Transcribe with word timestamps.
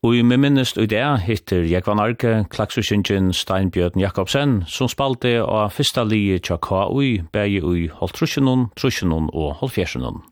Og 0.00 0.16
i 0.16 0.22
min 0.24 0.40
minnest 0.40 0.78
i 0.80 0.86
det 0.88 1.02
hittir 1.26 1.66
Jekvan 1.68 2.00
Arke, 2.00 2.46
Klaksusingen, 2.48 3.34
Steinbjørn 3.36 4.00
Jakobsen, 4.00 4.62
som 4.64 4.88
spalte 4.88 5.34
av 5.44 5.74
fyrsta 5.76 6.06
lije 6.08 6.38
tja 6.40 6.56
KUI, 6.56 7.20
bægi 7.28 7.60
ui 7.60 7.82
holdt 7.92 8.16
trusjenun, 8.16 9.28
og 9.28 9.58
holdt. 9.60 10.22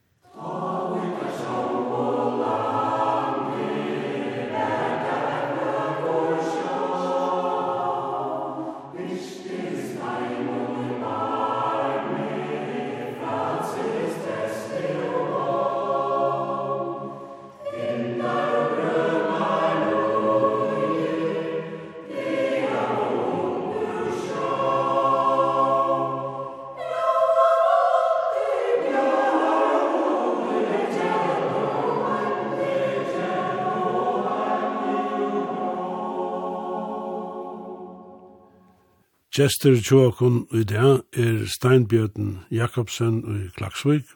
Gjester 39.38 39.76
tjåkon 39.78 40.46
i 40.50 40.64
det 40.66 40.80
er 41.14 41.44
Steinbjørn 41.46 42.40
Jakobsen 42.50 43.20
i 43.22 43.44
Klaksvik, 43.54 44.08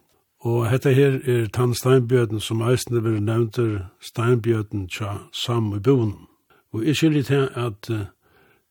og 0.42 0.64
hetta 0.66 0.90
her 0.90 1.20
er 1.30 1.44
Tann 1.54 1.76
Steinbjørn 1.78 2.40
som 2.42 2.64
eisende 2.66 3.04
vil 3.04 3.20
nevnte 3.22 3.84
Steinbjørn 4.02 4.88
tja 4.90 5.12
sam 5.30 5.68
i 5.76 5.78
boen. 5.78 6.16
Og 6.74 6.82
jeg 6.88 6.98
skiljer 6.98 7.28
til 7.28 7.46
at 7.54 7.90
uh, 7.94 8.00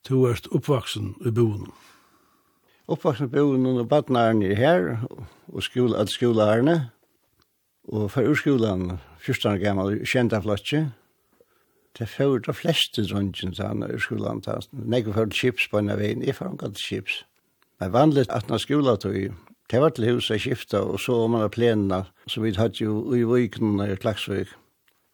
to 0.04 0.26
erst 0.28 0.52
oppvaksen 0.52 1.14
i 1.24 1.32
boen. 1.32 1.70
Oppvaksen 2.92 3.30
i 3.30 3.36
boen 3.38 3.72
og 3.72 3.88
badnaren 3.88 4.44
er 4.44 4.60
her, 4.60 4.90
og 5.48 5.64
skola, 5.64 6.02
at 6.04 6.12
skola 6.12 6.52
og 7.88 8.12
for 8.12 8.28
urskolan, 8.28 9.00
første 9.24 9.50
år 9.50 9.64
gammal, 9.64 10.04
kjenta 10.04 10.44
flotje, 10.44 10.90
Det 12.00 12.08
får 12.10 12.46
de 12.48 12.54
fleste 12.56 13.04
dronjen 13.04 13.54
til 13.54 13.66
han 13.66 13.84
i 13.84 14.00
skolan. 14.00 14.42
Jeg 14.46 15.14
får 15.14 15.34
chips 15.36 15.68
på 15.68 15.82
en 15.82 15.92
av 15.92 16.00
veien, 16.00 16.24
jeg 16.24 16.36
får 16.38 16.54
han 16.54 16.76
chips. 16.76 17.24
Men 17.80 17.94
vanlig 17.94 18.28
at 18.30 18.48
når 18.50 18.64
skolen 18.64 19.00
tog 19.02 19.18
det 19.72 19.80
var 19.80 19.94
til 19.96 20.10
huset 20.12 20.42
skiftet, 20.44 20.80
og 20.84 21.00
så 21.00 21.16
om 21.24 21.32
man 21.32 21.46
av 21.46 21.54
plenene, 21.56 22.02
så 22.28 22.42
vi 22.44 22.52
hadde 22.58 22.84
jo 22.84 23.14
i 23.16 23.22
viken 23.24 23.80
og 23.80 23.88
i 23.88 23.96
Klagsvik. 23.96 24.50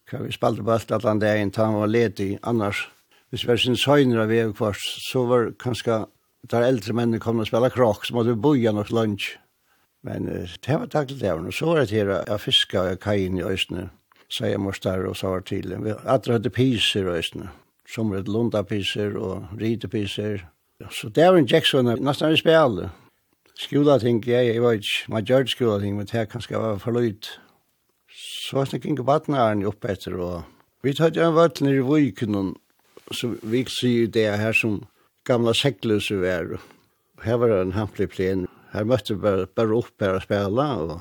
Vi 0.10 0.34
spalte 0.34 0.64
på 0.66 0.74
alt 0.74 0.94
at 0.96 1.06
han 1.06 1.22
der 1.22 1.38
inn, 1.38 1.52
han 1.54 1.78
var 1.78 1.92
ledig, 1.92 2.40
annars. 2.42 2.88
Hvis 3.30 3.44
vi 3.44 3.52
var 3.52 3.62
sin 3.62 3.78
søgner 3.78 4.24
av 4.24 4.32
veien 4.32 4.56
kvart, 4.58 4.82
så 4.82 5.28
var 5.30 5.52
kanskje 5.62 6.06
der 6.50 6.66
eldre 6.66 6.96
mennene 6.98 7.22
kom 7.22 7.44
og 7.44 7.50
spela 7.50 7.70
krok, 7.70 8.06
så 8.06 8.16
måtte 8.16 8.34
vi 8.34 8.42
boja 8.48 8.74
nok 8.74 8.90
lunch. 8.90 9.36
Men 10.02 10.26
det 10.26 10.80
var 10.80 10.90
takk 10.90 11.12
til 11.12 11.22
det, 11.22 11.34
og 11.34 11.54
så 11.54 11.70
var 11.70 11.84
det 11.84 11.92
her, 11.92 12.14
jeg 12.26 12.42
fisket, 12.42 12.82
fiska 12.82 12.98
kajen 13.04 13.38
i 13.38 13.46
Østene 13.46 13.90
sier 14.32 14.60
morstar 14.60 15.06
og 15.08 15.16
savar 15.16 15.44
Vi 15.48 15.94
Atra 16.06 16.34
hadde 16.34 16.50
piser 16.50 17.08
og 17.08 17.18
æstene. 17.18 17.50
Som 17.88 18.14
et 18.14 18.28
lunda 18.28 18.64
piser 18.64 19.16
og 19.18 19.48
rite 19.60 19.88
piser. 19.88 20.44
Så 20.92 21.10
det 21.10 21.26
var 21.26 21.38
en 21.38 21.48
Jackson 21.48 21.86
nesten 21.86 22.34
i 22.34 22.38
spjall. 22.38 22.90
Skola 23.58 23.98
ting, 23.98 24.22
jeg, 24.28 24.54
jeg 24.54 24.62
var 24.62 24.76
ikke, 24.78 25.10
man 25.10 25.26
gjør 25.26 25.48
skola 25.50 25.80
ting, 25.82 25.96
men 25.98 26.06
det 26.06 26.14
her 26.14 26.26
kanskje 26.30 26.60
var 26.60 26.78
for 26.78 26.92
løyt. 26.92 27.40
Så 28.14 28.58
var 28.58 28.66
det 28.70 28.86
ikke 28.86 29.06
vattnaren 29.08 29.66
oppe 29.66 29.90
etter, 29.90 30.14
og 30.22 30.44
vi 30.86 30.94
tatt 30.94 31.18
jo 31.18 31.26
en 31.26 31.34
vatt 31.34 31.62
nere 31.66 31.82
i 31.82 31.86
Vøyken, 31.86 32.54
så 33.10 33.32
vi 33.42 33.64
sier 33.72 34.12
det 34.14 34.28
her 34.38 34.54
som 34.54 34.84
gamla 35.26 35.56
sekløse 35.58 36.20
var. 36.22 36.60
Her 37.26 37.40
var 37.42 37.56
en 37.56 37.74
hamplig 37.74 38.12
plen, 38.14 38.46
her 38.76 38.86
møtte 38.86 39.16
vi 39.16 39.24
bare, 39.24 39.48
bare 39.58 39.80
opp 39.80 40.06
her 40.06 40.20
og 40.20 40.28
spela, 40.28 40.68
og, 40.84 41.00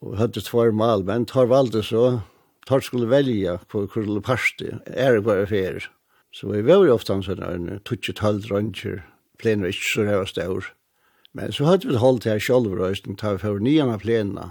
og 0.00 0.16
hadde 0.22 0.40
tvær 0.46 0.72
mal, 0.72 1.04
men 1.04 1.28
tar 1.28 1.50
valde 1.52 1.84
så, 1.84 2.22
tar 2.66 2.80
skulle 2.80 3.06
välja 3.06 3.58
på 3.58 3.86
kurle 3.86 4.20
parti 4.20 4.74
är 4.86 5.14
det 5.14 5.20
bara 5.20 5.46
fair. 5.46 5.90
Så 6.32 6.48
vi 6.48 6.62
var 6.62 6.84
ju 6.84 6.90
ofta 6.90 7.22
så 7.22 7.34
där 7.34 7.50
en 7.50 7.80
tutsch 7.80 8.14
tal 8.14 8.40
ranger 8.42 9.04
plen 9.38 9.60
var 9.60 9.66
inte 9.66 9.78
så 9.94 10.02
där 10.02 10.24
stor. 10.24 10.64
Men 11.32 11.52
så 11.52 11.64
hade 11.64 11.88
vi 11.88 11.96
hållt 11.96 12.24
här 12.24 12.38
själva 12.38 12.76
rösten 12.76 13.16
ta 13.16 13.38
för 13.38 13.58
nian 13.58 13.90
av 13.90 13.98
plena 13.98 14.50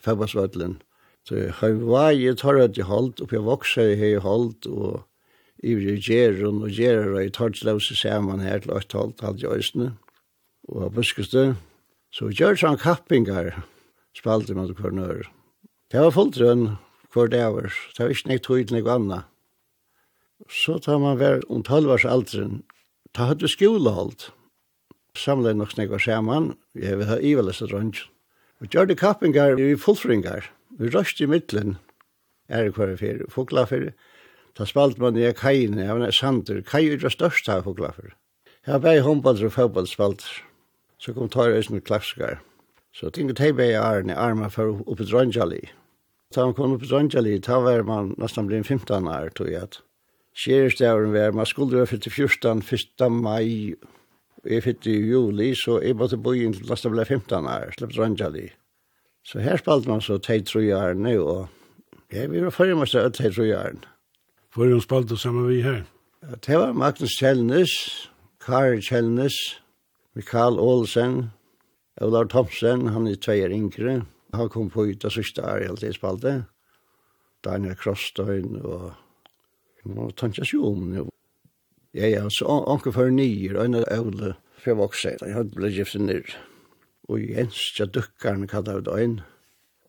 för 0.00 0.14
vad 0.14 0.30
svadlen. 0.30 0.82
Så 1.28 1.34
jag 1.36 1.72
var 1.74 2.10
ju 2.10 2.34
tar 2.34 2.54
det 2.54 2.76
ju 2.76 2.82
hållt 2.82 3.20
och 3.20 3.32
jag 3.32 3.50
växer 3.50 3.88
i 3.88 4.14
hållt 4.14 4.66
och 4.66 5.08
i 5.62 5.96
Geron 5.96 6.62
och 6.62 6.70
Geron 6.70 7.14
och 7.14 7.22
i 7.22 7.30
Tartslaus 7.30 8.00
samman 8.02 8.40
här 8.40 8.58
till 8.60 8.70
ett 8.70 8.92
halvt 8.92 9.20
halvt 9.20 9.42
jösne. 9.42 9.92
Och 10.68 10.94
på 10.94 11.02
så 12.10 12.30
gör 12.30 12.66
han 12.66 12.76
kappingar 12.76 13.62
spalte 14.18 14.54
man 14.54 14.74
på 14.74 14.90
nör. 14.90 15.32
Det 15.90 15.98
var 15.98 16.10
fullt 16.10 16.36
rönn 16.36 16.76
hver 17.12 17.52
var. 17.52 17.72
Det 17.96 18.04
var 18.04 18.14
ikke 18.14 18.28
nek 18.28 18.42
tog 18.42 18.66
til 18.66 18.76
nek 18.76 18.88
anna. 18.88 19.24
Så 20.48 20.78
tar 20.82 20.98
man 20.98 21.18
vær 21.18 21.42
om 21.48 21.62
12 21.62 21.90
års 21.90 22.04
alderen. 22.04 22.62
Ta 23.14 23.28
høyde 23.28 23.48
skolehold. 23.48 24.30
Samlet 25.14 25.56
nok 25.56 25.72
snek 25.74 25.90
var 25.92 26.00
saman. 26.00 26.54
Jeg 26.74 26.98
vil 26.98 27.10
ha 27.10 27.18
iveleste 27.20 27.68
drønj. 27.68 28.06
Og 28.60 28.70
gjør 28.72 28.88
det 28.88 28.98
kappingar 28.98 29.60
i 29.60 29.74
fullfringar. 29.76 30.48
Vi 30.78 30.88
røst 30.88 31.20
i 31.20 31.26
middelen. 31.26 31.76
Er 32.48 32.70
hver 32.70 32.96
fyrir, 32.96 33.26
fokla 33.30 33.66
fyrir. 33.68 33.92
Ta 34.56 34.64
spalt 34.68 34.98
man 35.00 35.16
i 35.16 35.28
kajene, 35.32 35.84
jeg 35.84 35.98
var 35.98 36.10
sander. 36.12 36.62
Kaj 36.62 36.88
er 36.88 37.00
det 37.00 37.12
største 37.12 37.52
av 37.52 37.68
fokla 37.68 37.92
fyrir. 37.96 38.16
Her 38.66 38.78
var 38.78 38.96
jeg 38.96 39.04
håndbalder 39.06 39.48
og 39.48 39.54
fotballspalter. 39.56 40.42
Så 40.98 41.12
kom 41.12 41.28
tar 41.28 41.50
jeg 41.50 41.64
ut 41.64 41.70
med 41.70 41.84
klakskar. 41.84 42.40
Så 42.94 43.10
tinget 43.10 43.40
hei 43.40 43.52
bei 43.52 43.72
arne, 43.74 44.14
arma 44.14 44.48
for 44.52 44.82
oppe 44.86 45.04
drønjali. 45.08 45.64
Da 46.34 46.44
man 46.46 46.54
kom 46.54 46.72
upp 46.72 46.80
på 46.80 46.88
Rangeli, 46.88 47.38
da 47.38 47.58
var 47.60 47.82
man 47.84 48.14
nesten 48.18 48.46
blitt 48.48 48.66
15 48.66 49.08
år, 49.08 49.32
tror 49.36 49.50
jeg. 49.52 49.80
Skjærestavren 50.32 51.12
var, 51.12 51.34
man 51.36 51.46
skulle 51.46 51.76
være 51.76 51.90
fyrt 51.90 52.08
14, 52.08 52.62
1. 52.72 53.12
mai, 53.12 53.74
jeg 54.48 54.62
fyrt 54.64 54.86
i 54.88 54.96
juli, 54.96 55.52
så 55.54 55.76
jeg 55.82 55.96
måtte 55.96 56.16
bo 56.16 56.32
inn 56.32 56.54
til 56.56 56.68
nesten 56.70 56.94
blitt 56.94 57.12
15 57.12 57.48
år, 57.52 57.74
slipp 57.76 57.92
Rangeli. 57.98 58.46
Så 59.24 59.42
her 59.44 59.60
spalte 59.60 59.90
man 59.90 60.00
så 60.00 60.16
teit 60.18 60.48
trojaren, 60.48 61.06
og 61.20 61.48
jeg 62.12 62.30
vil 62.30 62.46
være 62.46 62.54
fyrir 62.56 62.80
mest 62.80 62.96
av 62.96 63.12
teit 63.12 63.36
trojaren. 63.36 63.84
Hvor 64.54 64.66
er 64.66 64.72
hun 64.72 64.84
spalte 64.84 65.16
sammen 65.16 65.48
vi 65.48 65.60
her? 65.62 65.84
Det 66.46 66.58
var 66.58 66.72
Magnus 66.72 67.18
Kjellnes, 67.20 67.76
Kari 68.40 68.80
Kjellnes, 68.80 69.36
Mikael 70.14 70.58
Olsen, 70.60 71.30
Olav 72.00 72.28
Thomsen, 72.32 72.88
han 72.88 73.06
er 73.06 73.20
tveier 73.20 73.52
yngre, 73.52 74.02
han 74.32 74.48
kom 74.48 74.70
på 74.70 74.86
ut 74.88 75.02
det 75.02 75.12
siste 75.12 75.44
er 75.44 75.66
helt 75.66 75.84
i 75.84 75.92
spalte. 75.92 76.44
Daniel 77.44 77.76
Krosstein 77.76 78.60
og 78.62 78.92
Nå 79.82 80.12
tanker 80.14 80.46
jeg 80.46 80.60
om 80.62 80.92
det. 80.92 81.08
Ja 81.92 82.06
ja, 82.06 82.28
så 82.30 82.46
anker 82.70 82.94
for 82.94 83.10
nyer, 83.10 83.56
og 83.56 83.64
en 83.64 83.80
av 83.80 83.88
øvle 83.90 84.34
for 84.62 84.70
jeg 84.70 84.78
vokser. 84.78 85.16
Jeg 85.26 85.34
hadde 85.34 85.56
blitt 85.56 85.74
gift 85.74 85.98
ned. 85.98 86.30
Og 87.10 87.18
Jens, 87.18 87.58
jeg 87.78 87.90
dukker 87.90 88.30
han 88.30 88.46
kallet 88.46 88.70
av 88.76 88.84
døgn. 88.86 89.16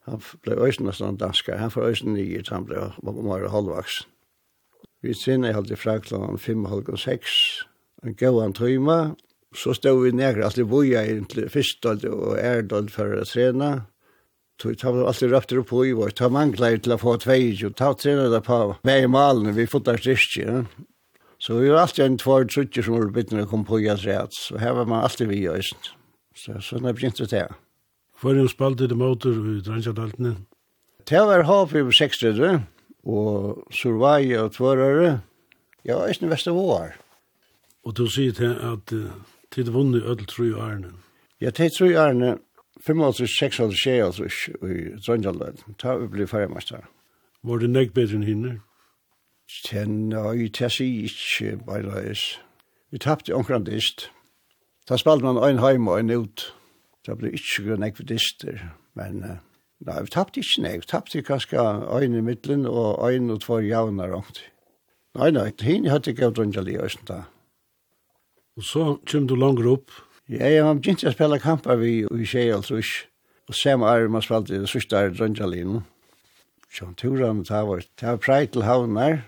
Han 0.09 0.23
ble 0.41 0.57
øyne 0.57 0.87
nesten 0.89 1.19
dansker. 1.21 1.61
Han 1.61 1.71
får 1.71 1.91
øyne 1.91 2.15
nyer, 2.17 2.41
så 2.41 2.57
han 2.57 2.65
ble 2.65 2.89
mer 3.05 3.47
halvvaks. 3.53 4.01
Vi 5.03 5.13
sinne 5.13 5.51
jeg 5.51 5.59
hadde 5.59 5.77
fra 5.77 5.99
klokken 6.01 6.41
fem 6.41 6.65
og 6.65 6.73
halv 6.73 6.89
og 6.95 6.99
seks. 6.99 7.37
Han 8.03 8.17
gav 8.17 8.41
han 8.41 8.57
tøyma. 8.57 9.15
Så 9.53 9.75
stod 9.77 10.01
vi 10.01 10.11
nærkere, 10.11 10.47
alltid 10.47 10.63
vi 10.63 10.69
boja 10.69 11.03
egentlig 11.05 11.51
først 11.53 11.85
og 11.85 12.37
ærdold 12.41 12.89
for 12.89 13.13
å 13.19 13.25
trene. 13.29 13.83
Så 14.61 14.75
tar 14.75 14.93
vi 14.93 15.01
alltid 15.03 15.29
röpter 15.29 15.57
upp 15.57 15.73
i 15.73 15.91
vår. 15.91 16.09
Ta 16.09 16.29
manglar 16.29 16.77
til 16.77 16.93
å 16.93 16.97
få 16.97 17.17
tvej 17.17 17.65
och 17.65 17.75
ta 17.75 17.93
det 17.93 18.41
på 18.41 18.75
vei 18.83 19.03
i 19.03 19.07
malen 19.07 19.53
vid 19.53 19.69
ja. 20.37 20.65
Så 21.37 21.57
vi 21.57 21.69
var 21.69 21.79
alltid 21.79 22.05
en 22.05 22.17
två 22.17 22.43
trutter 22.43 22.81
som 22.81 22.93
var 22.93 23.11
bitten 23.11 23.39
å 23.39 23.45
komme 23.45 23.65
på 23.65 23.79
i 23.79 23.89
att 23.89 24.33
Så 24.33 24.57
her 24.57 24.73
var 24.73 24.85
man 24.85 25.03
alltid 25.03 25.27
vi 25.27 25.35
i 25.35 25.43
just. 25.43 25.91
Så 26.35 26.61
sånn 26.61 26.85
er 26.85 26.93
begynt 26.93 27.17
det. 27.17 27.27
til. 27.27 27.47
Hvor 28.21 28.31
er 28.31 28.35
Hvorfor 28.35 28.49
spalte 28.49 28.87
det 28.87 28.97
måter 28.97 29.29
i 29.29 29.61
Dransjadaltene? 29.61 30.35
Det 31.05 31.19
var 31.19 31.43
hav 31.43 31.75
i 31.75 31.83
60 31.91 32.63
og 33.03 33.67
Survai 33.71 34.37
og 34.37 34.53
Tvørere. 34.53 35.21
Ja, 35.83 36.05
i 36.07 36.13
den 36.13 36.29
veste 36.29 36.51
vår. 36.51 36.95
Og 37.83 37.97
du 37.97 38.07
sier 38.07 38.31
til 38.31 38.55
at 38.55 38.93
tid 39.51 39.69
vunnet 39.69 40.03
ødel 40.03 40.25
tru 40.25 40.45
i 40.45 40.59
Arne. 40.59 40.93
Ja, 41.41 41.51
tid 41.51 41.75
tru 41.75 41.89
i 41.91 41.99
Arne 41.99 42.37
556 42.85 43.59
i 44.63 44.79
Trondjallet. 45.05 45.63
Ta 45.79 45.95
ble 45.97 46.27
ferdigmester. 46.27 46.83
Var 47.43 47.59
det 47.59 47.69
nek 47.71 47.93
bedre 47.95 48.19
enn 48.19 48.27
hinne? 48.27 48.53
Nei, 49.73 50.49
det 50.51 50.71
sier 50.71 51.07
ikke 51.07 51.57
bare 51.67 51.93
reis. 51.95 52.25
Vi 52.91 52.99
tappte 52.99 53.35
omkring 53.35 53.65
dist. 53.67 54.09
Da 54.89 54.97
spalte 54.99 55.23
man 55.23 55.39
en 55.39 55.61
heim 55.63 55.87
og 55.87 55.99
en 55.99 56.11
ut. 56.11 56.47
Da 57.07 57.15
ble 57.15 57.31
ikke 57.35 57.67
grunn 57.67 57.83
nekk 57.83 57.99
dister, 58.07 58.59
men 58.95 59.19
nei, 59.23 59.99
vi 60.03 60.11
tappte 60.11 60.43
ikke 60.43 60.63
nek. 60.63 60.83
Vi 60.83 60.91
tappte 60.91 61.23
kanskje 61.23 61.59
en 61.59 62.15
i 62.15 62.23
midten 62.23 62.65
og 62.67 63.03
en 63.07 63.31
og 63.31 63.43
två 63.43 63.59
javner 63.63 64.15
omkring. 64.15 64.49
Nei, 65.13 65.29
nei, 65.31 65.51
hinn 65.61 65.85
hadde 65.91 66.09
ikke 66.11 66.31
av 66.31 66.35
Trondjallet 66.35 66.73
i 66.73 66.81
Østen 66.81 67.05
da. 67.05 67.19
Og 68.57 68.65
så 68.65 68.85
kom 69.09 69.27
du 69.29 69.35
langer 69.37 69.67
opp 69.75 69.91
Ja, 70.31 70.47
jeg 70.47 70.63
har 70.63 70.77
begynt 70.77 71.03
å 71.03 71.11
spille 71.11 71.39
kamper 71.43 71.75
vi 71.81 71.97
i 72.07 72.25
Kjell, 72.27 72.53
og 72.55 72.63
Trus. 72.63 72.93
Og 73.51 73.57
samme 73.59 73.89
er 73.91 74.07
man 74.07 74.23
spalte 74.23 74.55
det 74.55 74.69
sørste 74.71 74.95
er 74.95 75.11
Drøndjalino. 75.11 75.81
Sånn 76.71 76.95
turen 76.95 77.41
det 77.43 77.51
har 77.51 77.67
vært. 77.67 77.89
Det 77.99 78.07
var 78.07 78.21
preit 78.23 78.53
til 78.55 78.63
havner. 78.63 79.25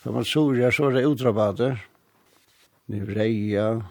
For 0.00 0.14
man 0.14 0.24
så 0.24 0.44
jeg 0.54 0.70
så 0.72 0.92
det 0.94 1.02
utrabater. 1.02 1.80
Nivreia, 2.86 3.82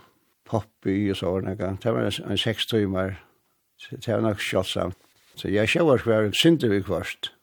Poppy 0.47 1.09
og 1.11 1.19
så 1.19 1.33
var 1.33 1.43
det 1.43 1.71
Det 1.83 1.91
var 1.91 2.07
en 2.07 2.37
seks 2.37 2.65
timer. 2.71 3.19
Det 3.91 4.07
var 4.07 4.23
nok 4.23 4.39
kjølsamt. 4.39 4.97
Så 5.35 5.51
jeg 5.51 5.67
sjøver 5.67 6.05
hver 6.07 6.31
synder 6.31 6.71
vi 6.71 6.79
kvart. 6.81 7.33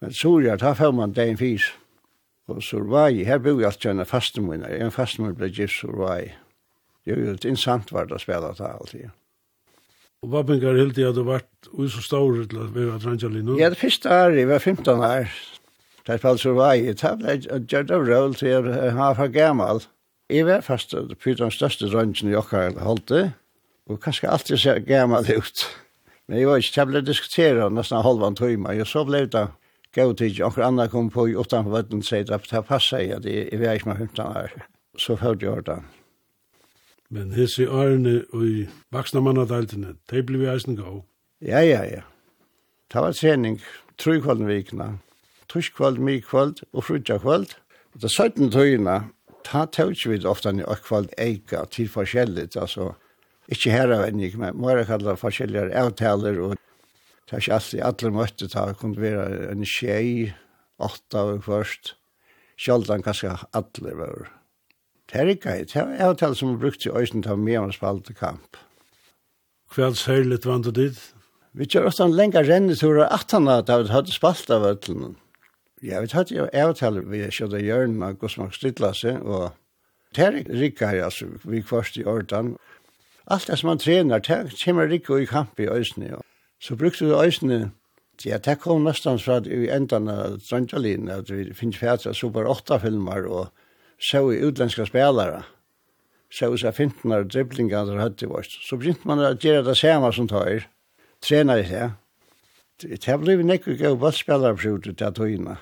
Men 0.00 0.12
så 0.12 0.34
jeg 0.44 0.60
da 0.60 0.74
får 0.76 0.92
man 0.92 1.16
det 1.16 1.24
en 1.28 1.40
fys. 1.40 1.72
Og 2.48 2.62
så 2.62 2.82
var 2.84 3.08
jeg, 3.08 3.26
her 3.26 3.38
bor 3.38 3.60
jeg 3.60 3.72
alltid 3.72 3.90
en 3.90 4.06
fastemunner. 4.06 4.76
En 4.76 4.92
fastemunner 4.92 5.36
ble 5.36 5.48
gift, 5.48 5.80
så 5.80 5.88
var 5.96 6.20
jeg 6.20 6.36
det 7.08 7.16
er 7.16 7.20
var 7.20 7.26
ju 7.26 7.34
ett 7.34 7.44
intressant 7.44 7.92
vart 7.92 8.12
att 8.12 8.20
spela 8.20 8.52
det 8.52 8.66
alltid. 8.66 9.10
Och 10.22 10.28
vad 10.28 10.46
pengar 10.46 10.74
helt 10.74 10.94
det 10.94 11.04
hade 11.06 11.22
vært 11.24 11.68
ui 11.72 11.88
så 11.88 12.02
stor 12.02 12.44
til 12.44 12.58
at 12.60 12.74
vi 12.74 12.84
var 12.84 12.98
tranchali 12.98 13.42
nu. 13.42 13.56
Ja, 13.56 13.70
det 13.70 13.78
første 13.78 14.10
år, 14.10 14.36
jeg 14.36 14.48
var 14.48 14.58
15 14.58 15.00
år. 15.00 15.30
Det 16.06 16.20
fall 16.20 16.38
så 16.38 16.52
var 16.52 16.74
det 16.76 17.04
av 17.04 18.08
jag 18.08 18.36
til 18.36 18.46
at 18.46 18.64
jeg 18.84 18.96
var 18.96 19.14
for 19.14 19.26
gammal. 19.26 19.82
Jeg 20.30 20.46
var 20.46 20.60
fast 20.60 20.90
det 20.90 21.18
pyton 21.18 21.50
största 21.50 21.86
ranchen 21.86 22.30
jag 22.30 22.42
har 22.42 22.78
hållte 22.78 23.32
og 23.88 24.00
kanskje 24.00 24.28
alltid 24.28 24.58
ser 24.58 24.78
gammal 24.78 25.24
ut. 25.24 25.64
Men 26.28 26.38
jeg 26.38 26.48
var 26.48 26.56
inte 26.56 26.74
tävla 26.74 27.00
diskutera 27.00 27.68
nesten 27.68 28.02
halvan 28.02 28.34
tøyma, 28.34 28.74
jeg 28.76 28.86
så 28.86 29.04
blev 29.04 29.30
det 29.30 29.48
gå 29.94 30.14
till 30.14 30.42
och 30.42 30.58
andra 30.58 30.88
kom 30.88 31.10
på 31.10 31.28
utanför 31.28 31.70
vatten 31.70 32.02
sier 32.02 32.32
att 32.32 32.50
det 32.50 32.62
passar 32.62 32.98
jag 32.98 33.24
jeg 33.24 33.52
är 33.52 33.74
ikke 33.74 33.88
med 33.88 33.98
15 33.98 34.26
år. 34.26 34.50
Så 34.98 35.16
hörde 35.16 35.46
jeg 35.46 35.64
det. 35.64 35.82
Men 37.08 37.32
hese 37.32 37.64
årene 37.72 38.20
og 38.36 38.44
i 38.44 38.66
vaksna 38.92 39.22
mannadeltene, 39.24 39.94
de 40.10 40.22
ble 40.28 40.42
vi 40.42 40.48
eisen 40.52 40.76
gav. 40.76 41.00
Ja, 41.40 41.62
ja, 41.64 41.80
ja. 41.88 42.02
Det 42.92 43.00
var 43.04 43.16
sening, 43.16 43.60
trykvalden 44.00 44.48
vikna, 44.48 44.90
tusk 45.48 45.76
kvald, 45.78 46.00
mi 46.04 46.18
kvald 46.20 46.60
og 46.72 46.84
frutja 46.84 47.18
kvald. 47.22 47.54
Og 47.94 48.02
det 48.04 48.12
17 48.12 48.52
tøyina, 48.52 48.98
ta 49.44 49.64
tøyts 49.72 50.04
vi 50.08 50.20
ofta 50.28 50.52
ni 50.52 50.64
og 50.64 50.84
kvald 50.84 51.08
eika 51.20 51.64
til 51.72 51.88
forskjelligt, 51.88 52.56
altså, 52.60 52.92
ikkje 53.48 53.72
herra 53.72 54.02
vennig, 54.04 54.34
men 54.36 54.56
måra 54.60 54.84
kalla 54.88 55.16
forskjellige 55.16 55.72
avtaler, 55.80 56.40
og 56.44 56.56
det 56.56 57.36
er 57.36 57.44
ikke 57.44 57.56
alltid 57.56 57.84
alle 57.88 58.12
møtte 58.12 58.48
ta, 58.52 58.66
kunne 58.76 59.00
være 59.00 59.52
en 59.52 59.64
tjei, 59.64 60.34
åtta 60.78 61.24
og 61.32 61.46
først, 61.48 61.94
sjoldan 62.60 63.04
kanskje 63.06 63.32
alle 63.56 63.96
var 63.96 64.28
terka 65.08 65.56
i. 65.56 65.64
Det 65.64 65.76
er 65.76 66.08
avtale 66.08 66.36
som 66.36 66.54
vi 66.54 66.62
brukte 66.64 66.88
i 66.88 66.92
øysen 66.92 67.22
til 67.22 67.36
med 67.36 67.58
om 67.58 67.72
spalte 67.72 68.14
kamp. 68.14 68.56
Hva 69.74 69.88
er 69.88 69.94
det 69.94 70.00
særligt 70.00 70.46
vant 70.48 70.64
du 70.64 70.70
dit? 70.72 70.98
Vi 71.52 71.66
kjør 71.66 71.88
også 71.90 72.04
en 72.08 72.16
lenge 72.16 72.40
renneturer 72.44 73.08
18 73.08 73.48
av 73.48 73.64
da 73.66 73.80
vi 73.82 73.92
hadde 73.92 74.12
spalt 74.12 74.50
av 74.50 74.66
øtlen. 74.68 75.16
Ja, 75.82 76.00
vi 76.00 76.10
hadde 76.12 76.34
jo 76.34 76.48
avtale 76.52 77.04
vi 77.06 77.24
kjødde 77.30 77.62
hjørnen 77.62 78.02
av 78.02 78.18
Gosmark 78.20 78.54
Stidlasse, 78.56 79.16
og 79.22 79.52
terka 80.16 80.52
rikka 80.52 80.90
her, 80.90 81.04
altså, 81.08 81.28
vi 81.44 81.62
kvarst 81.62 81.98
i 81.98 82.04
ordan. 82.04 82.56
Alt 83.28 83.46
det 83.46 83.58
som 83.60 83.68
man 83.68 83.78
trener, 83.82 84.22
det 84.24 84.56
kommer 84.62 84.88
rikka 84.88 85.18
i 85.18 85.28
kamp 85.28 85.60
i 85.60 85.68
øysen. 85.68 86.08
Ja. 86.08 86.22
Så 86.60 86.76
brukte 86.76 87.04
vi 87.04 87.14
øysen 87.14 87.72
Ja, 88.24 88.38
det 88.38 88.58
kom 88.58 88.82
nesten 88.82 89.18
fra 89.22 89.36
i 89.46 89.68
enden 89.70 90.08
av 90.10 90.40
Trondjalin, 90.42 91.06
at 91.08 91.28
vi 91.30 91.52
finnes 91.54 91.78
fætre 91.78 92.10
super 92.14 92.48
8-filmer, 92.50 93.28
og 93.30 93.52
så 93.98 94.32
i 94.32 94.36
utländska 94.36 94.86
spelare 94.86 95.42
så 96.30 96.54
i 96.54 96.58
så 96.58 96.72
fintnar 96.72 97.22
dribblingar 97.24 97.86
där 97.86 97.96
hade 97.96 98.26
varit 98.26 98.50
så 98.50 98.76
begynte 98.76 99.08
man 99.08 99.20
att 99.20 99.44
göra 99.44 99.62
det 99.62 99.74
samma 99.74 100.12
som 100.12 100.28
tar 100.28 100.66
tränar 101.28 101.56
det 101.56 101.92
det 102.82 103.06
har 103.06 103.18
blivit 103.18 103.46
nekku 103.46 103.76
gå 103.76 103.96
ballspelare 103.96 104.56
på 104.56 104.68
ut 104.68 105.02
att 105.02 105.14
tøyna. 105.14 105.56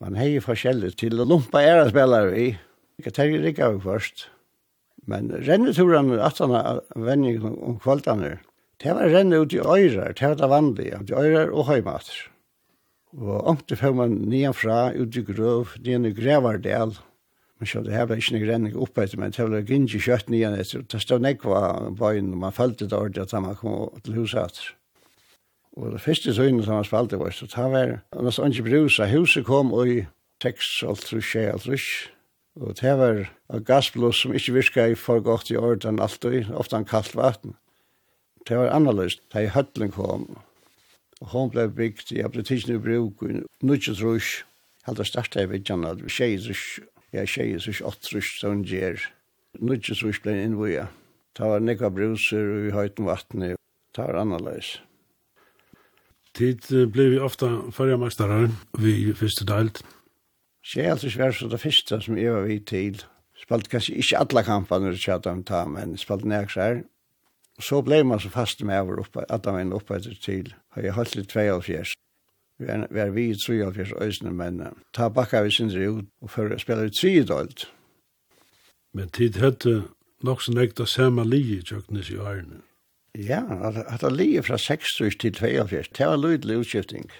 man 0.00 0.14
hejer 0.14 0.40
forskjellig 0.40 0.96
til 0.96 1.20
å 1.20 1.24
lumpa 1.24 1.62
era 1.62 1.88
spelare 1.90 2.36
i 2.38 2.58
Ikke 2.98 3.10
tar 3.10 3.24
jo 3.24 3.40
rikka 3.40 3.70
vi 3.70 3.80
først. 3.80 4.28
men 5.06 5.30
renneturen 5.30 6.20
att 6.20 6.38
han 6.38 6.80
vänjer 6.94 7.64
om 7.64 7.78
kvällarna 7.78 8.38
Det 8.82 8.92
var 8.92 9.08
renne 9.08 9.36
ut 9.36 9.52
i 9.52 9.58
øyrer, 9.58 10.12
det 10.12 10.28
var 10.28 10.34
det 10.34 10.48
vanlige, 10.48 10.98
ut 11.02 11.10
i 11.10 11.14
øyrer 11.14 11.50
og 11.52 11.66
høymater. 11.68 12.30
Og 13.12 13.44
omtid 13.44 13.76
får 13.76 13.92
man 13.92 14.14
nian 14.30 14.54
fra 14.56 14.92
ut 14.96 15.16
i 15.16 15.22
grøv, 15.26 15.74
nian 15.84 16.06
i 16.08 16.12
grevardel, 16.16 16.94
Man 17.60 17.68
så 17.68 17.82
det 17.84 17.92
her 17.92 18.06
var 18.08 18.16
ikke 18.16 18.38
noe 18.38 18.46
renning 18.48 18.76
oppe 18.80 19.02
etter, 19.04 19.18
men 19.20 19.34
det 19.36 19.44
var 19.44 19.58
ikke 19.60 19.98
kjøtt 20.00 20.30
nye 20.32 20.52
etter. 20.56 20.84
Det 20.88 21.00
stod 21.02 21.20
nekva 21.20 21.90
bøyen, 21.92 22.30
og 22.32 22.40
man 22.46 22.54
følte 22.56 22.86
det 22.88 22.96
ordet 22.96 23.26
at 23.26 23.42
man 23.44 23.58
kom 23.58 23.90
til 24.00 24.16
huset 24.16 24.46
etter. 24.46 24.70
Og 25.76 25.92
det 25.92 26.00
første 26.00 26.32
søgnet 26.34 26.64
som 26.64 26.80
man 26.80 26.88
spalte 26.88 27.18
var, 27.20 27.30
så 27.36 27.46
det 27.46 27.66
var 27.72 28.24
nesten 28.24 28.56
ikke 28.56 28.70
brusa. 28.70 29.06
Huset 29.12 29.44
kom 29.44 29.74
i 29.84 30.06
tekst, 30.40 30.80
alt 30.88 31.04
trus, 31.04 31.34
alt 31.36 31.68
trus. 31.68 31.86
Og 32.56 32.74
det 32.80 32.94
var 32.98 33.20
en 33.52 33.64
gassblås 33.64 34.22
som 34.22 34.34
ikke 34.34 34.88
i 34.90 34.94
for 34.94 35.20
godt 35.20 35.50
i 35.50 35.56
ordet 35.56 35.84
orden 35.84 36.00
alltid, 36.00 36.50
ofta 36.50 36.76
en 36.76 36.84
kaldt 36.84 37.14
vatten. 37.16 37.54
Det 38.48 38.56
var 38.56 38.72
annerledes, 38.72 39.20
det 39.32 39.44
i 39.44 39.52
høtlen 39.52 39.92
kom. 39.92 40.38
Og 41.20 41.28
hun 41.28 41.50
ble 41.52 41.68
bygd, 41.68 42.12
jeg 42.16 42.32
ble 42.32 42.42
tidsnøy 42.42 42.80
bruk, 42.80 43.22
nødvendig 43.62 43.96
trus. 44.00 44.44
Helt 44.88 45.00
å 45.00 45.04
starte 45.04 45.40
jeg 45.40 45.52
vidtjene, 45.52 45.92
det 45.94 46.08
var 46.08 46.16
tjej 46.16 46.38
trus 46.40 46.80
jeg 47.12 47.28
tjeje 47.28 47.60
så 47.60 47.72
ikke 47.74 47.90
åttrus 47.90 48.34
som 48.40 48.64
gjer. 48.66 49.00
Nudje 49.58 49.96
så 49.98 50.10
ikke 50.10 50.28
ble 50.28 50.36
innvoja. 50.44 50.86
Ta 51.34 51.48
var 51.50 51.62
nekva 51.64 51.90
bruser 51.94 52.42
og 52.42 52.64
vi 52.64 52.70
i 52.70 52.74
høyten 52.74 53.08
vattnet. 53.08 53.58
Ta 53.96 54.06
var 54.08 54.22
annerledes. 54.22 54.76
Tid 56.38 56.68
ble 56.94 57.08
vi 57.14 57.18
ofta 57.18 57.48
førja 57.74 57.98
mestare 57.98 58.50
vi 58.78 59.10
første 59.18 59.46
delt. 59.48 59.82
Jeg 60.74 60.86
er 60.86 60.94
alltid 60.94 61.14
svært 61.16 61.38
så 61.38 61.48
det 61.50 61.62
første 61.62 61.98
som 62.04 62.18
jeg 62.20 62.34
var 62.34 62.46
vidt 62.46 62.68
til. 62.70 63.02
Spalt 63.40 63.70
kanskje 63.72 63.96
ikke 63.98 64.20
alle 64.20 64.44
kampene 64.46 64.92
du 64.92 64.98
tjata 65.00 65.32
om 65.32 65.42
ta, 65.46 65.64
men 65.66 65.96
spalt 65.98 66.26
nek 66.28 66.52
sær. 66.52 66.82
Så 67.60 67.80
ble 67.84 68.02
man 68.04 68.20
så 68.20 68.30
fast 68.32 68.62
med 68.64 68.78
over 68.80 69.02
oppe, 69.02 69.24
at 69.28 69.48
han 69.48 69.72
var 69.72 69.80
oppe 69.80 69.96
etter 69.96 70.16
til. 70.20 70.52
Og 70.76 70.84
jeg 70.84 70.94
holdt 70.96 71.16
litt 71.16 71.32
2 71.32 71.46
og 71.56 71.64
fjers. 71.66 71.94
Vi 72.60 72.68
er, 72.68 72.86
vi 72.92 73.00
er 73.00 73.10
vi 73.10 73.30
i 73.30 73.36
73 73.36 73.92
øysene, 74.00 74.30
men 74.36 74.60
ta 74.92 75.08
bakka 75.08 75.40
vi 75.46 75.52
sindri 75.54 75.86
ut 75.88 76.04
og 76.20 76.30
før 76.30 76.58
spela 76.60 76.84
i 76.84 76.92
3 76.92 77.22
dølt. 77.30 77.70
Men 78.92 79.08
tid 79.08 79.38
hette 79.40 79.82
nok 80.26 80.42
som 80.44 80.58
ekta 80.60 80.84
samme 80.84 81.24
li 81.24 81.40
i 81.56 81.62
tjøknes 81.64 82.10
i 82.12 82.18
årene. 82.20 82.60
Ja, 83.16 83.42
at 83.88 84.04
det 84.04 84.12
lige 84.12 84.42
fra 84.42 84.58
6 84.58 84.96
til 85.18 85.32
2 85.34 85.46
av 85.62 85.72
72, 85.72 85.88
det 85.96 86.06
var 86.06 86.20
lydelig 86.20 86.58
utskifting. 86.62 87.10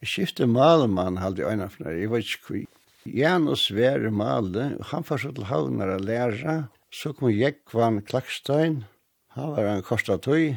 Jeg 0.00 0.08
skiftet 0.08 0.48
malemann 0.48 1.18
halde 1.18 1.42
i 1.42 1.48
øynene 1.48 1.70
for 1.72 1.90
jeg 1.90 2.10
var 2.10 2.22
ikke 2.22 2.44
kvi. 2.46 2.62
Janus 3.06 3.66
Sverre 3.66 4.10
Male, 4.10 4.76
han 4.90 5.04
var 5.08 5.18
så 5.18 5.32
til 5.32 5.48
havnar 5.48 5.96
a 5.96 5.98
læra, 5.98 6.56
så 6.92 7.12
kom 7.12 7.30
Jekvann 7.32 8.02
Klakstein, 8.06 8.84
han 9.34 9.50
var 9.56 9.66
en 9.72 9.82
korsta 9.82 10.16
tøy, 10.16 10.56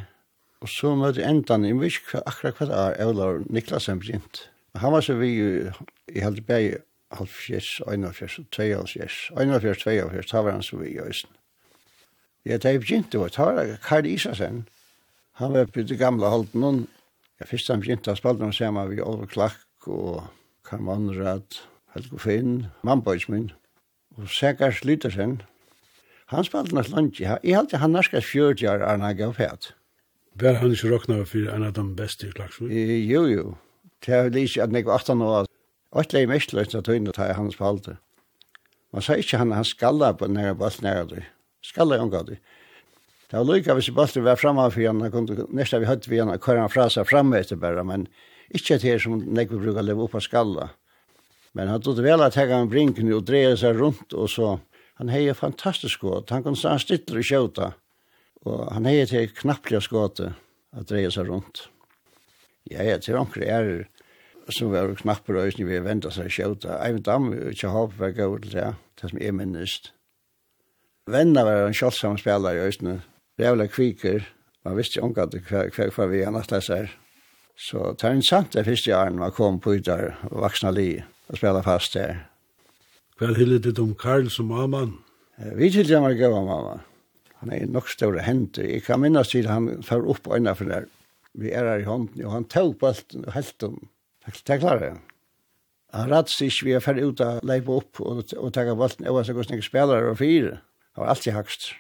Og 0.62 0.70
så 0.70 0.94
møtte 0.96 1.26
endan, 1.26 1.66
jeg 1.66 1.80
vet 1.80 1.98
ikke 1.98 2.22
akkurat 2.30 2.60
hva 2.60 2.68
det 2.70 2.78
er, 2.78 2.98
Eular 3.08 3.42
Niklasen 3.50 4.00
begynt. 4.02 4.44
Han 4.78 4.94
var 4.94 5.02
så 5.02 5.16
vi 5.18 5.34
jo, 5.34 5.72
jeg 6.08 6.24
held 6.24 6.42
bæg, 6.48 6.76
halvfjers, 7.12 7.82
einafjers, 7.92 8.40
tveialfjers, 8.54 9.32
einafjers, 9.40 9.82
tveialfjers, 9.82 10.30
da 10.32 10.44
var 10.46 10.56
han 10.56 10.64
så 10.64 10.78
vi 10.78 10.94
i 10.94 11.00
Øysten. 11.02 11.34
Ja, 12.46 12.58
det 12.58 12.66
er 12.66 12.80
begynt, 12.80 13.12
det 13.12 13.20
var 13.20 13.34
Tara 13.34 13.66
Karl 13.84 14.06
Isasen. 14.06 14.68
Han 15.42 15.54
var 15.54 15.66
på 15.66 15.82
det 15.82 15.98
gamle 15.98 16.30
holden, 16.30 16.62
noen. 16.62 16.88
Ja, 17.40 17.50
først 17.50 17.74
han 17.74 17.82
begynte 17.82 18.14
å 18.14 18.18
spalte 18.18 18.46
noe 18.46 18.54
sammen 18.54 18.90
med 18.90 19.02
Oliver 19.02 19.30
Klakk 19.30 19.90
og 19.90 20.24
Karl 20.66 20.86
Manrad, 20.86 21.58
Helge 21.96 22.22
Finn, 22.22 22.56
Mannbøys 22.86 23.28
min, 23.30 23.50
og 24.18 24.30
Sækars 24.30 24.84
Lytersen. 24.86 25.40
Han 26.32 26.46
spalte 26.46 26.78
noe 26.78 26.86
slange, 26.86 27.18
jeg 27.18 27.58
halte 27.58 27.82
han 27.82 27.98
norskast 27.98 28.30
fjørt 28.30 28.64
år, 28.64 28.86
Arne 28.86 29.14
gav 29.18 29.34
fæt. 29.42 29.74
Var 30.40 30.62
han 30.62 30.72
ikke 30.72 30.92
råkna 30.94 31.24
for 31.28 31.50
en 31.52 31.66
av 31.68 31.74
de 31.76 31.84
beste 31.96 32.30
i 32.30 32.32
Klagsvig? 32.36 32.72
Jo, 33.10 33.26
jo. 33.28 33.58
Det 34.02 34.14
er 34.16 34.30
vel 34.30 34.40
ikke 34.46 34.64
at 34.64 34.74
jeg 34.74 34.86
var 34.88 35.04
18 35.04 35.22
år. 35.28 35.50
Og 35.92 36.08
det 36.12 36.22
er 36.22 36.32
mest 36.32 36.54
løst 36.56 36.76
at 36.76 36.88
hun 36.88 37.12
tar 37.12 37.28
jeg 37.28 37.36
hans 37.36 37.58
på 37.60 37.68
alder. 37.68 38.00
Man 38.94 39.04
sa 39.04 39.16
ikke 39.20 39.38
han, 39.38 39.52
han 39.52 39.68
skalla 39.68 40.14
på 40.16 40.28
nære 40.32 40.56
balt 40.60 40.82
nære 40.84 41.06
du. 41.10 41.18
Skalla 41.64 42.00
jeg 42.00 42.08
omgått. 42.08 42.32
Det 43.32 43.40
var 43.40 43.48
lykka 43.48 43.76
hvis 43.76 43.92
balten 43.96 44.24
var 44.24 44.40
framme 44.40 44.66
for 44.72 44.88
han, 44.88 45.04
han 45.04 45.12
kunne 45.12 45.46
nesten 45.56 45.84
vi 45.84 45.88
høyt 45.88 46.08
vi 46.08 46.20
han, 46.20 46.32
hva 46.36 46.58
han 46.58 46.72
fra 46.72 46.90
seg 46.92 47.08
framme 47.08 47.40
etter 47.40 47.60
bare, 47.60 47.84
men 47.88 48.08
ikke 48.52 48.80
til 48.82 49.00
som 49.00 49.22
jeg 49.24 49.52
vil 49.52 49.62
bruke 49.62 49.80
å 49.80 49.86
leve 49.86 50.04
opp 50.04 50.18
av 50.20 50.26
skalla. 50.26 50.72
Men 51.56 51.72
han 51.72 51.84
tog 51.84 52.00
vel 52.04 52.24
at 52.24 52.36
jeg 52.36 52.52
han 52.52 52.72
brinken 52.72 53.12
og 53.16 53.24
dreie 53.28 53.56
seg 53.60 53.80
rundt, 53.80 54.12
og 54.12 54.28
så 54.32 54.58
han 55.00 55.12
heier 55.12 55.36
fantastisk 55.36 56.04
godt. 56.04 56.32
Han 56.32 56.44
kunne 56.44 56.60
stå 56.60 56.76
stittler 56.80 57.22
og 57.24 57.28
kjøta. 57.28 57.72
Og 58.46 58.74
han 58.74 58.86
er 58.90 59.06
til 59.06 59.30
knapplige 59.38 59.84
skåte 59.86 60.34
at 60.74 60.90
dreie 60.90 61.12
seg 61.14 61.30
rundt. 61.30 61.68
Ja, 62.70 62.84
ja, 62.86 62.98
til 62.98 63.20
omkring 63.20 63.50
er 63.50 63.72
som 64.50 64.72
var 64.72 64.94
knapper 64.96 65.38
og 65.38 65.48
øyne 65.52 65.68
vi 65.68 65.80
venta 65.84 66.12
seg 66.12 66.32
skjøta. 66.32 66.80
Eivind 66.86 67.06
Dam, 67.06 67.32
ikke 67.34 67.72
håp, 67.72 67.98
var 68.00 68.16
gøy 68.16 68.40
til 68.42 68.56
det, 68.56 68.74
det 69.02 69.12
som 69.12 69.22
er 69.22 69.36
minnest. 69.38 69.94
Venner 71.10 71.46
var 71.46 71.68
en 71.68 71.78
kjølsam 71.78 72.18
spiller 72.18 72.58
i 72.58 72.66
øyne. 72.68 73.02
Rævla 73.40 73.68
kviker, 73.68 74.26
man 74.66 74.78
visste 74.78 75.00
ikke 75.00 75.08
omgatt 75.08 75.38
hva, 75.50 75.88
hva 75.96 76.10
vi 76.12 76.26
han 76.26 76.38
atta 76.38 76.62
seg. 76.62 76.92
Så 77.58 77.94
det 77.98 78.08
er 78.08 78.18
en 78.18 78.26
sant 78.26 78.54
det 78.54 78.66
første 78.66 78.96
åren 78.98 79.20
man 79.22 79.34
kom 79.36 79.60
på 79.62 79.78
ut 79.78 79.86
der 79.86 80.16
og 80.32 80.42
vaksna 80.46 80.72
li 80.74 81.02
og 81.30 81.38
spela 81.38 81.62
fast 81.66 81.94
der. 81.98 82.26
Hva 83.18 83.32
er 83.32 83.60
det 83.62 83.80
om 83.80 83.94
Karl 83.96 84.30
som 84.30 84.50
mamma? 84.50 84.88
Vi 85.38 85.70
tilgjør 85.74 86.08
var 86.08 86.18
gav 86.18 86.38
mamma. 86.46 86.80
Han 87.42 87.52
er 87.54 87.70
nok 87.70 87.90
større 87.90 88.22
henter. 88.22 88.68
Jeg 88.70 88.86
kan 88.86 89.02
minnes 89.02 89.32
til 89.34 89.50
han 89.50 89.82
får 89.84 90.06
opp 90.14 90.30
øynene 90.30 90.54
for 90.56 90.70
der. 90.70 90.86
Vi 91.34 91.50
er 91.50 91.66
her 91.66 91.82
i 91.82 91.88
hånden, 91.88 92.26
og 92.26 92.36
han 92.36 92.46
tog 92.46 92.76
på 92.78 92.92
alt 92.92 93.16
og 93.18 93.32
helt 93.34 93.64
om. 93.66 93.80
Det 94.28 94.54
er 94.54 94.60
klart. 94.62 95.00
Han 95.92 96.12
rett 96.12 96.30
seg 96.32 96.52
ikke 96.52 96.68
vi 96.68 96.76
er 96.78 96.84
ferdig 96.84 97.08
ut 97.10 97.24
av 97.26 97.40
leipa 97.48 97.80
opp 97.82 98.00
og, 98.04 98.22
og 98.38 98.52
takk 98.54 98.74
av 98.74 98.80
valten 98.80 99.08
og 99.10 99.24
så 99.26 99.34
gos 99.36 99.50
spelare 99.66 100.12
og 100.12 100.20
fire. 100.22 100.60
Han 100.96 101.04
var 101.04 101.16
alltid 101.16 101.36
hakst. 101.36 101.72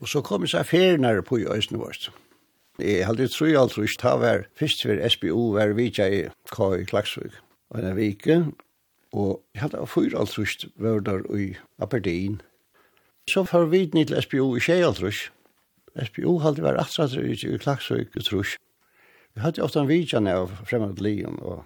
Og 0.00 0.08
så 0.08 0.24
kom 0.24 0.44
jeg 0.44 0.54
seg 0.54 0.66
ferier 0.66 1.22
på 1.22 1.38
i 1.40 1.46
øynene 1.46 1.80
vårt. 1.80 2.10
Jeg 2.80 3.04
hadde 3.04 3.28
tro 3.28 3.46
i 3.46 3.56
alt 3.60 3.76
rusk, 3.76 4.00
ta 4.00 4.16
var 4.16 4.46
først 4.56 4.86
for 4.86 5.08
SBO 5.12 5.50
var 5.54 5.74
vidja 5.76 6.06
i 6.08 6.20
K 6.50 6.68
i 6.80 6.86
Klagsvig. 6.88 7.34
Og 7.70 7.80
en 7.80 7.96
vike, 7.96 8.38
og 9.12 9.42
jeg 9.54 9.62
hadde 9.66 9.86
fyra 9.86 10.22
alt 10.22 10.38
rusk 10.38 10.64
var 10.80 11.04
der 11.04 11.26
i 11.36 11.52
Aberdeen. 11.78 12.40
Så 13.30 13.44
får 13.46 13.68
vi 13.70 13.84
ned 13.94 14.08
til 14.10 14.22
SPO 14.22 14.46
i 14.58 14.60
Kjell, 14.64 14.94
trus. 14.96 15.28
SPO 15.94 16.38
halte 16.42 16.64
var 16.64 16.78
atsatter 16.80 17.22
i 17.22 17.36
Klaksøyk, 17.62 18.16
trus. 18.26 18.56
Vi 19.34 19.42
hadde 19.44 19.62
ofte 19.62 19.78
en 19.78 19.90
vidjan 19.90 20.26
av 20.26 20.56
fremmed 20.66 20.98
lijen, 20.98 21.36
og 21.38 21.62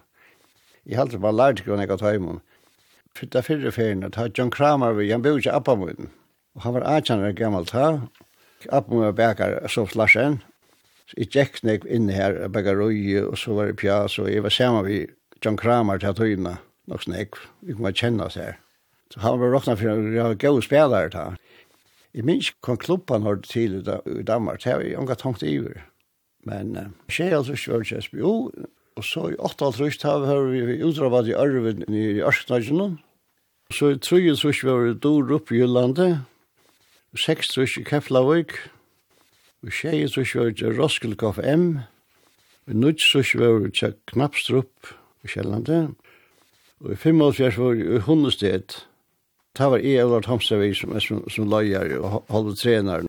jeg 0.85 0.99
halte 0.99 1.17
bare 1.21 1.33
lært 1.33 1.63
grunn 1.65 1.81
jeg 1.81 1.89
gatt 1.89 2.03
heimun. 2.05 2.43
For 3.17 3.31
det 3.31 3.45
fyrre 3.47 3.71
ferien, 3.73 4.03
at 4.05 4.37
John 4.37 4.51
Kramer, 4.53 4.99
han 5.09 5.23
bor 5.25 5.39
ikke 5.39 5.55
appamunnen. 5.57 6.11
Og 6.53 6.67
han 6.67 6.75
var 6.75 6.85
atjaner 6.91 7.33
gammalt 7.33 7.73
her. 7.73 8.03
var 8.69 9.17
bekar 9.17 9.57
Sof 9.67 9.95
Larsen. 9.95 10.43
Så 11.09 11.17
jeg 11.17 11.31
gikk 11.33 11.63
nek 11.63 11.85
inn 11.85 12.09
her, 12.09 12.47
bekar 12.49 12.77
røy, 12.77 13.17
og 13.23 13.37
så 13.37 13.57
var 13.57 13.71
det 13.71 13.79
pjas, 13.81 14.19
og 14.19 14.29
jeg 14.29 14.43
var 14.43 14.53
sammen 14.53 14.85
med 14.85 15.15
John 15.41 15.57
Kramer 15.57 15.97
til 15.97 16.13
tøyna, 16.13 16.57
nok 16.85 17.03
snek, 17.05 17.41
vi 17.61 17.73
kunne 17.73 17.93
kjenne 17.93 18.29
oss 18.29 18.37
her. 18.37 18.59
Så 19.13 19.21
han 19.21 19.39
var 19.39 19.53
råkna 19.53 19.75
for 19.77 19.91
å 19.91 20.13
gjøre 20.13 20.37
gode 20.41 20.63
spillere 20.65 21.11
ta. 21.13 21.25
Jeg 22.15 22.23
minns 22.23 22.53
kon 22.63 22.77
klubban 22.79 23.25
har 23.27 23.41
til 23.43 23.81
i 23.81 24.23
Danmark, 24.23 24.63
det 24.63 24.71
har 24.71 24.79
jeg 24.79 24.97
unga 24.97 25.17
tankt 25.19 25.43
iver. 25.43 25.81
Men 26.47 26.77
uh, 26.77 26.91
tjej 27.11 27.33
altså 27.35 27.57
var 27.71 27.83
det 27.83 28.03
SBO, 28.03 28.51
og 28.95 29.03
så 29.03 29.27
i 29.33 29.35
8.30 29.35 30.25
har 30.29 30.45
vi 30.47 30.83
utravat 30.83 31.27
i 31.27 31.35
Arven 31.35 31.83
i 31.89 32.21
Ørsnagen, 32.23 32.99
så 33.73 33.89
i 33.91 33.99
3.30 33.99 34.63
var 34.69 34.85
det 34.85 35.01
dår 35.03 35.33
opp 35.35 35.51
i 35.51 35.59
Jyllandet, 35.59 36.21
6.30 37.17 37.81
i 37.81 37.83
Keflavik, 37.89 38.55
og 39.65 39.73
6.30 39.73 40.39
var 40.39 40.55
til 40.55 40.79
Roskilkoff 40.79 41.39
M, 41.43 41.81
og 42.67 42.73
9.30 42.73 43.43
var 43.43 43.69
til 43.75 43.95
Knapstrup 44.13 44.93
i 45.25 45.33
Kjellandet, 45.33 45.91
og 46.79 46.93
i 46.93 46.99
5.30 47.01 47.59
var 47.59 47.81
i 47.81 48.03
Hundested, 48.07 48.79
Det 49.55 49.67
var 49.71 49.79
jeg, 49.79 50.03
Olar 50.03 50.25
Tomsevi, 50.25 50.73
som, 50.75 50.95
som, 50.99 51.21
som 51.31 51.47
løyer 51.47 51.95
og 52.01 52.25
holde 52.29 52.55
treneren. 52.59 53.07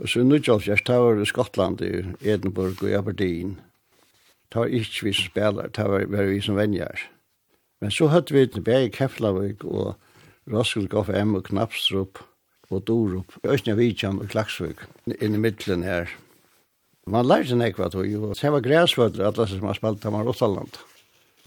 Og 0.00 0.08
så 0.08 0.20
i 0.20 0.26
Nudjolfjers, 0.28 0.82
det 0.84 0.96
var 1.00 1.20
i 1.20 1.28
Skottland, 1.28 1.80
i 1.84 2.04
Edinburgh 2.28 2.82
og 2.82 2.90
i 2.90 2.96
Aberdeen. 2.96 3.58
Det 4.52 4.60
var 4.60 4.72
ikke 4.72 5.06
vi 5.06 5.12
som 5.16 5.30
spiller, 5.30 5.68
det 5.76 5.86
var, 5.88 6.04
var 6.12 6.28
vi 6.28 6.40
som 6.44 6.56
venner. 6.58 7.04
Men 7.80 7.92
så 7.94 8.10
hadde 8.12 8.34
vi 8.34 8.46
tilbake 8.46 8.88
i 8.88 8.94
Keflavik 8.96 9.64
og 9.64 9.94
Roskilde 10.50 10.90
Goff 10.92 11.12
M 11.12 11.36
og 11.38 11.46
Knapstrup 11.48 12.20
og 12.70 12.82
Dorup. 12.88 13.36
Østnja 13.44 13.76
Vidjan 13.78 14.20
og 14.20 14.32
Klaksvik 14.32 14.82
inn 15.20 15.36
i 15.36 15.40
middelen 15.40 15.86
her. 15.86 16.10
Man 17.08 17.28
lærte 17.28 17.52
seg 17.52 17.62
nekva 17.62 17.88
tog, 17.92 18.04
og 18.04 18.36
det 18.36 18.52
var 18.52 18.64
græsvødder, 18.64 19.24
alle 19.30 19.46
som 19.48 19.70
har 19.70 19.78
spalt, 19.78 20.04
av 20.04 20.18
Rottaland. 20.20 20.76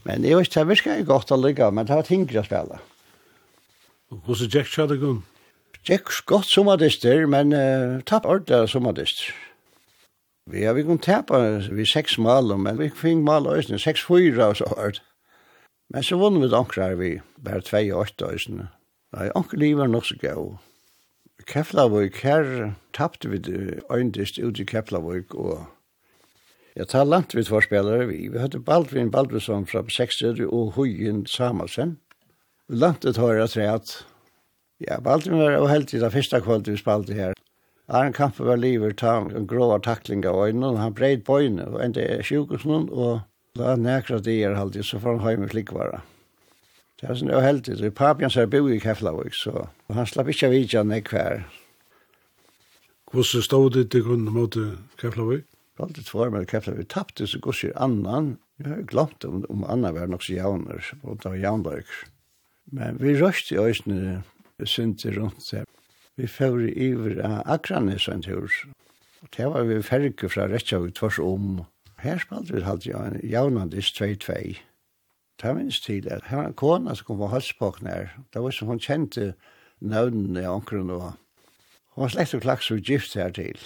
Men 0.08 0.26
jeg 0.26 0.40
vet 0.40 0.50
ikke, 0.50 0.60
det 0.60 0.72
virker 0.72 0.98
ikke 0.98 1.12
godt 1.14 1.32
å 1.32 1.40
ligge, 1.40 1.70
men 1.72 1.88
det 1.88 1.96
var 2.00 2.08
tingre 2.08 2.42
å 2.42 2.48
spille. 2.48 2.82
Hvordan 4.26 4.46
er 4.46 4.52
Jack 4.54 4.68
Chadagun? 4.68 5.24
Jack 5.90 6.10
godt 6.26 6.46
sommerdister, 6.46 7.26
men 7.28 7.54
uh, 7.54 8.02
tapp 8.06 8.26
ordentlig 8.26 8.70
sommerdister. 8.70 9.34
Vi 10.52 10.64
har 10.64 10.74
vi 10.74 10.84
kunnet 10.84 11.04
tappa 11.04 11.40
vi 11.72 11.86
seks 11.86 12.18
mal, 12.18 12.58
men 12.58 12.80
vi 12.80 12.90
fikk 12.90 13.24
mal 13.24 13.48
øysene, 13.48 13.80
seks 13.80 14.04
fyra 14.04 14.52
og 14.52 14.58
så 14.60 14.68
hørt. 14.78 15.02
Men 15.90 16.04
så 16.04 16.18
vunnet 16.20 16.44
vi 16.44 16.56
ankrar 16.56 16.96
vi, 17.00 17.20
bare 17.46 17.62
tvei 17.62 17.92
og 17.92 18.08
åtta 18.08 18.32
øysene. 18.34 18.68
Nei, 19.16 19.30
anker 19.36 19.58
livet 19.58 19.84
er 19.84 19.92
nok 19.94 20.06
så 20.06 20.18
gøy. 20.20 20.56
Keflavøyk, 21.48 22.18
her 22.24 22.74
tappte 22.94 23.30
vi 23.30 23.40
øyndist 23.92 24.40
ut 24.40 24.60
i 24.60 24.66
Keflavøyk, 24.68 25.36
og 25.36 25.66
jeg 26.76 26.88
tar 26.88 27.04
langt 27.06 27.36
vi 27.36 27.44
tvar 27.44 27.62
spelare 27.62 28.08
vi. 28.08 28.28
Vi 28.28 28.40
hadde 28.40 28.64
Baldvin 28.64 29.12
Baldvinsson 29.12 29.68
fra 29.68 29.84
60 29.90 30.40
og 30.48 30.72
Huyen 30.76 31.26
Samuelsen 31.26 32.00
langt 32.70 33.06
et 33.06 33.20
høyre 33.20 33.48
tre 33.48 33.68
at 33.70 33.96
ja, 34.84 35.00
Baldvin 35.00 35.40
var 35.40 35.56
jo 35.56 35.68
helt 35.72 35.94
i 35.94 36.00
det 36.02 36.12
første 36.12 36.42
kvalitet 36.44 36.74
vi 36.74 36.82
spalte 36.82 37.18
her. 37.18 37.34
Arne 37.88 38.14
Kampen 38.16 38.48
var 38.48 38.60
livet 38.60 38.98
ta 39.00 39.18
en 39.20 39.48
grå 39.48 39.68
takling 39.84 40.24
av 40.26 40.40
øynene, 40.46 40.72
og 40.72 40.80
han 40.80 40.96
breid 40.96 41.24
bøyne 41.28 41.68
og 41.68 41.82
endte 41.84 42.04
i 42.04 42.24
sjukhusene, 42.24 42.88
og 42.92 43.22
da 43.60 43.76
nekra 43.76 44.20
det 44.24 44.40
er 44.44 44.56
alltid, 44.56 44.86
så 44.88 45.00
får 45.00 45.18
han 45.18 45.26
høy 45.26 45.42
med 45.44 45.52
flikkvara. 45.52 46.02
Det 47.00 47.10
er 47.10 47.20
sånn 47.20 47.34
jo 47.34 47.42
heldig, 47.44 47.76
i 47.76 47.82
det. 47.82 47.92
Papian 48.00 48.32
ser 48.32 48.48
bo 48.48 48.64
i 48.72 48.80
Keflavik, 48.80 49.36
så 49.36 49.68
han 49.92 50.08
slapp 50.08 50.32
ikke 50.32 50.48
av 50.48 50.56
vidja 50.56 50.84
hver. 50.84 51.44
Hvordan 53.12 53.44
stod 53.46 53.74
det 53.76 53.90
til 53.92 54.06
kunden 54.08 54.34
mot 54.34 54.56
Keflavik? 55.02 55.44
Alltid 55.84 56.08
tvær 56.08 56.32
med 56.32 56.48
Keflavik. 56.48 56.88
Tappte 56.90 57.28
så 57.28 57.42
gosir 57.44 57.76
annan. 57.76 58.38
Jeg 58.62 58.72
har 58.72 58.88
glemt 58.88 59.26
om, 59.28 59.44
om 59.50 59.68
annan 59.68 59.96
var 59.98 60.08
nok 60.08 60.24
så 60.24 60.38
jauner, 60.38 60.82
og 61.04 61.20
det 61.20 61.30
var 61.30 61.42
jaunløyker. 61.44 62.13
Men 62.72 62.98
vi 63.02 63.16
røst 63.22 63.52
i 63.52 63.58
øysene 63.58 64.24
synte 64.66 65.12
rundt 65.20 65.44
seg. 65.44 65.66
Vi 66.18 66.28
fevri 66.30 66.70
iver 66.72 67.18
av 67.26 67.42
Akranes 67.56 68.08
en 68.08 68.22
tur. 68.22 68.52
Og 69.22 69.30
det 69.38 69.48
var 69.50 69.66
vi 69.68 69.82
ferge 69.82 70.30
fra 70.30 70.48
Rettjavik 70.48 70.96
tvers 70.96 71.20
om. 71.20 71.64
Her 72.00 72.20
spalte 72.22 72.54
vi 72.54 72.64
halte 72.64 72.90
jo 72.92 73.02
en 73.02 73.20
javnandis 73.24 73.92
2-2. 73.98 74.60
Det 75.42 75.56
minst 75.56 75.86
til 75.86 76.08
at 76.12 76.28
her 76.30 76.38
var 76.38 76.52
en 76.52 76.54
kona 76.60 76.96
som 76.96 77.08
kom 77.08 77.20
på 77.20 77.32
halspåkne 77.34 77.90
her. 77.90 78.14
Det 78.34 78.44
var 78.44 78.52
som 78.52 78.68
hun 78.68 78.80
kjente 78.80 79.34
nøvnene 79.82 80.44
i 80.44 80.46
omkring 80.46 80.92
og 80.92 81.14
Hun 81.94 82.02
var 82.02 82.10
slekt 82.10 82.34
og 82.34 82.42
klaks 82.42 82.72
og 82.72 82.80
gift 82.82 83.14
her 83.14 83.30
til. 83.30 83.58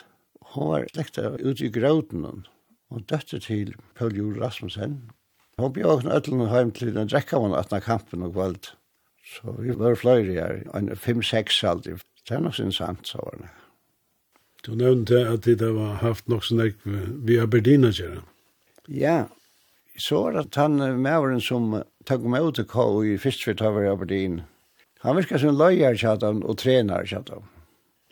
Hun 0.53 0.71
var 0.71 0.87
slekt 0.93 1.17
ute 1.17 1.65
i 1.65 1.71
gråten 1.71 2.25
og 2.25 3.03
døtte 3.09 3.39
til 3.39 3.75
Paul 3.95 4.15
Jule 4.15 4.41
Rasmussen. 4.45 5.11
Hun 5.57 5.73
bjør 5.73 5.85
også 5.85 6.07
nødlende 6.07 6.49
hjem 6.51 6.71
til 6.71 6.95
den 6.95 7.07
drekkavann 7.07 7.55
atna 7.55 7.79
kampen 7.79 8.23
og 8.23 8.33
kvalt. 8.33 8.75
Så 9.27 9.53
vi 9.59 9.75
var 9.75 9.97
flere 9.99 10.33
her, 10.33 10.61
en 10.77 10.93
fem-seks 10.95 11.59
aldri. 11.67 11.97
Det 12.27 12.35
er 12.35 12.43
nok 12.43 12.55
sin 12.55 12.71
sant, 12.71 13.07
så 13.07 13.19
var 13.23 13.41
det. 13.41 13.49
Du 14.65 14.73
nevnte 14.75 15.19
at 15.31 15.45
det 15.47 15.73
var 15.75 15.99
haft 16.01 16.27
nok 16.31 16.45
sånn 16.47 16.63
ek 16.65 16.79
vi 16.83 17.37
Aberdeen 17.39 17.87
å 17.87 17.91
gjøre. 17.95 18.23
Ja, 18.87 19.27
så 19.99 20.23
var 20.23 20.37
det 20.37 20.59
han 20.59 20.79
maveren 21.01 21.41
som 21.43 21.73
tok 22.07 22.25
meg 22.29 22.45
ut 22.45 22.59
til 22.59 22.67
K 22.69 22.85
i 23.07 23.17
fyrstfyrtaver 23.21 23.87
i 23.87 23.91
Aberdeen. 23.91 24.41
Han 25.03 25.17
virka 25.17 25.39
som 25.41 25.57
løyer 25.57 25.97
kjattan 25.97 26.43
og 26.43 26.59
trener 26.61 27.07
kjattan. 27.07 27.45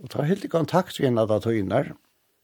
Og 0.04 0.12
ta 0.12 0.26
helt 0.28 0.46
i 0.46 0.52
kontakt 0.52 1.00
vi 1.00 1.08
henne 1.08 1.24
at 1.24 1.44
tøyner. 1.44 1.94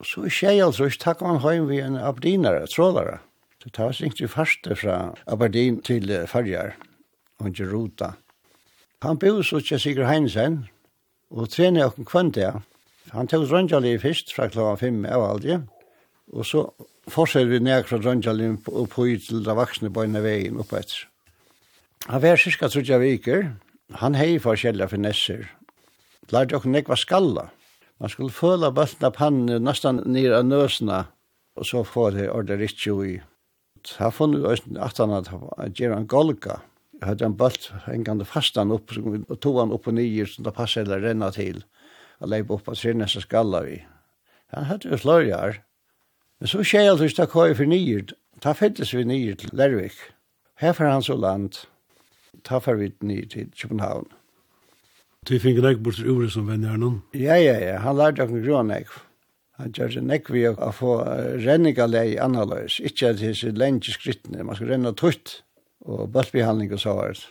Så 0.03 0.25
i 0.25 0.33
tjej 0.33 0.63
altså, 0.63 0.87
ikke 0.89 1.03
takk 1.03 1.21
man 1.25 1.43
høy 1.43 1.67
vi 1.69 1.81
en 1.83 1.99
aberdinare, 1.99 2.65
trålare. 2.71 3.19
Så 3.61 3.69
ta 3.69 3.91
oss 3.91 4.01
vi 4.01 4.27
faste 4.27 4.75
fra 4.75 5.13
Aberdeen 5.29 5.81
til 5.85 6.09
Farjar, 6.27 6.73
og 7.39 7.51
ikke 7.51 7.69
rota. 7.69 8.15
Han 9.01 9.17
bor 9.17 9.41
så 9.41 9.57
ikke 9.57 9.79
Sigurd 9.81 10.05
Heinsen, 10.05 10.59
og 11.33 11.49
trener 11.49 11.87
åkken 11.89 12.05
kvann 12.05 12.31
det. 12.35 12.51
Han 13.11 13.27
tog 13.27 13.47
Røndjali 13.49 13.95
først 13.97 14.33
fra 14.35 14.45
klokken 14.51 14.77
fem 14.77 14.99
av 15.09 15.23
aldri, 15.25 15.57
og 16.29 16.45
så 16.45 16.67
fortsatte 17.09 17.49
vi 17.49 17.59
ned 17.65 17.87
fra 17.89 17.97
Røndjali 17.97 18.51
og 18.69 18.89
på 18.93 19.07
ut 19.09 19.25
til 19.25 19.41
det 19.47 19.55
voksne 19.57 19.89
bøyne 19.89 20.21
veien 20.21 20.61
oppe 20.61 20.83
etter. 20.83 21.07
Han 22.09 22.21
var 22.21 22.37
cirka 22.37 22.69
trodde 22.69 23.01
viker, 23.01 23.49
han 23.97 24.15
hei 24.15 24.37
forskjellige 24.41 24.93
finesser. 24.93 25.49
Lærte 26.29 26.55
dere 26.55 26.69
nekva 26.69 26.95
skalla. 26.95 27.49
Man 27.99 28.09
skulle 28.09 28.33
føle 28.33 28.69
bøtten 28.73 29.09
av 29.09 29.17
pannen 29.17 29.65
nesten 29.65 30.03
nere 30.05 30.43
av 30.43 30.47
nøsene, 30.47 31.03
og 31.57 31.65
så 31.65 31.81
få 31.83 32.11
det 32.13 32.29
ordet 32.29 32.59
riktig 32.61 32.93
i. 33.05 33.21
har 33.97 34.11
funnet 34.13 34.45
øyne 34.45 34.81
at 34.81 34.97
han 34.97 35.09
hadde 35.09 35.73
gjerne 35.73 35.97
en 35.97 36.07
golga, 36.07 36.61
hadde 37.01 37.25
en 37.25 37.37
bølt 37.37 37.71
hengende 37.87 38.25
fastan 38.25 38.71
opp, 38.73 38.93
og 38.93 39.39
tog 39.41 39.59
han 39.59 39.73
opp 39.73 39.89
og 39.89 39.97
nye, 39.97 40.25
så 40.29 40.43
det 40.45 40.53
passet 40.57 40.85
eller 40.85 41.01
renna 41.01 41.31
til, 41.33 41.63
og 42.21 42.29
leip 42.29 42.51
opp 42.53 42.67
og 42.67 42.75
av 42.75 42.81
sinnesa 42.81 43.23
skalla 43.23 43.63
vi. 43.65 43.81
Han 44.55 44.67
hadde 44.69 44.91
jo 44.91 44.99
slørjar. 45.01 45.61
Men 46.41 46.49
så 46.51 46.63
skjer 46.65 46.89
alt 46.91 47.03
hvis 47.03 47.17
det 47.17 47.29
køy 47.31 47.53
for 47.57 47.69
nyer, 47.69 48.13
ta 48.41 48.53
fyttes 48.57 48.93
vi 48.93 49.05
nye 49.07 49.35
til 49.37 49.53
Lervik. 49.53 49.97
Her 50.61 50.73
får 50.77 50.89
han 50.89 51.05
så 51.05 51.17
land, 51.17 51.63
ta 52.45 52.59
får 52.61 52.79
vi 52.79 52.91
nye 53.05 53.27
til 53.29 53.51
København. 53.57 54.09
Du 55.29 55.37
finner 55.37 55.61
deg 55.67 55.83
bort 55.85 55.99
til 55.99 56.09
Ure 56.09 56.29
som 56.33 56.47
venner 56.49 56.77
noen? 56.81 57.03
Ja, 57.13 57.35
ja, 57.37 57.59
ja. 57.61 57.77
Han 57.83 57.99
lærte 57.99 58.25
dere 58.25 58.41
grånegg. 58.41 58.89
Han 59.61 59.73
gjør 59.77 59.91
det 59.93 60.01
nekk 60.09 60.31
vi 60.33 60.47
å 60.49 60.71
få 60.73 60.95
renning 61.43 61.77
av 61.77 61.91
lei 61.93 62.15
annerledes. 62.17 62.79
Ikke 62.81 63.11
at 63.11 63.19
det 63.21 63.35
er 63.37 63.53
lenge 63.53 63.93
skrittene. 63.93 64.41
Man 64.47 64.57
skal 64.57 64.73
renne 64.73 64.95
tutt 64.97 65.43
og 65.85 66.11
bøttbehandling 66.13 66.73
og 66.73 66.79
så 66.79 66.95
var 66.97 67.15
det. 67.15 67.25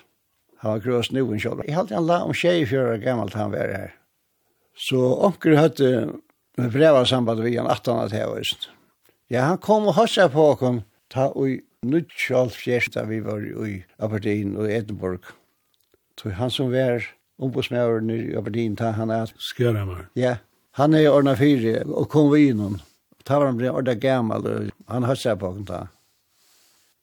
Han 0.61 0.75
var 0.75 0.83
grøs 0.85 1.13
nu 1.13 1.23
en 1.33 1.41
kjolv. 1.41 1.63
Jeg 1.67 1.77
halte 1.77 1.97
han 1.97 2.07
la 2.07 2.21
om 2.27 2.35
tjej 2.37 2.63
i 2.63 2.69
fjøra 2.69 2.99
gammalt 3.01 3.39
han 3.39 3.53
var 3.55 3.73
her. 3.73 3.95
Så 4.77 4.99
onker 5.25 5.57
høtte 5.57 5.91
med 6.59 6.73
breva 6.75 7.05
samband 7.09 7.41
vi 7.45 7.57
han 7.57 7.71
18 7.71 8.05
at 8.05 8.13
her 8.13 8.53
Ja, 9.31 9.47
han 9.47 9.59
kom 9.59 9.87
og 9.87 9.95
hossa 9.95 10.29
på 10.29 10.55
kom 10.59 10.83
ta 11.11 11.31
ui 11.37 11.61
nuttjolv 11.87 12.51
fjesta 12.51 13.05
vi 13.07 13.21
var 13.25 13.41
i 13.41 13.85
Aberdeen 13.99 14.57
og 14.57 14.71
Edinburgh. 14.71 15.33
Så 16.19 16.31
han 16.31 16.51
som 16.51 16.73
var 16.73 17.07
ombudsmæren 17.39 18.11
i 18.11 18.35
Aberdeen, 18.37 18.77
ta 18.77 18.91
han 18.91 19.11
er... 19.11 19.33
Skjæramar. 19.39 20.11
Ja, 20.17 20.37
han 20.77 20.95
er 20.95 21.09
ordna 21.09 21.37
fyri 21.39 21.79
og 21.87 22.09
kom 22.11 22.29
vi 22.35 22.51
innom. 22.51 22.81
Ta 23.25 23.39
var 23.39 23.49
han 23.49 23.57
ble 23.57 23.71
ordna 23.71 23.95
gammal 23.95 24.45
og 24.47 24.71
han 24.89 25.09
hossa 25.09 25.37
på 25.37 25.55
kom 25.55 25.65
ta. 25.65 25.87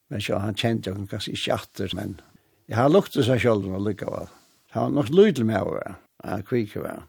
Men 0.08 0.24
så 0.24 0.40
han 0.40 0.56
kjente 0.56 0.90
jo 0.90 1.06
kanskje 1.10 1.36
ikke 1.36 1.56
atter, 1.58 1.94
men 1.96 2.18
jeg 2.68 2.78
har 2.78 2.92
luktet 2.92 3.26
seg 3.28 3.40
selv 3.44 3.68
og 3.68 3.84
lykke 3.84 4.08
av. 4.08 4.34
Han 4.74 4.88
var 4.88 4.94
nok 4.96 5.14
lydel 5.14 5.48
med 5.48 5.64
å 5.64 5.76
være, 5.76 5.94
han 6.24 6.44
kvikker 6.48 6.84
være. 6.84 7.06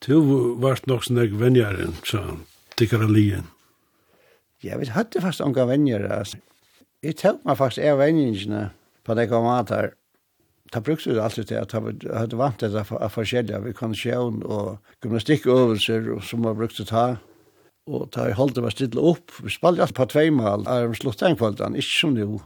Du 0.00 0.14
var 0.60 0.80
nok 0.88 1.04
sånn 1.04 1.20
jeg 1.20 1.36
venjeren, 1.36 1.96
sa 2.08 2.22
han, 2.24 2.44
tikkere 2.80 3.08
lien. 3.08 3.48
Ja, 4.64 4.76
vi 4.80 4.88
hadde 4.92 5.20
fast 5.24 5.40
unga 5.44 5.66
venner, 5.68 6.04
altså. 6.12 6.40
Jeg 7.00 7.16
tok 7.16 7.40
meg 7.48 7.56
faktisk 7.56 7.86
av 7.88 8.00
venningene 8.02 8.66
på 9.08 9.16
det 9.16 9.30
kom 9.30 9.46
at 9.48 9.72
her. 9.72 9.94
Da 10.70 10.82
brukte 10.84 11.14
vi 11.14 11.18
alltid 11.18 11.48
til 11.48 11.56
at 11.58 11.72
jeg 11.72 12.12
hadde 12.12 12.38
vant 12.38 12.60
det 12.60 12.76
av 12.76 13.08
forskjellige, 13.14 13.62
vi 13.64 13.72
kan 13.74 13.96
sjøen 13.96 14.42
og 14.44 14.76
gymnastikkøvelser 15.02 16.10
som 16.28 16.44
vi 16.44 16.52
brukte 16.60 16.84
ta. 16.86 17.06
Og 17.90 18.06
da 18.14 18.28
jeg 18.28 18.38
holdt 18.38 18.54
det 18.54 18.62
var 18.62 18.74
stille 18.74 19.02
opp, 19.02 19.34
vi 19.42 19.50
spalte 19.50 19.82
alt 19.82 19.96
på 19.96 20.06
tveimal, 20.12 20.62
er 20.70 20.86
vi 20.92 20.98
slutt 21.00 21.24
en 21.26 21.38
kvöldan, 21.38 21.74
ikke 21.78 21.96
som 21.96 22.14
nu. 22.14 22.38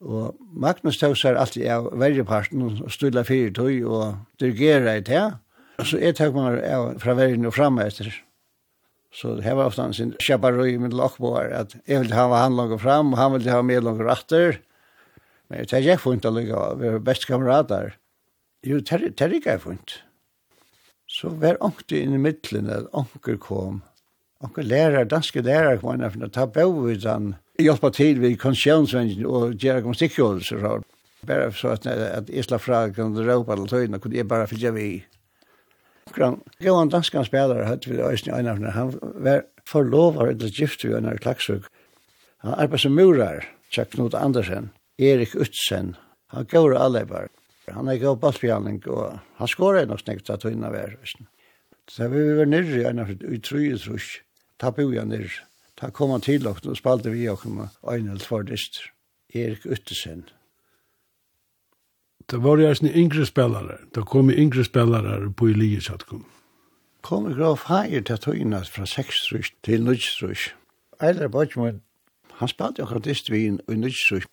Og 0.00 0.38
Magnus 0.56 0.96
tog 0.96 1.12
seg 1.20 1.36
alltid 1.36 1.66
av 1.68 1.90
verjeparten, 2.00 2.64
og 2.64 2.92
stille 2.92 3.24
fire 3.28 3.52
tog, 3.56 3.76
og 3.84 4.40
dirigera 4.40 4.96
i 4.96 5.04
det. 5.04 5.26
Og 5.80 5.88
så 5.90 6.00
jeg 6.00 6.16
tog 6.16 6.36
meg 6.36 6.62
av 6.64 6.94
fra 7.02 7.16
verjen 7.18 7.48
og 7.48 7.56
fremme 7.56 7.84
etter. 7.84 8.08
Så 9.12 9.34
det 9.40 9.52
var 9.58 9.68
ofte 9.68 9.88
sin 9.96 10.14
kjapparøy 10.22 10.78
med 10.80 10.96
lokkboar, 10.96 11.52
at 11.52 11.74
jeg 11.82 12.04
ville 12.04 12.16
ha 12.16 12.28
han 12.30 12.56
langt 12.56 12.80
fram, 12.80 13.12
og 13.12 13.20
han 13.20 13.34
ville 13.36 13.52
ha 13.52 13.60
meg 13.66 13.82
langt 13.84 14.06
atter. 14.08 14.60
Men 15.50 15.64
jeg 15.64 15.80
er 15.80 15.88
jeg 15.88 16.00
funnet 16.00 16.28
allega, 16.28 16.70
vi 16.78 16.94
var 16.94 17.04
best 17.04 17.26
kamerater. 17.28 17.96
Jo, 18.64 18.78
det 18.78 19.20
er 19.20 19.34
ikke 19.34 19.56
jeg 19.56 19.64
funnet. 19.66 19.96
Så 21.10 21.32
var 21.42 21.58
ångte 21.64 21.98
inn 21.98 22.14
i 22.14 22.22
middelen, 22.22 22.70
at 22.70 22.86
ånger 22.94 23.40
kom, 23.42 23.80
Onkel 24.40 24.70
lærer, 24.72 25.04
danske 25.04 25.42
lærer 25.44 25.76
kom 25.80 25.98
inn 25.98 26.06
for 26.08 26.24
å 26.24 26.32
ta 26.32 26.46
på 26.48 26.64
ut 26.64 27.04
han. 27.04 27.34
Hjelpa 27.60 27.90
til 27.92 28.22
vid 28.22 28.38
konsjonsvengen 28.40 29.26
og 29.28 29.58
gjøre 29.60 29.82
gymnastikkjøvelser. 29.84 30.84
Bare 31.28 31.50
så 31.52 31.74
at, 31.74 31.84
at 31.86 32.30
jeg 32.32 32.46
slapp 32.46 32.64
fra 32.64 32.86
kunne 32.96 33.26
råpa 33.26 33.58
til 33.58 33.68
tøyene, 33.68 34.00
kunne 34.00 34.16
jeg 34.16 34.28
bare 34.28 34.48
fylle 34.48 34.72
vi. 34.72 34.86
Grann, 36.16 36.40
jo 36.58 36.74
var 36.74 36.86
en 36.86 36.94
han 36.96 37.26
spelare 37.28 37.66
hadde 37.68 37.90
vi 37.90 38.00
øyne 38.00 38.30
i 38.30 38.36
øynene, 38.38 38.72
han 38.74 38.94
var 39.26 39.44
forlover 39.68 40.32
eller 40.32 40.48
gift 40.48 40.84
vi 40.84 40.94
øyne 40.96 41.12
i 41.14 41.20
Klaksvøk. 41.20 41.68
Han 42.40 42.56
arbeidde 42.56 42.82
som 42.82 42.96
murar, 42.96 43.44
tja 43.70 43.84
Knut 43.84 44.16
Andersen, 44.16 44.70
Erik 44.98 45.36
Utsen, 45.36 45.94
han 46.32 46.48
gav 46.48 46.72
alle 46.72 47.04
bare. 47.06 47.28
Han 47.70 47.88
er 47.88 48.00
gav 48.00 48.16
basspjalling, 48.18 48.80
og 48.88 49.20
han 49.36 49.48
skåret 49.48 49.88
nok 49.88 50.00
snakket 50.00 50.32
at 50.32 50.42
tøyene 50.42 50.72
var. 50.72 50.96
Så 51.90 52.08
vi 52.08 52.24
var 52.38 52.48
nyrre 52.48 52.80
i 52.80 52.84
øyne 52.88 53.06
i 53.28 53.38
trøyetrusj 53.38 54.22
ta 54.60 54.70
bo 54.70 54.90
jeg 54.92 55.08
nir. 55.08 55.32
Ta 55.76 55.90
kom 55.90 56.12
han 56.12 56.24
til 56.24 56.46
okken 56.46 56.72
og 56.72 56.78
spalte 56.78 57.12
vi 57.14 57.28
okken 57.28 57.58
og 57.64 57.92
ein 57.94 58.08
eller 58.08 58.20
tvær 58.20 58.44
dyster. 58.48 58.90
Erik 59.34 59.66
Uttesen. 59.66 60.28
Det 62.30 62.42
var 62.42 62.58
jo 62.58 62.68
en 62.68 62.94
yngre 62.94 63.26
spelare. 63.26 63.78
Det 63.94 64.04
kom 64.06 64.30
yngre 64.30 64.64
spelare 64.64 65.30
på 65.32 65.48
i 65.50 65.54
livet 65.54 65.86
satt 65.86 66.06
kom. 66.06 66.26
Kom 67.02 67.30
i 67.30 67.34
graf 67.34 67.64
heier 67.70 68.02
til 68.02 68.18
tøyna 68.18 68.60
fra 68.66 68.86
6 68.86 69.22
til 69.62 69.86
9 69.86 69.96
strusk. 69.98 70.54
Eiler 71.02 71.28
Bodjmoen, 71.28 71.80
han 72.36 72.48
spalte 72.48 72.82
akkurat 72.82 73.04
dyster 73.04 73.32
vi 73.32 73.46
i 73.46 73.76
9 73.76 73.90
strusk. 73.90 74.28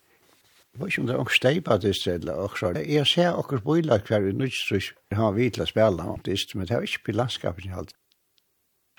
Jeg 0.78 0.84
vet 0.84 0.92
ikke 0.92 1.00
om 1.00 1.06
det 1.06 1.14
er 1.14 1.18
noen 1.18 1.34
steipa 1.34 1.76
dist 1.82 2.06
eller 2.06 2.32
også. 2.38 2.68
Jeg 2.86 3.06
ser 3.10 3.32
akkurat 3.34 3.64
boilag 3.64 4.04
hver 4.06 4.28
i 4.28 4.32
nødstrys. 4.32 4.92
Han 5.10 5.24
har 5.24 5.32
vidt 5.34 5.56
til 5.56 5.64
å 5.64 5.66
spela 5.66 6.04
han 6.06 6.20
dist, 6.26 6.54
men 6.54 6.68
det 6.68 6.76
er 6.76 6.84
ikke 6.86 7.08
på 7.08 7.14
landskapet 7.16 7.66
i 7.66 7.72
alt. 7.74 7.94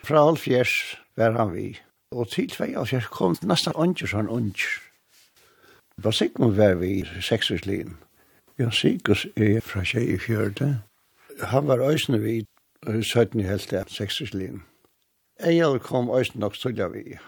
Fra 0.04 0.26
halvfjers 0.26 0.98
var 1.18 1.38
han 1.38 1.54
vi. 1.54 1.80
Og 2.12 2.30
til 2.34 2.50
tvei 2.50 2.72
av 2.80 2.88
fjers 2.90 3.10
kom 3.14 3.36
nesten 3.46 3.76
ondjur 3.78 4.10
sånn 4.10 4.32
ondjur. 4.34 4.80
Da 6.00 6.12
sikkert 6.16 6.56
var 6.58 6.78
vi 6.80 7.02
i 7.02 7.22
seksuslin. 7.22 7.98
Ja, 8.60 8.70
Sigurd 8.72 9.28
er 9.36 9.60
fra 9.64 9.84
tjei 9.84 10.06
i 10.16 10.18
fjörde. 10.20 10.82
Han 11.52 11.68
var 11.68 11.84
òsne 11.84 12.20
vi 12.24 12.40
i 12.40 13.04
søttene 13.04 13.46
helt 13.48 13.74
av 13.76 13.92
seksuslin. 13.92 14.64
Eial 15.40 15.80
kom 15.80 16.10
òsne 16.12 16.42
nok 16.44 16.56
stulja 16.56 16.90
vi. 16.92 17.20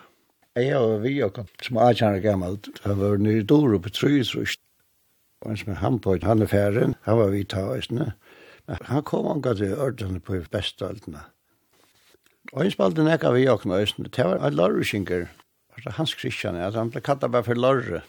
Eial 0.59 0.87
var 0.89 1.03
vi 1.05 1.13
og 1.23 1.33
kom 1.35 1.47
som 1.63 1.79
agjarna 1.79 2.19
gammalt. 2.23 2.67
Han 2.83 2.99
var 2.99 3.21
nere 3.23 3.43
dår 3.47 3.77
på 3.79 3.93
trusrust. 3.95 4.59
Og 5.41 5.51
han 5.51 5.61
som 5.61 5.71
er 5.73 5.79
han 5.81 5.99
på, 5.99 6.17
han 6.23 6.41
er 6.41 6.51
færen, 6.51 6.95
han 7.07 7.17
var 7.17 7.31
vi 7.31 7.43
ta 7.43 7.63
òsne. 7.75 8.11
Men 8.67 8.83
han 8.89 9.03
kom 9.03 9.25
omgat 9.25 9.63
i 9.63 9.71
ordene 9.71 10.19
på 10.19 10.41
bestaltene. 10.51 11.23
Og 12.51 12.63
han 12.63 12.71
spalte 12.73 13.05
nekka 13.05 13.31
vi 13.35 13.45
og 13.49 13.61
knøysen. 13.63 14.09
Det 14.09 14.25
var 14.25 14.41
en 14.41 14.57
lorruskinger. 14.57 15.27
Altså 15.75 15.93
Hans 15.97 16.13
kristian, 16.15 16.55
at 16.55 16.75
han 16.75 16.91
ble 16.91 17.01
kattet 17.01 17.31
bare 17.31 17.47
for 17.47 17.59
lorre. 17.59 18.01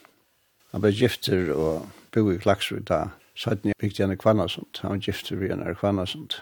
Han 0.73 0.83
ble 0.83 0.93
gifter 0.97 1.53
og 1.55 1.91
bo 2.15 2.31
i 2.33 2.41
Klaksrud 2.41 2.89
da. 2.89 3.13
så 3.35 3.51
hadde 3.51 3.71
jeg 3.71 3.79
bygd 3.81 4.01
henne 4.03 4.17
kvannasund. 4.17 4.81
Han 4.83 4.91
var 4.97 5.05
gifter 5.05 5.37
vi 5.37 5.49
henne 5.49 5.75
kvannasund. 5.79 6.41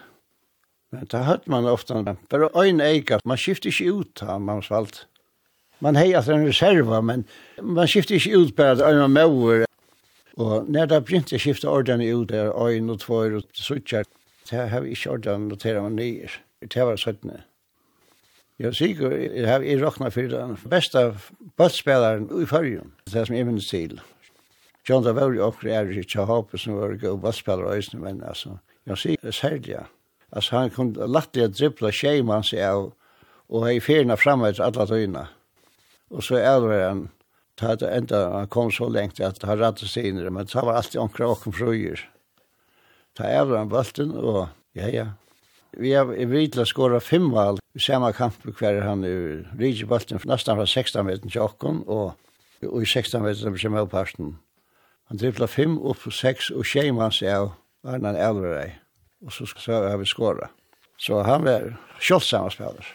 Men 0.91 1.07
da 1.07 1.23
hørte 1.23 1.51
man 1.51 1.67
ofta, 1.71 2.17
Bare 2.31 2.49
øyne 2.57 2.85
eika. 2.85 3.19
Man 3.25 3.39
skifter 3.39 3.71
ikke 3.71 3.93
ut 3.93 4.23
av 4.23 4.41
man 4.41 4.63
svalt. 4.63 5.07
Man 5.81 5.97
hei 5.97 6.13
at 6.13 6.29
en 6.29 6.47
reserva, 6.47 7.01
men 7.01 7.25
man 7.63 7.89
skifter 7.89 8.15
ikke 8.15 8.37
ut 8.37 8.57
bare 8.57 8.71
at 8.71 8.83
øyne 8.95 9.09
mauer. 9.09 9.65
Og 10.37 10.67
når 10.69 10.87
det 10.87 11.05
begynte 11.05 11.35
jeg 11.35 11.41
skifte 11.41 11.69
ordene 11.69 12.15
ut, 12.15 12.29
der 12.29 12.51
øyne 12.67 12.93
og 12.93 13.01
tvøyre 13.01 13.37
og 13.37 13.45
suttjert, 13.55 14.09
det 14.51 14.69
har 14.69 14.81
vi 14.81 14.91
ikke 14.91 15.11
ordene 15.11 15.49
noteret 15.49 15.83
meg 15.83 15.93
nye. 15.93 16.29
Det 16.61 16.87
var 16.87 16.97
søttene. 16.97 17.45
Jag 18.63 18.77
säger 18.77 19.11
jeg 19.11 19.49
har 19.49 19.63
i 19.63 19.77
rockna 19.77 20.11
for 20.11 20.29
den 20.29 20.57
beste 20.69 21.15
bøttspilleren 21.57 22.27
i 22.43 22.47
fargen, 22.47 22.93
Det 23.07 23.17
er 23.17 23.25
som 23.25 23.37
jeg 23.37 23.47
minnes 23.47 23.69
til. 23.69 24.01
John 24.89 25.05
da 25.05 25.15
var 25.17 25.33
jo 25.33 25.47
okkur 25.47 25.71
er 25.73 25.89
i 25.89 26.03
Tjahape 26.05 26.59
som 26.59 26.77
var 26.77 26.93
jo 27.01 27.15
basspelare 27.17 27.71
og 27.71 27.79
eisne, 27.79 28.01
men 28.01 28.21
altså, 28.21 28.59
jeg 28.87 28.99
sier 28.99 29.33
særlig, 29.33 29.69
ja. 29.69 29.87
altså 30.33 30.59
han 30.59 30.71
kom 30.71 30.93
lattelig 30.93 31.47
å 31.47 31.53
dribla 31.55 31.91
tjeimann 31.91 32.45
seg 32.45 32.61
av, 32.67 32.91
og 33.49 33.65
hei 33.65 33.79
fyrna 33.81 34.19
framme 34.21 34.53
etter 34.53 34.67
alle 34.67 34.87
tøyna. 34.93 35.25
Og 36.11 36.23
så 36.29 36.37
er 36.37 36.61
det 36.61 36.83
han, 36.83 37.03
ta 37.57 37.79
det 37.81 37.89
enda, 37.97 38.23
han 38.35 38.53
kom 38.53 38.69
så 38.69 38.91
lengt 38.93 39.25
at 39.25 39.41
han 39.41 39.59
rattet 39.59 39.89
seg 39.89 40.11
inn 40.11 40.21
men 40.29 40.45
det 40.45 40.55
var 40.61 40.83
alltid 40.83 41.01
omkra 41.01 41.33
okkur 41.33 41.57
frøyer. 41.63 42.05
Ta 43.17 43.25
det 43.25 43.57
han 43.57 43.73
balten, 43.73 44.13
og 44.13 44.51
ja, 44.77 44.93
ja. 44.93 45.09
Vi 45.73 45.97
har 45.97 46.13
i 46.13 46.29
vidla 46.29 46.69
skåra 46.69 47.01
fem 47.01 47.33
val 47.33 47.60
i 47.75 47.79
samme 47.79 48.13
kamp 48.13 48.45
hver 48.59 48.83
han 48.83 49.05
i 49.05 49.15
Rigebalten 49.59 50.21
nesten 50.27 50.59
fra 50.59 50.67
16 50.67 51.07
meter 51.07 51.29
til 51.29 51.43
åkken, 51.45 51.83
og, 51.87 52.13
i 52.63 52.87
16 52.87 53.23
meter 53.23 53.57
til 53.57 53.71
Møvparten. 53.71 54.39
Han 55.09 55.19
dribla 55.19 55.47
fem 55.47 55.79
upp 55.79 56.05
på 56.05 56.11
seks, 56.11 56.51
og 56.51 56.67
skjema 56.67 57.11
seg 57.15 57.35
av 57.35 57.53
Arnan 57.87 58.19
Elverøy, 58.19 58.75
og 59.27 59.33
så, 59.33 59.47
så 59.57 59.83
har 59.89 59.99
vi 59.99 60.07
skåra. 60.07 60.51
Så 61.01 61.23
han 61.25 61.47
var 61.47 61.73
kjøltsamme 62.01 62.51
spiller. 62.53 62.95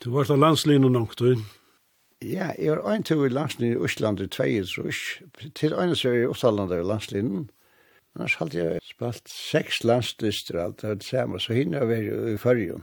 Du 0.00 0.10
var 0.14 0.24
til 0.24 0.40
landslinjen 0.40 0.92
nok, 0.92 1.18
du? 1.18 1.34
Ja, 2.24 2.52
jeg 2.58 2.78
var 2.78 2.94
en 2.94 3.04
tur 3.04 3.26
i 3.26 3.32
landslinjen 3.32 3.76
i 3.76 3.84
Osland 3.84 4.20
i 4.20 4.28
tvei, 4.32 4.62
til 5.54 5.74
en 5.76 5.94
tur 5.94 6.14
i 6.14 6.28
Østland 6.30 6.72
i 6.72 6.82
landslinjen, 6.84 7.50
Annars 8.16 8.34
hadde 8.40 8.58
jeg 8.58 8.80
spalt 8.82 9.30
seks 9.30 9.84
landslister 9.86 10.58
alt, 10.58 10.80
det 10.80 10.88
var 10.88 10.96
det 10.98 11.06
samme, 11.06 11.40
så 11.40 11.54
hinner 11.54 11.78
jeg 11.78 11.88
var 11.88 12.32
i 12.32 12.38
fyrjun. 12.42 12.82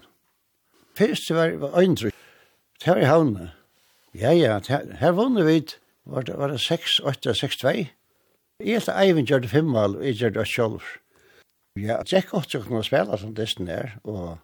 Fyrst 0.98 1.30
var 1.34 1.54
det 1.54 1.70
øyndrykk. 1.78 2.16
Det 2.82 2.88
var 2.88 3.02
i 3.02 3.10
havnet. 3.10 3.52
Ja, 4.16 4.32
ja, 4.34 4.60
her 5.00 5.12
vunnet 5.14 5.46
vi, 5.46 5.58
var 6.06 6.22
det, 6.26 6.38
var 6.38 6.48
det 6.48 6.60
6, 6.62 7.00
8, 7.00 7.34
6, 7.36 7.58
2. 7.58 7.68
Jeg 7.68 8.80
heter 8.80 8.98
Eivind 8.98 9.28
gjør 9.28 9.44
det 9.44 9.50
fem 9.50 9.66
mal, 9.70 9.96
og 9.96 10.06
jeg 10.06 10.16
gjør 10.18 10.30
det 10.30 10.48
selv. 10.48 10.82
Ja, 11.78 12.00
det 12.02 12.14
er 12.14 12.24
ikke 12.24 12.40
godt 12.40 12.56
å 12.58 12.64
kunne 12.66 12.84
spille 12.86 13.18
som 13.22 13.36
det 13.38 13.50
er, 13.70 13.92
og 14.04 14.38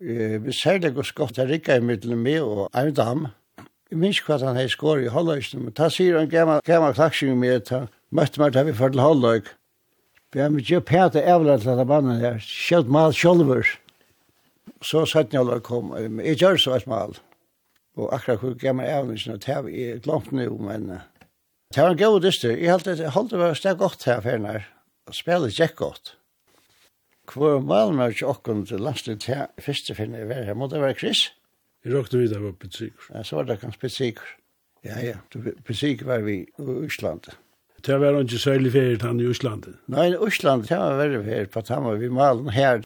vi 0.00 0.52
ser 0.54 0.78
det 0.82 0.94
godt 0.94 1.14
godt, 1.14 1.38
jeg 1.38 1.48
rikker 1.48 1.78
i 1.78 1.84
middelen 1.84 2.18
med, 2.22 2.40
og 2.42 2.70
Eivind 2.74 2.96
Dam, 2.96 3.28
jeg 3.90 3.98
minns 3.98 4.20
hva 4.26 4.36
han 4.42 4.58
har 4.58 4.68
skåret 4.68 5.06
i 5.06 5.12
Holløysen, 5.14 5.62
men 5.64 5.74
da 5.78 5.86
sier 5.90 6.18
han 6.18 6.28
gammel, 6.28 6.60
gammel 6.66 6.94
klaksing 6.94 7.38
med, 7.38 7.70
da 7.70 7.86
møtte 8.10 8.42
meg 8.42 8.52
da 8.52 8.66
vi 8.66 8.74
fyrir 8.76 8.96
til 8.96 9.04
Holløyk. 9.04 9.52
Vi 10.34 10.42
har 10.42 10.50
mye 10.52 10.80
pæte 10.84 11.22
evla 11.22 11.56
til 11.56 11.70
denne 11.70 11.86
mannen 11.88 12.20
her, 12.20 12.42
skjøtt 12.42 12.90
mal 12.92 13.14
sjolver 13.16 13.70
så 14.84 15.04
satt 15.06 15.34
jeg 15.34 15.46
og 15.46 15.62
kom, 15.66 15.94
jeg 15.96 16.38
gjør 16.38 16.60
så 16.60 16.76
et 16.76 16.86
mal, 16.90 17.16
og 17.98 18.12
akkurat 18.14 18.42
hvor 18.42 18.58
gammel 18.60 18.86
er 18.86 19.06
det 19.06 19.18
ikke, 19.18 19.38
det 19.38 19.54
har 19.54 19.70
jeg 19.72 20.02
glemt 20.04 20.32
nå, 20.32 20.48
men 20.62 20.90
det 21.74 21.82
var 21.82 21.90
en 21.92 22.00
god 22.00 22.20
dyster, 22.24 22.56
jeg 22.56 22.70
holdt 22.72 22.86
det, 22.88 23.10
holdt 23.12 23.34
det 23.34 23.40
var 23.42 23.58
stedet 23.58 23.78
godt 23.78 24.06
her 24.08 24.22
for 24.22 24.30
henne, 24.30 24.54
og 25.08 25.16
spillet 25.16 25.56
gikk 25.56 25.76
godt. 25.82 26.14
Hvor 27.28 27.60
malen 27.60 27.98
var 28.00 28.14
ikke 28.14 28.30
åkken 28.30 28.64
til 28.66 28.80
landstid 28.80 29.20
til 29.20 29.42
første 29.60 29.94
finne 29.94 30.22
jeg 30.22 30.46
her, 30.46 30.54
måtte 30.56 30.78
det 30.78 30.86
være 30.86 31.00
Chris? 31.02 31.26
Jeg 31.84 31.94
råkte 31.94 32.18
vidt 32.18 32.32
det 32.32 32.40
var 32.42 32.54
Ja, 33.14 33.22
så 33.22 33.36
var 33.36 33.44
det 33.44 33.60
kanskje 33.60 33.80
Pitsiker. 33.80 34.24
Ja, 34.84 34.98
ja, 35.02 35.14
Pitsiker 35.64 36.06
var 36.06 36.24
vi 36.24 36.38
i 36.40 36.46
Øslandet. 36.58 37.36
Det 37.86 38.00
var 38.00 38.20
ikke 38.20 38.38
særlig 38.38 38.72
ferie 38.72 38.98
han 39.00 39.20
i 39.20 39.28
Øslandet? 39.28 39.76
Nei, 39.86 40.08
i 40.10 40.16
Øslandet, 40.16 40.68
det 40.68 40.78
var 40.78 40.96
veldig 40.98 41.24
ferie 41.24 41.46
på 41.46 41.58
at 41.60 42.00
vi 42.00 42.08
malen 42.08 42.48
her, 42.50 42.82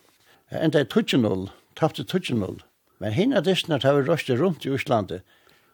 enda 0.51 0.81
i 0.81 0.85
2000 0.85 1.49
tapte 1.83 2.07
2-0. 2.07 2.63
Men 3.03 3.13
hinna 3.17 3.43
distene 3.43 3.81
tar 3.83 3.99
vi 3.99 4.07
røste 4.07 4.39
rundt 4.39 4.67
i 4.67 4.71
Østlandet. 4.71 5.27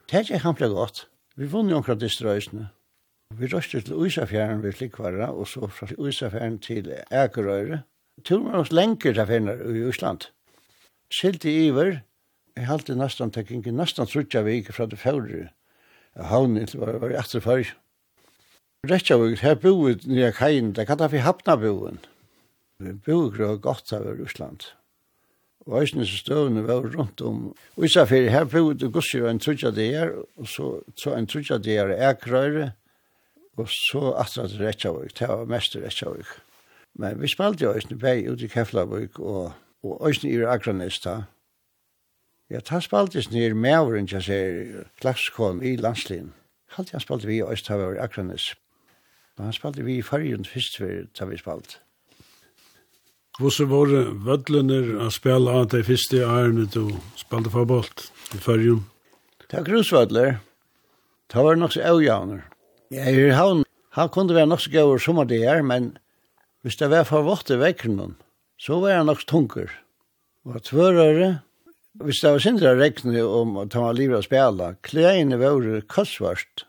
Det 0.08 0.16
er 0.16 0.24
ikke 0.24 0.44
hample 0.46 0.72
godt. 0.72 1.04
Vi 1.36 1.46
vunnet 1.52 1.74
jo 1.74 1.82
akkurat 1.82 2.00
disse 2.00 2.24
røsene. 2.24 2.70
Vi 3.36 3.50
røste 3.52 3.80
til 3.84 3.94
Øysafjæren 3.94 4.62
ved 4.62 4.80
Likvara, 4.80 5.28
og 5.32 5.48
så 5.48 5.68
fra 5.68 5.86
Øysafjæren 5.98 6.58
til 6.58 6.94
Ækerøyre. 7.12 7.82
Turen 8.24 8.46
var 8.48 8.58
oss 8.58 8.72
lenger 8.72 9.12
til 9.12 9.26
finner 9.26 9.60
i 9.76 9.82
Østland. 9.90 10.30
Silti 11.12 11.52
iver, 11.66 12.00
jeg 12.56 12.66
halte 12.66 12.96
nesten 12.96 13.30
tekking, 13.30 13.62
nesten 13.76 14.06
trutja 14.06 14.42
vi 14.42 14.58
ikke 14.58 14.72
fra 14.72 14.86
det 14.86 14.98
fjordre. 14.98 15.48
Havnen 16.16 16.66
til 16.66 16.80
var, 16.80 16.98
var 16.98 17.12
i 17.12 17.20
atterfør. 17.20 17.74
Rettjavik, 18.88 19.38
her 19.44 19.54
boet 19.54 20.06
nye 20.06 20.32
kajen, 20.32 20.72
det 20.72 20.88
kallet 20.88 21.12
vi 21.12 21.22
hapna 21.22 21.56
boen. 21.60 22.00
Vi 22.80 22.92
boet 22.92 23.36
grå 23.36 23.56
godt 23.56 23.92
av 23.92 24.08
Østland 24.08 24.72
og 25.68 25.82
eisne 25.82 26.06
så 26.06 26.16
støvne 26.16 26.64
var 26.66 26.80
rundt 26.96 27.20
om. 27.20 27.54
Og 27.76 27.84
isa 27.84 28.04
fyrir, 28.08 28.30
her 28.30 28.44
bodde 28.48 28.88
gusser 28.92 29.28
en 29.28 29.38
trutja 29.38 29.70
der, 29.70 30.14
og 30.36 30.48
så, 30.48 30.80
så 30.96 31.14
en 31.14 31.26
trutja 31.26 31.58
der 31.58 31.92
ekrøyre, 32.10 32.70
og 33.56 33.68
så 33.68 34.14
atra 34.16 34.46
til 34.48 34.64
Reykjavik, 34.64 35.18
det 35.18 35.28
var 35.28 35.44
mest 35.44 35.72
til 35.72 35.82
Reykjavik. 35.82 36.30
Men 36.94 37.20
vi 37.22 37.28
spalte 37.28 37.64
jo 37.64 37.74
eisne 37.76 37.98
bei 37.98 38.24
ut 38.30 38.42
i 38.42 38.48
Keflavik, 38.48 39.18
og, 39.18 39.52
og 39.82 40.08
eisne 40.08 40.30
i 40.30 40.40
Akranes 40.42 41.00
da. 41.04 41.20
Ja, 42.50 42.60
ta 42.60 42.80
spalte 42.80 43.20
eisne 43.20 43.44
i 43.44 43.52
mævren, 43.52 44.08
jeg 44.12 44.22
ser, 44.24 44.86
klakskon 45.00 45.62
i 45.62 45.76
landslinn. 45.76 46.32
Halt 46.76 46.92
jeg 46.92 47.00
spalte 47.00 47.26
vi 47.26 47.36
i 47.36 47.42
Øystavur 47.42 48.00
Akranes. 48.00 48.54
Men 49.36 49.44
han 49.44 49.52
spalte 49.52 49.84
vi 49.84 49.98
i 49.98 50.02
fargen 50.02 50.44
først, 50.44 50.80
da 51.18 51.24
vi 51.24 51.36
spalte. 51.36 51.78
Hvordan 53.38 53.68
var 53.70 53.86
det 53.86 54.04
vødlener 54.26 54.86
å 54.98 55.12
spille 55.14 55.52
av 55.54 55.68
de 55.70 55.78
første 55.86 56.24
årene 56.26 56.64
du 56.74 56.88
spalte 57.14 57.52
fotboll 57.54 57.86
i 58.34 58.38
førjen? 58.42 58.80
Det 59.46 59.60
var 59.60 59.66
grusvødler. 59.68 60.40
Det 61.30 61.44
var 61.46 61.60
nok 61.60 61.76
så 61.76 61.84
avgjavner. 61.86 62.40
Jeg 62.90 63.14
er 63.14 63.36
havn. 63.38 63.62
Han 63.94 64.10
kunne 64.10 64.34
være 64.34 64.50
nok 64.50 64.64
så 64.64 64.72
gøy 64.72 64.98
som 64.98 65.20
det 65.30 65.38
er, 65.46 65.62
men 65.62 65.92
hvis 66.66 66.80
det 66.80 66.88
var 66.90 67.06
for 67.06 67.22
vått 67.28 67.52
i 67.54 67.60
vekkene, 67.60 68.08
så 68.58 68.80
var 68.82 68.98
han 68.98 69.06
nok 69.06 69.22
tunker. 69.30 69.70
Og 70.42 70.58
tvørere, 70.66 71.30
hvis 72.02 72.24
det 72.24 72.34
var 72.34 72.42
sindra 72.42 72.74
rekkene 72.74 73.22
om 73.22 73.54
at 73.62 73.78
han 73.78 73.86
var 73.86 74.00
livet 74.00 74.18
å 74.18 74.26
spille, 74.26 74.72
klæene 74.82 75.38
var 75.38 75.62
kostvart. 75.86 76.66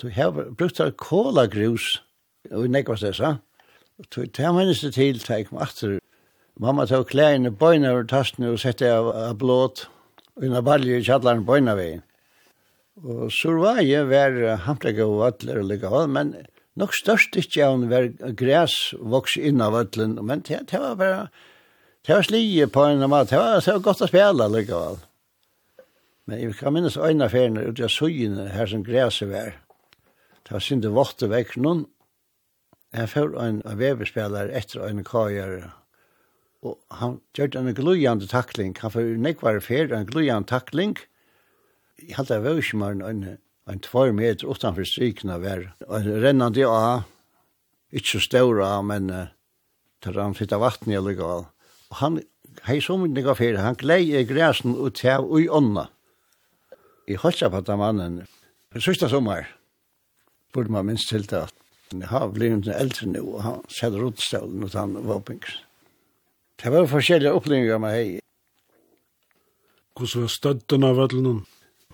Du 0.00 0.08
har 0.16 0.32
brukt 0.32 0.80
av 0.80 0.96
kålagrus, 0.96 1.98
og 2.48 2.64
i 2.64 2.72
nekvast 2.72 3.04
det, 3.04 3.18
sant? 3.20 3.44
Og 4.00 4.30
det 4.36 4.52
minnes 4.56 4.80
det 4.80 4.94
til, 4.96 5.18
da 5.20 5.36
jeg 5.36 5.50
kom 5.50 5.60
atter. 5.60 5.98
Mamma 6.60 6.86
tog 6.88 7.06
klærne 7.08 7.52
bøyna 7.52 7.92
over 7.92 8.06
tastene 8.08 8.52
og 8.52 8.60
sette 8.60 8.88
av, 8.88 9.10
av 9.12 9.36
blåt 9.40 9.86
og 10.36 10.46
en 10.46 10.56
balje 10.64 11.00
i 11.00 11.04
kjallaren 11.04 11.44
bøyna 11.48 11.76
veien. 11.76 12.02
Og 13.00 13.28
så 13.32 13.52
var 13.56 13.80
jeg 13.84 14.08
var 14.10 14.36
hamtlegg 14.66 15.00
og 15.04 15.20
vattler 15.22 15.60
og 15.60 15.68
ligga 15.70 15.92
av, 15.92 16.08
men 16.12 16.34
nok 16.80 16.96
størst 16.96 17.36
ikke 17.40 17.64
av 17.64 17.86
var 17.92 18.10
græs 18.36 18.74
voks 19.00 19.36
inn 19.40 19.60
av 19.64 19.76
vattlen, 19.76 20.18
men 20.24 20.44
det, 20.48 20.62
det 20.72 20.80
var 20.80 20.98
bare, 21.00 21.22
det 22.04 22.16
var 22.16 22.28
slige 22.28 22.68
på 22.72 22.84
en 22.88 23.06
mat, 23.08 23.30
det 23.30 23.40
var, 23.40 23.60
det 23.60 23.76
var 23.76 23.86
godt 23.86 24.04
å 24.04 24.10
spela 24.10 24.48
ligga 24.52 24.82
av. 24.90 25.06
Men 26.28 26.42
jeg 26.42 26.58
kan 26.60 26.76
minnes 26.76 26.96
øyne 27.00 27.28
ferien 27.32 27.56
ut 27.60 27.80
av 27.80 27.92
sugene 27.92 28.50
her 28.52 28.68
som 28.68 28.84
græset 28.84 29.32
var. 29.32 29.56
Det 30.44 30.56
var 30.56 30.64
synd 30.64 30.84
det 30.84 30.92
våtte 30.96 31.28
vekk 31.30 31.56
noen, 31.60 31.86
jeg 32.92 33.10
får 33.12 33.36
en 33.38 33.60
veverspiller 33.78 34.50
etter 34.56 34.82
en 34.88 35.04
kajer, 35.06 35.68
og 36.66 36.76
han 37.00 37.20
gjør 37.36 37.56
en 37.60 37.74
glujande 37.74 38.26
takling, 38.28 38.74
han 38.80 38.92
får 38.92 39.14
nekvar 39.22 39.60
fer, 39.64 39.92
en 39.94 40.08
glujande 40.08 40.50
takling, 40.50 40.96
jeg 42.00 42.16
halte 42.16 42.38
jeg 42.38 42.44
var 42.44 42.58
ikke 42.60 42.80
mer 42.80 42.98
enn 43.04 43.22
en 43.70 43.82
tvær 43.84 44.10
meter 44.16 44.48
utenfor 44.48 44.88
strykene 44.88 45.38
var, 45.42 45.68
og 45.86 46.08
rennende 46.24 46.66
av, 46.66 47.06
ikke 47.94 48.16
så 48.16 48.24
stor 48.24 48.60
av, 48.64 48.82
men 48.88 49.10
uh, 49.12 49.30
tar 50.02 50.18
han 50.18 50.34
fitta 50.34 50.58
vatten 50.58 50.90
i 50.90 50.98
alle 50.98 51.14
gal, 51.18 51.46
og 51.90 52.00
han 52.00 52.18
hei 52.66 52.80
så 52.82 52.96
mye 52.98 53.12
nekvar 53.12 53.38
fer, 53.38 53.60
han 53.62 53.78
glei 53.78 54.02
i 54.16 54.24
græsen 54.26 54.74
og 54.74 54.96
tæv 54.98 55.28
ui 55.30 55.46
ånda. 55.46 55.86
Jeg 57.06 57.22
holdt 57.22 57.40
seg 57.40 57.54
på 57.54 57.62
den 57.66 57.80
mannen, 57.80 58.20
Det 58.70 58.82
sørste 58.82 59.08
sommer, 59.10 59.48
burde 60.54 60.70
man 60.70 60.86
minst 60.86 61.08
til 61.08 61.24
det 61.26 61.40
at 61.42 61.59
Men 61.90 62.06
har 62.06 62.28
blivit 62.30 62.68
en 62.68 62.74
eldre 62.74 63.06
nu, 63.10 63.20
og 63.34 63.42
han 63.42 63.62
sette 63.68 63.98
rådstålen 63.98 64.62
og 64.62 64.74
han 64.78 64.98
var. 65.08 65.22
Det 66.62 66.70
var 66.70 66.86
forskjellige 66.86 67.32
opplevelser 67.34 67.80
med 67.82 67.96
hei. 67.96 68.10
Hvordan 69.98 70.22
var 70.22 70.30
støtten 70.32 70.86
av 70.86 71.00
vettelen? 71.00 71.40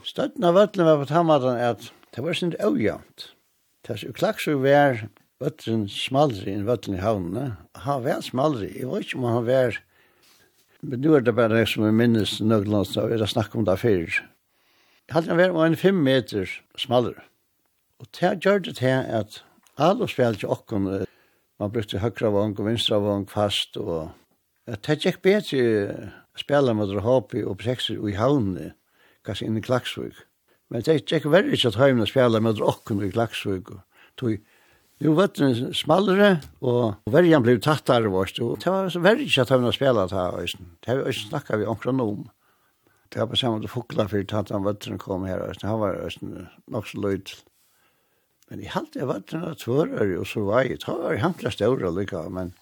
Støtten 0.04 0.44
av 0.44 0.58
vettelen 0.58 0.90
var 0.90 1.00
på 1.00 1.08
tammaten 1.08 1.62
at 1.62 1.88
det 2.12 2.24
var 2.24 2.36
sin 2.36 2.52
avgjant. 2.60 3.30
Det 3.86 3.96
var 3.96 4.18
klart 4.20 4.42
så 4.44 4.58
være 4.60 5.08
vettelen 5.40 5.86
smalere 5.88 6.52
enn 6.52 6.68
vettelen 6.68 6.98
i 6.98 7.02
havnene. 7.02 7.46
Han 7.86 8.04
var 8.04 8.20
smalere, 8.24 8.68
jeg 8.76 8.92
vet 8.92 9.08
ikke 9.08 9.20
om 9.22 9.28
han 9.30 9.48
var... 9.48 9.80
Men 10.84 11.00
nu 11.00 11.14
er 11.16 11.24
det 11.24 11.34
bare 11.34 11.62
jeg 11.62 11.72
som 11.72 11.86
jeg 11.86 11.96
minnes 11.96 12.36
nøglands, 12.44 12.92
og 13.00 13.10
jeg 13.10 13.22
har 13.24 13.32
snakket 13.32 13.62
om 13.62 13.64
det 13.64 13.78
før. 13.80 14.20
Jeg 15.08 15.14
hadde 15.16 15.38
vært 15.40 15.56
en 15.64 15.80
fem 15.80 16.04
meter 16.04 16.52
smalere. 16.78 17.24
Og 17.96 18.10
det 18.20 18.36
gjør 18.44 18.60
det 18.66 18.76
til 18.76 18.92
at 18.92 19.40
Alle 19.76 20.08
spelte 20.08 20.48
okken. 20.48 20.88
Man 21.60 21.72
brukte 21.72 22.00
høyre 22.00 22.30
vong 22.32 22.54
og 22.56 22.68
vinstre 22.68 23.00
vong 23.02 23.26
fast. 23.28 23.76
Og... 23.76 24.12
Det 24.66 24.98
gikk 25.04 25.22
bedre 25.24 26.12
spela 26.36 26.74
med 26.76 26.90
dere 26.90 27.04
hopi 27.04 27.44
og 27.46 27.62
sekser 27.64 28.00
i 28.08 28.16
havnene, 28.16 28.74
kanskje 29.24 29.48
inn 29.48 29.60
i 29.60 29.64
Klaksvig. 29.64 30.14
Men 30.72 30.84
det 30.84 30.98
gikk 31.04 31.28
verre 31.30 31.54
ikke 31.54 31.70
at 31.72 31.80
høyene 31.80 32.08
spela 32.08 32.40
med 32.42 32.58
dere 32.58 32.72
okken 32.72 33.04
i 33.04 33.12
Klaksvig. 33.12 33.64
Tog 34.16 34.38
Nu 35.04 35.12
var 35.12 35.28
det 35.36 35.76
smallere, 35.76 36.38
og 36.64 37.10
verjan 37.12 37.42
blev 37.44 37.58
tattare 37.60 38.08
vårt, 38.08 38.38
og 38.40 38.62
det 38.62 38.70
var 38.72 38.88
verre 39.04 39.26
ikke 39.26 39.42
at 39.44 39.50
han 39.52 39.72
spela 39.72 40.06
det 40.08 40.16
her, 40.16 40.46
Det 40.80 40.88
har 40.88 40.96
vi 40.96 41.08
Øysten 41.08 41.28
snakket 41.28 41.58
vi 41.58 41.66
omkring 41.66 42.00
om. 42.00 42.30
Det 43.12 43.20
var 43.20 43.26
på 43.26 43.36
samme 43.36 43.58
måte 43.58 43.68
fukla 43.68 44.08
fyrir 44.08 44.24
tatt 44.24 44.50
han 44.50 44.64
vattren 44.64 44.98
kom 44.98 45.24
her, 45.24 45.48
Øysten. 45.48 45.68
Han 45.68 45.80
var 45.80 46.00
nok 46.68 46.86
så 46.86 47.00
løyd. 47.00 47.28
Men 48.50 48.62
jeg 48.62 48.72
halte 48.76 49.00
jeg 49.00 49.08
var 49.10 49.22
til 49.26 49.42
noen 49.42 49.58
tvørere, 49.58 50.20
og 50.20 50.26
så 50.30 50.44
var 50.46 50.66
jeg, 50.66 50.78
det 50.82 50.94
var 50.94 51.14
jeg 51.14 51.22
hamtla 51.24 51.50
større 51.50 51.90
lykka, 51.94 52.22
men, 52.30 52.52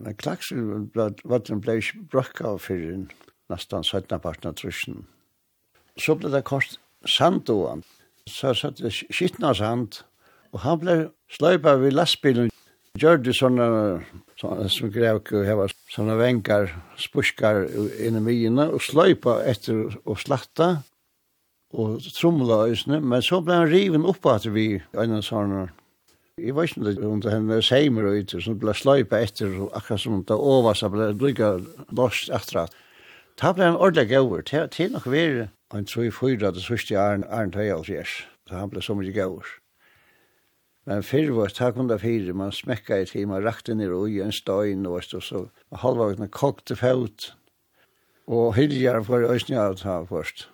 men 0.00 0.16
klaksen 0.16 0.88
var 0.96 1.42
den 1.44 1.60
ble 1.64 1.78
ikke 1.82 2.04
brokka 2.14 2.54
av 2.54 2.62
fyrir 2.64 3.04
nesten 3.52 3.84
17 3.84 4.20
parten 4.24 4.50
av 4.50 4.56
trusjen. 4.56 5.02
Så 6.00 6.16
ble 6.16 6.32
det 6.32 6.46
kort 6.48 6.78
sandoan, 7.08 7.84
så 8.28 8.54
satt 8.56 8.80
det 8.80 8.94
skittna 8.96 9.52
sand, 9.56 10.00
og 10.54 10.62
han 10.64 10.80
ble 10.80 10.96
sløypa 11.36 11.76
vid 11.82 11.96
lastbilen, 11.96 12.52
gjør 12.98 13.20
det 13.22 13.34
sånne, 13.36 13.66
sånne 14.40 14.68
som 14.72 14.92
grevk, 14.92 15.34
heva 15.46 15.68
sånne 15.92 16.16
vengar, 16.18 16.72
spuskar 17.00 17.66
inn 18.00 18.16
i 18.18 18.24
myina, 18.24 18.70
og 18.72 18.80
sløypa 18.84 19.42
etter 19.48 19.98
og 20.04 20.16
slatta, 20.22 20.78
og 21.72 22.00
tromla 22.16 22.62
øysene, 22.68 23.00
men 23.00 23.22
så 23.22 23.40
ble 23.44 23.58
han 23.60 23.68
riven 23.68 24.06
opp 24.08 24.26
at 24.26 24.46
vi 24.54 24.80
øyne 24.96 25.22
sarnar. 25.22 25.74
Jeg 26.38 26.54
var 26.54 26.62
ikke 26.62 27.06
om 27.06 27.20
det 27.20 27.32
henne 27.32 27.62
seimer 27.62 28.06
og 28.06 28.16
ytter, 28.20 28.40
som 28.40 28.58
ble 28.58 28.72
sløypa 28.74 29.18
etter, 29.26 29.50
og 29.58 29.72
akkurat 29.76 30.00
som 30.00 30.20
det 30.24 30.36
oversa 30.38 30.88
ble 30.88 31.10
lykka 31.18 31.56
lost 31.98 32.30
etter 32.30 32.62
at. 32.62 32.76
Da 33.38 33.52
ble 33.52 33.66
han 33.66 33.78
ordentlig 33.78 34.08
gaur, 34.12 34.42
til 34.42 34.92
nok 34.92 35.06
vi 35.10 35.18
er 35.18 35.48
en 35.74 35.84
tror 35.84 36.06
i 36.06 36.10
fyra 36.14 36.52
det 36.54 36.62
sørste 36.64 36.94
æren, 36.94 37.26
æren 37.28 37.52
tøy 37.52 37.68
av 37.74 37.84
fjers, 37.86 38.22
så 38.48 38.60
han 38.62 38.70
ble 38.70 38.82
så 38.82 38.94
mye 38.96 39.12
gaur. 39.12 39.46
Men 40.88 41.02
fyrir 41.04 41.34
var 41.36 41.52
takk 41.52 41.76
om 41.76 41.90
det 41.90 42.00
fyrir, 42.00 42.32
man 42.32 42.54
smekka 42.54 43.02
i 43.02 43.08
tid, 43.10 43.26
man 43.28 43.44
rakte 43.44 43.74
ned 43.74 43.92
i 44.08 44.22
en 44.24 44.32
støyn, 44.32 44.86
og 44.86 45.04
så 45.04 45.44
halvvagna 45.82 46.30
kokte 46.32 46.76
fæut, 46.76 47.34
og 48.26 48.54
hyljar 48.56 49.02
for 49.04 49.26
øyne 49.26 49.60
alt 49.60 49.82
her 49.82 50.06
først. 50.08 50.48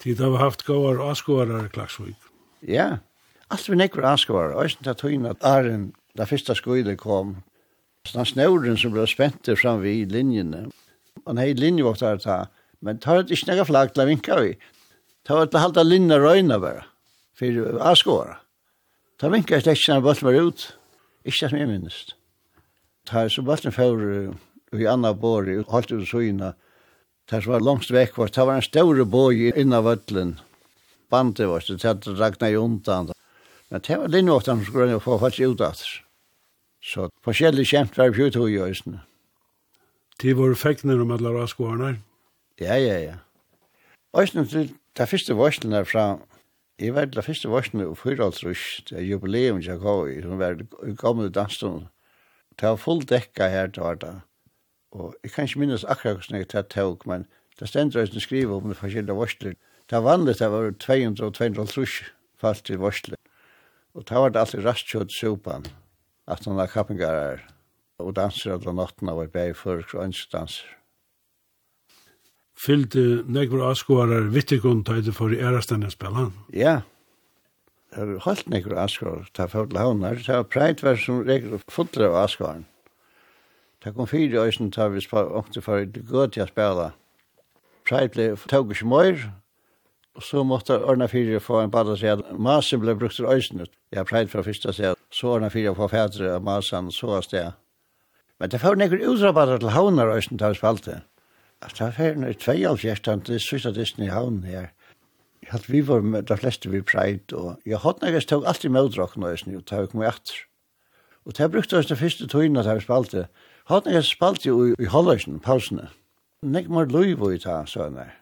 Tid 0.00 0.20
har 0.20 0.38
haft 0.40 0.64
gåar 0.64 0.96
og 0.96 1.10
askovarar 1.12 1.66
i 1.66 1.72
Klagsvik. 1.72 2.16
Ja, 2.64 3.02
alt 3.52 3.68
vi 3.68 3.76
nekker 3.76 4.06
askovarar. 4.08 4.56
Øysten 4.64 4.86
tatt 4.86 5.04
høyne 5.04 5.34
at 5.34 5.44
Arjen, 5.44 5.90
da 6.16 6.24
første 6.28 6.56
skoide 6.56 6.96
kom, 7.00 7.34
sånn 8.08 8.28
snøren 8.28 8.78
som 8.80 8.94
ble 8.94 9.04
spent 9.10 9.50
fram 9.60 9.82
vid 9.84 10.14
linjene. 10.14 10.70
Han 11.26 11.40
hei 11.40 11.52
linjevåktar 11.52 12.22
ta, 12.24 12.38
men 12.80 13.00
tar 13.02 13.20
det 13.20 13.36
ikke 13.36 13.50
nega 13.50 13.66
flagg 13.68 13.92
til 13.92 14.06
å 14.06 14.08
vinka 14.08 14.38
vi. 14.40 14.54
Ta 15.28 15.36
var 15.36 15.50
til 15.52 15.60
halda 15.60 15.84
linja 15.84 16.16
røyna 16.16 16.56
bare, 16.62 16.86
for 17.36 17.84
askovarar. 17.92 18.40
Ta 19.20 19.28
vinka 19.28 19.58
jeg 19.58 19.66
slett 19.66 19.82
kjenner 19.82 20.06
bøtten 20.06 20.30
var 20.30 20.48
ut, 20.48 20.64
ikke 21.28 21.50
som 21.50 21.60
jeg 21.60 21.68
minnest. 21.68 22.16
Ta 23.04 23.26
er 23.26 23.32
så 23.32 23.44
bøtten 23.44 23.76
fyrir 23.76 24.32
i 24.72 24.88
anna 24.88 25.12
bori, 25.12 25.58
holdt 25.68 25.92
ut 25.92 26.08
søyna, 26.08 26.54
Det 27.30 27.46
var 27.46 27.62
langst 27.62 27.92
vekk, 27.94 28.16
var, 28.18 28.30
det 28.34 28.44
var 28.46 28.56
en 28.58 28.64
større 28.64 29.04
boi 29.06 29.52
inna 29.54 29.78
vøtlen. 29.86 30.32
Bandet 31.10 31.46
var, 31.46 31.62
det 31.62 31.86
hadde 31.86 32.14
ragna 32.18 32.48
i 32.50 32.56
undan. 32.58 33.12
Men 33.70 33.82
det 33.86 33.98
var 34.00 34.10
linvåttan 34.10 34.64
som 34.64 34.66
skulle 34.66 34.98
få 35.00 35.18
faktisk 35.22 35.52
ut 35.54 35.62
at. 35.62 35.82
Så 36.82 37.06
forskjellig 37.22 37.68
kjent 37.70 37.98
var 37.98 38.10
fjutt 38.16 38.38
hoi 38.40 38.50
i 38.56 38.62
øysene. 38.64 39.04
De 40.20 40.34
var 40.34 40.56
fekkner 40.58 41.00
om 41.04 41.12
alle 41.14 41.30
raskårene? 41.36 42.00
Ja, 42.60 42.74
ja, 42.76 42.98
ja. 42.98 43.14
Øysene, 44.16 44.66
det 44.98 45.08
første 45.08 45.36
varslen 45.38 45.72
er 45.72 45.86
fra, 45.86 46.18
jeg 46.82 46.96
var 46.96 47.06
det 47.06 47.24
første 47.24 47.50
varslen 47.52 47.84
i 47.84 47.92
fyraltrus, 47.94 48.82
det 48.88 48.98
er 48.98 49.06
jubileum 49.06 49.62
jeg 49.62 49.78
gav 49.78 50.08
i, 50.10 50.18
som 50.24 50.42
var 50.42 50.58
i 50.58 50.96
gamle 50.98 51.30
dansstånd. 51.30 51.86
Det 52.58 52.68
var 52.68 52.82
full 52.82 53.06
dekka 53.06 53.48
her, 53.48 53.70
det 53.70 53.84
var 53.84 54.02
det. 54.02 54.16
Og 54.92 55.14
jeg 55.22 55.30
kan 55.30 55.46
ikke 55.46 55.60
minnes 55.62 55.84
akkurat 55.84 56.18
hvordan 56.18 56.40
jeg 56.40 56.48
tatt 56.50 56.72
tog, 56.74 57.04
men 57.06 57.26
det 57.58 57.68
stender 57.68 58.00
jeg 58.00 58.10
som 58.10 58.24
skriver 58.24 58.56
om 58.56 58.74
forskjellige 58.74 59.16
varsler. 59.16 59.54
Det 59.90 59.98
var 59.98 60.06
vanlige 60.06 60.38
det 60.40 60.50
var 60.50 60.70
200 60.70 61.26
og 61.26 61.34
250 61.34 62.02
falt 62.40 62.64
til 62.64 62.78
varsler. 62.78 63.18
Og 63.94 64.08
det 64.08 64.16
var 64.16 64.28
det 64.28 64.40
alltid 64.40 64.64
rastkjøtt 64.64 65.12
sopan, 65.12 65.66
at 66.26 66.44
han 66.44 66.58
har 66.58 66.70
kappingarer 66.70 67.42
og 67.98 68.14
danser 68.16 68.54
av 68.56 68.74
natten 68.74 69.10
av 69.10 69.22
et 69.22 69.32
bæg 69.32 69.56
for 69.58 69.82
danser. 70.32 70.76
Fyllte 72.60 73.22
nekvar 73.24 73.70
avskårar 73.70 74.28
vittikon 74.34 74.84
tøyde 74.84 75.12
for 75.16 75.32
i 75.32 75.40
ærastendig 75.40 75.94
spela? 75.94 76.28
Ja, 76.52 76.82
det 77.94 78.06
var 78.06 78.24
holdt 78.26 78.50
nekvar 78.52 78.82
avskårar, 78.84 79.30
det 79.32 79.46
var 79.46 79.54
fullt 79.54 79.72
launar, 79.72 80.18
det 80.20 80.28
var 80.28 80.44
preit 80.46 80.82
var 80.82 81.00
som 81.00 81.22
regler 81.26 81.62
fullt 81.68 81.96
av 81.98 82.18
avskåren. 82.24 82.66
Det 83.84 83.94
kom 83.94 84.06
fire 84.06 84.44
øyne 84.44 84.70
tar 84.70 84.88
vi 84.88 85.00
åkte 85.12 85.60
for 85.60 85.84
det 85.84 86.02
gå 86.08 86.26
til 86.26 86.44
å 86.44 86.48
spela. 86.50 86.90
Preit 87.88 88.12
ble 88.12 88.34
tog 88.36 88.72
ikke 88.74 88.86
mer, 88.86 89.22
og 90.14 90.22
så 90.22 90.42
måtte 90.44 90.76
ordne 90.84 91.08
fire 91.08 91.40
få 91.40 91.62
en 91.62 91.70
bad 91.72 91.88
og 91.88 91.96
si 91.98 92.10
at 92.10 92.20
Masen 92.36 92.82
ble 92.82 92.94
brukt 92.94 93.16
til 93.16 93.24
øyne. 93.24 93.66
Jeg 93.92 94.06
preit 94.06 94.30
fra 94.30 94.44
første 94.44 94.72
seg, 94.76 94.98
så 95.10 95.32
ordne 95.36 95.50
fire 95.50 95.72
få 95.74 95.88
fædre 95.88 96.34
av 96.34 96.44
masen, 96.44 96.90
så 96.92 97.06
var 97.06 97.24
sted. 97.24 97.52
Men 98.38 98.50
det 98.50 98.60
får 98.60 98.76
nekker 98.76 99.06
utrabatter 99.08 99.58
til 99.58 99.72
havner 99.72 100.12
øyne 100.12 100.38
til 100.38 100.52
vi 100.52 100.60
spalte. 100.60 101.00
Det 101.60 101.80
var 101.80 101.96
ferdig 101.96 102.30
i 102.30 102.36
2014, 102.36 103.24
til 103.24 103.40
siste 103.40 103.72
distan 103.72 104.04
i 104.04 104.12
havnen 104.12 104.44
her. 104.44 104.70
Jeg 105.40 105.52
hatt 105.52 105.68
vi 105.72 105.80
var 105.88 106.00
med 106.04 106.28
de 106.28 106.36
fleste 106.36 106.68
vi 106.68 106.82
preit, 106.84 107.32
og 107.32 107.56
jeg 107.64 107.80
hadde 107.80 108.04
nekker 108.04 108.28
tog 108.28 108.44
alltid 108.44 108.70
med 108.70 108.90
utdrakken 108.90 109.24
øyne, 109.24 109.56
og 109.56 109.66
tar 109.66 109.86
vi 109.86 109.92
kom 109.92 110.04
i. 110.04 110.12
Og 111.24 111.36
det 111.36 111.50
brukte 111.52 111.78
oss 111.78 111.88
det 111.88 111.98
første 111.98 112.28
tøyene 112.28 112.62
til 112.62 112.76
vi 112.76 112.84
spalte. 112.84 113.26
Han 113.70 113.86
er 113.86 114.00
spalt 114.02 114.42
jo 114.42 114.72
i 114.82 114.86
Hollersen, 114.90 115.36
pausene. 115.38 115.84
Nek 116.42 116.66
mar 116.66 116.88
luivo 116.90 117.28
i 117.30 117.36
ta, 117.38 117.60
sønner. 117.70 118.16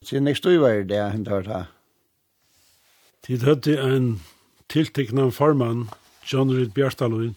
Så 0.00 0.16
nek 0.22 0.38
stuiva 0.38 0.70
er 0.72 0.86
det, 0.88 1.00
hent 1.12 1.28
var 1.28 1.44
ta. 1.44 1.58
Tid 3.26 3.44
høtti 3.44 3.74
en 3.76 4.06
tiltekna 4.72 5.26
farmann, 5.28 5.90
John 6.24 6.54
Ryd 6.54 6.72
Bjartalund. 6.72 7.34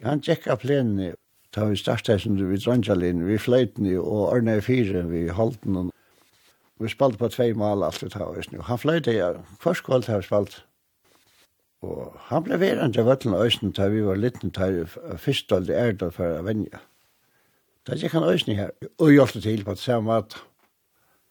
Han 0.00 0.24
tjekka 0.24 0.56
plenene, 0.62 1.10
ta 1.52 1.66
vi 1.68 1.76
starta 1.76 2.16
som 2.16 2.40
du 2.40 2.46
vi 2.48 2.56
drangjalin, 2.64 3.26
vi 3.28 3.36
fløytene 3.36 3.98
og 4.00 4.30
Arne 4.32 4.56
i 4.56 4.64
fire, 4.64 5.04
vi 5.10 5.26
holden. 5.28 5.90
Vi 6.80 6.88
spalt 6.88 7.20
på 7.20 7.28
tvei 7.28 7.50
mal 7.52 7.84
alt 7.84 8.00
vi 8.00 8.08
ta, 8.14 8.24
og 8.24 8.64
han 8.70 8.80
fløyte, 8.80 9.12
ja, 9.12 9.34
kvarskvalt 9.60 10.08
har 10.08 10.24
spalt. 10.24 10.62
Og 11.82 12.14
han 12.26 12.42
ble 12.42 12.58
verand 12.58 12.98
av 12.98 13.06
vøtlen 13.06 13.36
øysen 13.38 13.74
da 13.76 13.86
vi 13.92 14.02
var 14.02 14.18
liten 14.18 14.50
da 14.50 14.66
først 15.16 15.52
og 15.54 15.68
det 15.68 16.12
for 16.14 16.40
å 16.40 16.46
vennja. 16.46 16.80
Da 17.86 17.96
gikk 17.96 18.12
han 18.18 18.26
øysen 18.26 18.56
her, 18.58 18.72
og 18.98 19.12
hjelpte 19.14 19.40
til 19.40 19.62
på 19.64 19.76
det 19.76 19.80
samme 19.84 20.10
mat. 20.10 20.34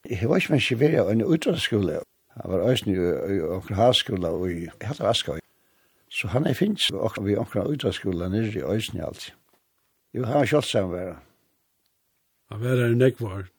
Jeg 0.09 0.29
var 0.29 0.39
ikke 0.39 0.55
med 0.55 0.63
Siberia 0.63 1.03
og 1.03 1.11
en 1.11 1.25
utdragsskole. 1.27 1.99
Han 2.37 2.51
var 2.51 2.69
øysen 2.69 2.93
i 2.95 3.41
Onkel 3.41 3.75
Havskola 3.75 4.31
og 4.31 4.49
i 4.51 4.69
Hatta 4.81 5.09
Askøy. 5.09 5.39
Så 6.09 6.27
han 6.31 6.47
er 6.47 6.55
finnes 6.55 6.87
og 6.95 7.19
vi 7.25 7.35
Åkne 7.35 7.67
utdannsskola 7.67 8.29
nere 8.31 8.47
i 8.47 8.63
øysen 8.63 8.97
i 8.97 9.03
alt. 9.03 9.33
Jo, 10.15 10.23
han 10.25 10.39
var 10.39 10.49
kjølt 10.49 10.65
sammen 10.65 10.95
være. 10.95 11.15
Han 12.51 12.61
var 12.63 12.83
en 12.85 12.97
nekvar. 12.97 13.49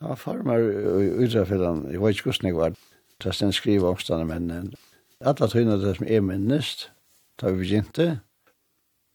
Han 0.00 0.08
var 0.08 0.16
farmer 0.16 0.58
i 1.04 1.10
utdannsskolen, 1.26 1.90
jeg 1.92 2.00
var 2.00 2.08
ikke 2.08 2.30
hvordan 2.30 2.48
jeg 2.48 2.56
var. 2.56 2.78
Da 3.20 3.32
stedet 3.36 3.54
skriver 3.54 3.92
åkstene 3.92 4.24
mennene. 4.24 4.72
Alla 5.20 5.48
tøyna 5.52 5.76
det 5.76 5.96
som 5.98 6.06
er 6.08 6.22
minnest, 6.24 6.86
da 7.40 7.50
vi 7.50 7.64
begynte, 7.64 8.20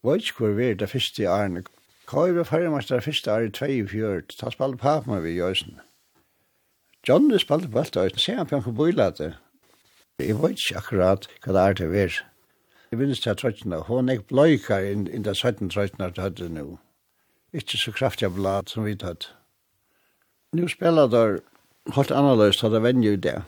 var 0.06 0.20
ikke 0.20 0.36
hvor 0.38 0.52
vi 0.54 0.68
er 0.70 0.76
det 0.78 0.90
første 0.90 1.26
årene. 1.26 1.64
Hva 2.06 2.28
er 2.28 2.36
vi 2.36 2.44
ferdig 2.46 2.70
med 2.70 2.86
det 2.86 3.02
første 3.02 3.32
året 3.32 3.58
24, 3.58 4.20
da 4.40 4.52
spalte 4.54 4.78
papen 4.78 5.14
med 5.14 5.24
vi 5.24 5.32
i 5.34 5.42
Øysen. 5.42 5.80
John 7.08 7.26
spalte 7.38 7.68
på 7.68 7.82
alt 7.82 7.96
Øysen, 7.96 8.18
se 8.18 8.34
han 8.34 8.46
på 8.46 8.56
en 8.56 8.76
boilade. 8.76 9.34
Jeg 10.18 10.38
vet 10.42 10.62
ikke 10.62 10.78
akkurat 10.78 11.28
hva 11.42 11.52
det 11.52 11.64
er 11.64 11.74
til 11.74 11.90
å 11.90 11.94
være. 11.96 12.22
Jeg 12.90 12.98
minnes 13.00 13.20
til 13.20 13.30
at 13.30 13.42
trøttene, 13.42 13.82
hun 13.90 14.08
er 14.08 14.22
bløykar 14.22 14.86
inn 14.86 15.26
det 15.26 15.36
17 15.36 15.74
trøttene 15.74 16.12
du 16.14 16.22
hadde 16.22 16.48
nå. 16.54 16.78
Ikke 17.52 17.82
så 17.82 17.90
kraftig 17.90 18.30
blad 18.34 18.70
som 18.70 18.86
vi 18.86 18.94
tatt. 18.94 19.32
Nå 20.54 20.70
spiller 20.70 21.10
der 21.10 21.40
helt 21.98 22.14
annerledes 22.14 22.62
til 22.62 22.70
det 22.70 22.82
venner 22.86 23.18
i 23.18 23.24
det. 23.26 23.40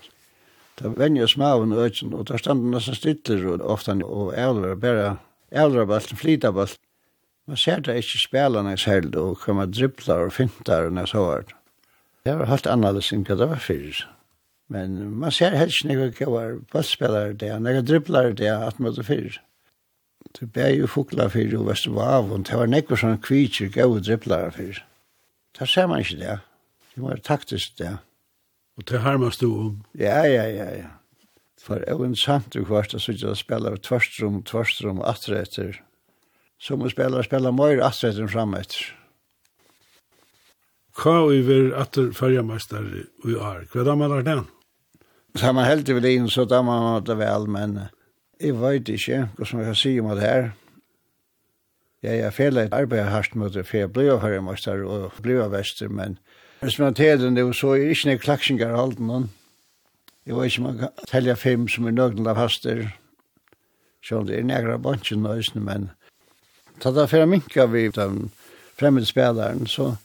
Det 0.78 0.92
venjer 0.98 1.26
smaven 1.26 1.72
og 1.72 1.84
øyden, 1.84 2.12
og 2.14 2.28
da 2.28 2.36
stand 2.36 2.38
standen 2.38 2.70
nesten 2.70 2.94
stiller, 2.94 3.46
og 3.52 3.70
ofte 3.74 3.96
og 4.04 4.34
ævler, 4.38 4.74
bare 4.74 5.16
ævler 5.52 5.86
balten, 5.86 6.16
flyter 6.16 6.52
balten. 6.52 6.84
Man 7.48 7.56
ser 7.56 7.80
det 7.80 7.96
ikke 7.96 8.18
spillene 8.18 8.76
selv, 8.78 9.16
og 9.16 9.38
kommer 9.38 9.66
dribler 9.66 10.14
og 10.28 10.32
fintar 10.32 10.90
og 10.90 11.08
så 11.08 11.18
var 11.18 11.40
det. 11.40 11.54
Var 12.24 12.44
helt 12.44 12.66
annerledes 12.66 13.12
enn 13.12 13.24
hva 13.24 13.36
det 13.40 13.48
var 13.48 13.62
fyrir. 13.64 14.02
Men 14.68 14.98
man 15.16 15.32
ser 15.32 15.56
helst 15.56 15.84
ikke 15.84 16.26
hva 16.26 16.32
var 16.34 16.58
ballspillere 16.72 17.32
det, 17.32 17.52
og 17.52 17.64
hva 17.64 17.80
dribler 17.80 18.32
det, 18.32 18.50
at 18.52 18.80
man 18.80 18.94
det 18.94 19.06
fyrir. 19.06 19.40
Det 20.38 20.52
ble 20.52 20.68
jo 20.76 20.86
fukla 20.86 21.28
fyrir 21.32 21.56
og 21.58 21.72
før 21.72 22.02
av, 22.04 22.32
og 22.32 22.44
det 22.44 22.58
var 22.60 22.68
nekker 22.68 23.00
sånn 23.00 23.22
kvitsir 23.24 23.72
gau 23.72 23.96
dribler 23.98 24.52
fyrir. 24.52 24.84
Det 25.58 25.68
ser 25.68 25.88
man 25.88 26.04
ikke 26.04 26.20
det. 26.20 26.36
Det 26.94 27.02
var 27.02 27.24
taktisk 27.24 27.78
det. 27.78 27.94
Ja. 27.96 27.96
Og 28.78 28.86
til 28.86 29.02
harmast 29.02 29.42
du 29.42 29.50
om? 29.50 29.74
Ja, 29.98 30.22
ja, 30.22 30.46
ja, 30.46 30.68
ja. 30.76 30.92
For 31.58 31.82
jeg 31.82 31.98
var 31.98 32.14
sant 32.16 32.52
du 32.54 32.62
kvart, 32.64 32.94
og 32.94 33.02
så 33.02 33.12
ikke 33.12 33.34
spiller 33.36 33.76
tvarstrom, 33.82 34.42
tvarstrom, 34.46 35.02
atretter. 35.02 35.80
Så 36.62 36.78
må 36.78 36.88
spiller, 36.88 37.22
spiller 37.26 37.54
mer 37.54 37.82
atretter 37.84 38.30
fram 38.30 38.54
etter. 38.58 38.94
Hva 40.98 41.18
er 41.30 41.42
vi 41.46 41.58
atter 41.78 42.08
fyrjamester 42.14 42.86
i 42.98 43.34
år? 43.34 43.66
Hva 43.70 43.82
er 43.82 43.90
det 43.90 43.98
man 43.98 44.14
har 44.14 44.24
den? 44.26 44.46
Så 45.38 45.52
man 45.54 45.68
heldig 45.68 45.98
vel 45.98 46.08
inn, 46.10 46.30
så 46.30 46.46
da 46.48 46.62
man 46.66 47.04
det 47.06 47.18
vel, 47.20 47.46
men 47.50 47.76
jeg 48.40 48.56
vet 48.58 48.88
ikke 48.90 49.20
hva 49.36 49.46
som 49.46 49.60
jeg 49.60 49.68
kan 49.68 49.78
si 49.78 49.92
om 50.00 50.10
det 50.14 50.24
her. 50.24 50.50
Jeg 52.02 52.22
er 52.22 52.34
fel 52.34 52.58
et 52.58 52.74
arbeid 52.74 53.10
hardt 53.10 53.34
mot 53.34 53.52
det, 53.54 53.66
for 53.66 53.82
jeg 53.82 53.92
blir 53.92 54.12
ble 54.12 54.20
fyrjamester 54.22 54.82
og 54.86 55.14
blir 55.22 55.42
ble 55.42 55.50
vester, 55.54 55.90
men 55.90 56.18
Hvis 56.60 56.78
man 56.78 56.94
tar 56.94 57.16
den 57.16 57.36
det, 57.36 57.44
så 57.54 57.74
er 57.74 57.84
det 57.84 57.94
ikke 57.94 58.08
noen 58.08 58.22
klaksinger 58.22 58.72
av 58.72 58.80
alt 58.80 58.98
noen. 59.02 59.28
Jeg 60.26 60.34
vet 60.36 60.50
ikke, 60.50 60.60
om 60.60 60.66
man 60.66 60.80
kan 60.80 61.06
telle 61.06 61.36
fem 61.38 61.68
som 61.70 61.86
er 61.86 61.94
nøgnet 61.94 62.26
av 62.28 62.36
haster. 62.40 62.82
Så 64.02 64.24
det 64.26 64.38
er 64.38 64.46
nægra 64.46 64.78
bansjen 64.82 65.22
nøysene, 65.22 65.62
men 65.62 65.88
ta 66.82 66.90
da 66.94 67.06
fyrir 67.10 67.30
minka 67.30 67.66
vi 67.70 67.86
den 67.88 68.28
fremmede 68.78 69.06
fremmedspilleren, 69.06 69.66
så 69.66 69.96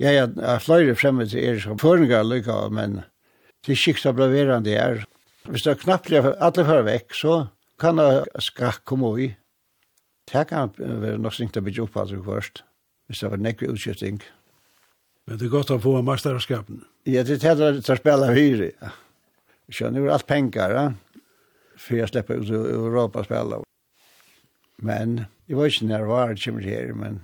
jeg 0.00 0.16
ja, 0.16 0.24
er 0.26 0.62
fløyre 0.62 0.96
fremmede 0.98 1.38
er 1.38 1.60
som 1.62 1.78
føringar 1.78 2.24
lykka, 2.26 2.68
men 2.72 3.00
det 3.00 3.04
er 3.04 3.66
til 3.66 3.76
sikt 3.78 4.06
av 4.06 4.16
blaverande 4.18 4.74
er. 4.74 5.04
Hvis 5.46 5.66
det 5.66 5.74
er 5.74 5.82
knappt 5.82 6.12
alle 6.12 6.64
fyrir 6.64 6.86
vekk, 6.86 7.14
så 7.14 7.36
kan 7.80 8.00
det 8.00 8.42
skakk 8.42 8.82
komme 8.84 9.12
i. 9.20 9.30
Det 10.30 10.46
kan 10.48 10.72
være 10.78 11.18
nok 11.18 11.34
snitt 11.34 11.58
å 11.58 11.62
bygge 11.66 11.84
opp 11.84 11.98
alt 12.00 12.16
først, 12.24 12.62
hvis 13.06 13.22
det 13.22 13.30
var 13.30 13.42
nekve 13.42 13.74
utskjøtting. 13.74 14.22
Ja. 14.22 14.39
Men 15.26 15.38
det 15.38 15.46
er 15.46 15.52
godt 15.52 15.72
å 15.74 15.80
få 15.82 15.98
masterskapen. 16.02 16.84
Ja, 17.08 17.22
det 17.26 17.40
er 17.44 17.58
det 17.58 17.90
å 17.90 17.96
spille 17.98 18.30
hyre. 18.34 18.70
Så 19.70 19.90
nu 19.92 20.02
er 20.04 20.14
alt 20.16 20.26
penger, 20.26 20.74
ja. 20.74 20.86
For 21.80 21.96
jeg 21.96 22.10
slipper 22.10 22.40
ut 22.42 22.50
i 22.50 22.56
Europa 22.58 23.22
spela. 23.24 23.60
Men 24.82 25.26
jeg 25.48 25.58
var 25.58 25.70
ikke 25.70 25.86
nær 25.88 26.08
var 26.08 26.32
det 26.34 26.42
kommer 26.44 26.64
her, 26.66 26.94
men 26.94 27.20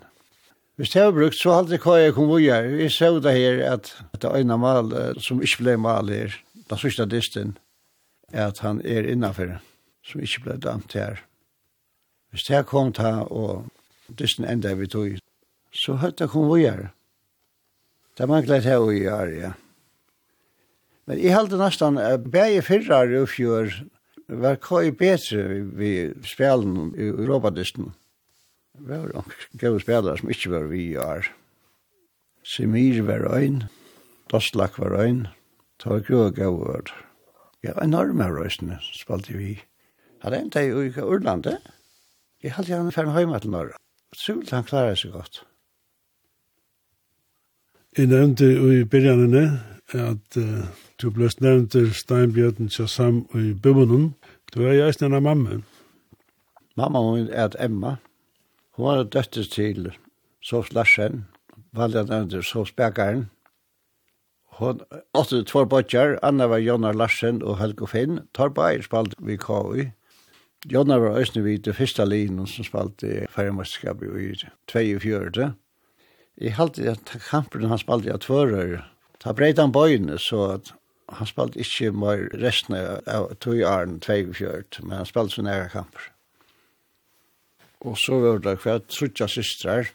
Hvis 0.77 0.91
det 0.93 1.05
var 1.05 1.13
brukt, 1.13 1.39
så 1.41 1.53
hadde 1.55 1.73
jeg 1.73 1.81
hva 1.81 1.95
jeg 1.97 2.13
kom 2.13 2.27
vore. 2.29 2.57
Vi 2.69 2.89
så 2.93 3.15
det 3.25 3.33
her 3.33 3.63
at 3.65 3.95
det 4.21 4.29
er 4.29 4.43
en 4.43 4.61
mal 4.61 4.91
som 5.25 5.41
ikke 5.41 5.63
ble 5.63 5.77
mal 5.81 6.11
her, 6.13 6.35
den 6.69 6.79
sørste 6.79 7.07
disten, 7.09 7.55
er 8.29 8.51
at 8.51 8.59
han 8.61 8.83
er 8.85 9.09
innenfor, 9.09 9.55
som 10.05 10.21
ikke 10.21 10.43
ble 10.45 10.59
damt 10.61 10.93
her. 10.93 11.23
Hvis 12.29 12.45
det 12.45 12.67
kom 12.69 12.93
til 12.93 13.25
og 13.33 13.71
disten 14.19 14.45
enda 14.45 14.75
vi 14.77 14.87
tog, 14.87 15.17
så 15.73 15.97
hadde 15.97 16.27
jeg 16.27 16.35
kom 16.35 16.51
vore. 16.51 16.91
Det 18.17 18.29
manglet 18.29 18.65
her 18.65 18.81
og 18.81 18.95
i 18.97 19.03
ja. 19.05 19.53
Men 21.07 21.21
jeg 21.21 21.35
halte 21.37 21.59
nesten, 21.61 21.99
bæg 22.33 22.57
i 22.57 22.63
fyrrar 22.65 23.13
og 23.21 23.29
fjør, 23.29 23.75
var 24.29 24.57
køy 24.59 24.91
bedre 24.91 25.63
vi 25.79 25.91
spelen 26.27 26.95
i 26.97 27.11
Europadisten. 27.13 27.93
Det 28.75 28.89
var 28.89 29.13
nok 29.15 29.35
gode 29.61 29.81
spelare 29.81 30.19
som 30.19 30.31
ikke 30.31 30.51
var 30.51 30.67
vi 30.73 30.83
i 30.91 30.97
år. 30.97 31.29
Semir 32.43 33.03
var 33.07 33.29
øyn, 33.37 33.63
Dostlak 34.33 34.79
var 34.79 34.97
øyn, 35.01 35.27
det 35.83 35.91
var 35.91 36.01
gode 36.01 36.33
gode 36.33 36.93
Ja, 37.65 37.73
enorme 37.83 38.29
røysene 38.31 38.79
spalte 38.95 39.35
vi. 39.35 39.57
Hadde 40.23 40.39
enda 40.39 40.63
i 40.63 41.01
Urlandet. 41.03 41.59
Jeg 42.43 42.53
halte 42.55 42.73
gjerne 42.73 42.93
ferdig 42.93 43.13
høyma 43.13 43.39
til 43.43 43.51
Norra. 43.51 43.79
Sult 44.15 44.51
han 44.51 44.65
klarer 44.65 44.95
seg 44.95 45.13
godt. 45.17 45.43
Jeg 47.97 48.07
nevnte 48.07 48.45
i 48.45 48.83
begynnerne 48.85 49.61
at 49.97 50.37
uh, 50.37 50.65
du 51.01 51.07
ble 51.17 51.31
nevnt 51.41 51.71
til 51.73 51.87
Steinbjørn 51.97 52.69
Kjassam 52.69 53.23
i 53.33 53.55
Bøbonen. 53.57 54.11
Du 54.53 54.67
er 54.67 54.75
jeg 54.77 54.99
snart 54.99 55.23
mamma. 55.25 55.63
Mamma 56.77 57.01
hun 57.01 57.31
er 57.33 57.57
Emma. 57.57 57.95
Hun 58.77 58.85
var 58.85 59.09
døtter 59.09 59.49
til 59.49 59.89
Sofs 60.45 60.75
Larsen, 60.77 61.25
valgte 61.73 62.05
han 62.05 62.13
under 62.29 62.45
Sofs 62.45 62.77
Bergeren. 62.77 63.31
Hon 64.61 64.85
åtte 65.15 65.45
två 65.49 65.65
bøtjer, 65.65 66.19
Anna 66.23 66.53
var 66.53 66.61
Jonna 66.61 66.93
Larsen 66.93 67.43
og 67.43 67.59
Helge 67.59 67.89
Finn, 67.89 68.21
tar 68.35 68.53
bare 68.53 68.83
spalt 68.85 69.17
vi 69.19 69.41
KU. 69.41 69.89
Jonna 70.69 71.01
var 71.01 71.17
østene 71.17 71.49
vid 71.49 71.65
det 71.65 71.81
første 71.81 72.05
linjen 72.05 72.47
som 72.47 72.65
spalt 72.65 73.03
i 73.03 73.25
feriemesterskapet 73.33 74.21
i 74.21 74.35
24. 74.69 75.55
Jeg 76.41 76.57
halte 76.59 76.91
at 76.91 77.15
kampen 77.31 77.69
han 77.71 77.81
spalte 77.81 78.13
av 78.13 78.21
tvører. 78.25 78.83
Da 79.25 79.33
breit 79.33 79.59
han 79.59 79.73
bøyene, 79.73 80.19
så 80.21 80.43
at 80.59 80.73
han 81.17 81.29
spalte 81.29 81.63
ikke 81.63 81.93
mer 81.97 82.27
resten 82.43 82.77
av 82.77 83.31
tog 83.41 83.63
åren, 83.65 84.01
tvei 84.05 84.25
og 84.27 84.37
fjørt, 84.37 84.81
men 84.83 84.99
han 85.01 85.09
spalte 85.09 85.39
sin 85.39 85.49
egen 85.49 85.71
kamper. 85.73 86.11
Og 87.87 87.97
så 88.01 88.19
var 88.21 88.43
det 88.45 88.59
hver 88.65 88.83
trutja 88.91 89.29
systrar, 89.31 89.93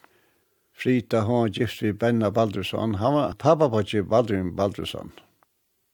Frita, 0.82 1.20
hun 1.22 1.42
var 1.44 1.48
gift 1.54 1.82
ved 1.84 2.00
Benna 2.02 2.32
Baldrusson. 2.34 2.96
Han 2.96 3.14
var 3.14 3.34
pappa 3.38 3.68
på 3.70 3.84
ikke 3.84 4.08
Baldrun 4.10 4.56
Baldrusson. 4.58 5.12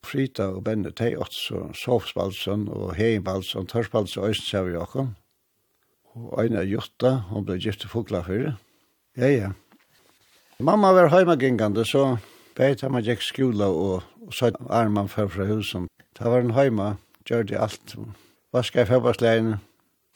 Frita 0.07 0.45
og 0.55 0.63
Benna, 0.63 0.93
de 0.95 1.09
er 1.11 1.19
også 1.19 1.73
Sofs 1.75 2.13
Baldrusson 2.15 2.69
og 2.71 2.93
Hein 2.95 3.23
Baldrusson, 3.23 3.67
Tørs 3.67 3.89
Baldrusson, 3.91 4.29
Øysten 4.29 4.47
Sjævjåkon. 4.47 5.09
Og 6.15 6.43
Øyna 6.43 6.63
Jutta, 6.63 7.11
hun 7.27 7.45
ble 7.45 7.59
gift 7.59 7.83
til 7.83 7.91
Foglafyrir. 7.91 8.55
Ja, 9.17 9.27
ja. 9.27 9.51
Mamma 10.59 10.89
var 10.93 11.11
heimagengande, 11.13 11.83
så 11.85 12.17
beit 12.57 12.81
han 12.81 12.95
man 12.95 13.03
gikk 13.05 13.21
skjula, 13.21 13.67
og, 13.69 14.05
og 14.25 14.33
så 14.33 14.49
arman 14.73 15.09
før 15.11 15.27
fra 15.29 15.45
husen. 15.45 15.85
Da 16.17 16.31
var 16.33 16.41
han 16.41 16.55
heima, 16.55 16.87
gjør 17.29 17.45
det 17.45 17.59
alt. 17.61 17.93
Vaska 18.55 18.81
i 18.81 18.89
febbarsleien, 18.89 19.59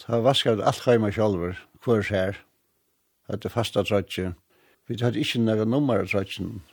ta 0.02 0.18
vaska 0.26 0.56
ut 0.58 0.64
alt 0.66 0.82
heima 0.88 1.12
sjolver, 1.14 1.62
hver 1.86 2.10
her. 2.10 2.42
Hadde 3.30 3.54
fasta 3.54 3.86
trøtje. 3.86 4.34
Vi 4.90 4.98
hadde 4.98 5.22
ikke 5.22 5.44
noen 5.46 5.70
nummer 5.70 6.02
av 6.02 6.10
trøtjen, 6.10 6.64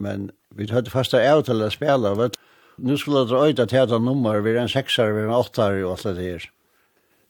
men 0.00 0.30
vi 0.56 0.70
hadde 0.72 0.88
fasta 0.88 1.20
av 1.20 1.44
til 1.44 1.60
å 1.60 1.70
spela, 1.74 2.16
vet 2.16 2.40
Nu 2.78 2.96
skulle 2.96 3.26
det 3.28 3.36
øyda 3.36 3.66
til 3.66 3.84
at 3.84 4.00
nummer, 4.00 4.40
vi 4.40 4.54
er 4.54 4.62
en 4.62 4.68
seksar, 4.70 5.12
vi 5.12 5.26
er 5.26 5.28
en 5.28 5.36
åttar 5.36 5.76
og 5.82 5.98
alt 5.98 6.16
det 6.16 6.24
her. 6.24 6.50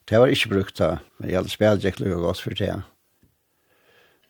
Det 0.06 0.18
var 0.20 0.30
ikke 0.30 0.54
brukt 0.54 0.78
da, 0.78 0.98
men 1.18 1.30
jeg 1.30 1.40
hadde 1.40 1.50
spela 1.50 1.88
ikke 1.88 2.04
lukka 2.06 2.24
godt 2.30 2.46
for 2.46 2.62
det. 2.62 2.74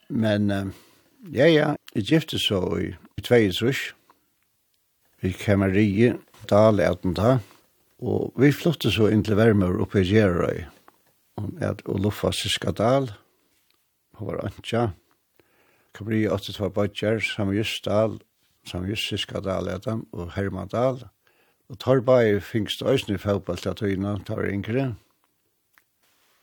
Men... 0.09 0.51
Uh, 0.51 0.77
Ja, 1.27 1.49
ja, 1.51 1.73
jeg 1.97 2.05
gifte 2.07 2.39
så 2.39 2.61
i, 2.79 2.93
i 3.19 3.23
vi 3.27 3.73
i 5.29 5.33
Kamarie, 5.33 6.15
Dale 6.49 6.87
ta. 7.17 7.41
og 7.99 8.33
vi 8.39 8.53
flyttet 8.53 8.93
så 8.95 9.09
inn 9.11 9.25
til 9.25 9.35
Vermør 9.35 9.81
oppe 9.83 9.99
i 9.99 10.07
Gjerøy, 10.07 10.63
og, 11.37 11.49
at 11.61 11.83
luffa 11.89 12.31
Siska 12.31 12.71
Dal, 12.71 13.11
og 14.15 14.27
var 14.29 14.45
Antja, 14.47 14.93
Kamarie 15.93 16.31
82 16.31 16.71
Badger, 16.71 17.19
Samjus 17.19 17.81
Dal, 17.83 18.21
Samjus 18.65 19.09
Siska 19.09 19.41
Dal, 19.41 19.67
og 20.13 20.33
Herman 20.37 20.69
Dal, 20.69 21.03
og 21.69 21.79
Torbai 21.79 22.39
fingst 22.41 22.83
øysene 22.83 23.19
i 23.19 23.19
fotball 23.19 23.59
til 23.59 23.75
Tøyna, 23.75 24.19
tar 24.25 24.47
yngre, 24.47 24.95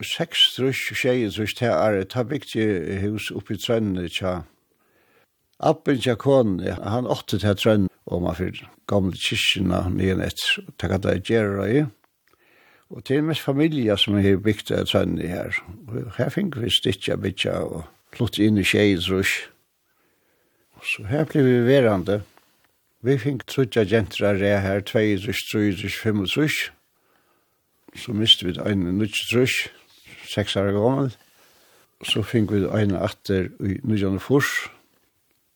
Seks 0.03 0.51
trus, 0.57 0.75
tjeje 0.91 1.31
trus, 1.31 1.53
tjeje 1.55 2.03
trus, 2.11 2.43
tjeje 2.43 2.43
trus, 2.51 2.51
tjeje 2.51 3.07
trus, 3.07 3.31
tjeje 3.31 3.55
trus, 3.55 3.55
tjeje 3.55 3.55
tjeje 3.55 3.55
tjeje 3.55 3.55
tjeje 3.55 3.95
tjeje 3.95 4.03
tjeje 4.03 4.09
tjeje 4.19 4.54
Appen 5.59 6.01
tja 6.03 6.17
konen, 6.19 6.59
han 6.83 7.07
åtte 7.07 7.39
til 7.39 7.55
trønn 7.55 7.85
og 8.11 8.25
man 8.25 8.35
fyrir 8.35 8.65
gamle 8.91 9.15
kyrkina 9.15 9.85
nyen 9.89 10.23
etter, 10.25 10.65
takk 10.81 10.97
at 10.97 11.05
det 11.05 11.21
gjerra 11.29 11.67
i. 11.71 11.85
Og 12.91 13.05
til 13.07 13.23
mest 13.25 13.41
familie 13.41 13.95
som 13.97 14.17
har 14.19 14.41
bygd 14.43 14.73
av 14.75 14.85
trønn 14.91 15.15
i 15.17 15.31
her. 15.31 15.55
Her 16.19 16.29
fink 16.29 16.59
vi 16.59 16.69
stittja 16.69 17.15
bytja 17.17 17.55
og 17.63 17.85
plutt 18.13 18.37
inn 18.37 18.59
i 18.59 18.67
tjeidrush. 18.67 19.47
Så 20.83 21.07
her 21.09 21.25
ble 21.25 21.41
vi 21.47 21.57
verande. 21.65 22.21
Vi 23.01 23.17
fink 23.21 23.47
trutja 23.47 23.85
gentra 23.87 24.35
re 24.35 24.53
her, 24.59 24.83
tveidrush, 24.85 25.47
truidrush, 25.49 25.97
fimudrush. 25.97 26.69
Så 27.95 28.13
miste 28.13 28.45
vi 28.45 28.59
ein 28.59 28.83
nutsidrush, 28.99 29.71
seks 30.27 30.55
år 30.59 30.75
gammel. 30.75 31.13
Så 32.03 32.21
fink 32.27 32.51
vi 32.51 32.65
ein 32.67 32.93
atter 32.99 33.49
i 33.63 33.79
nudjan 33.87 34.19
og 34.19 34.25
furs 34.27 34.51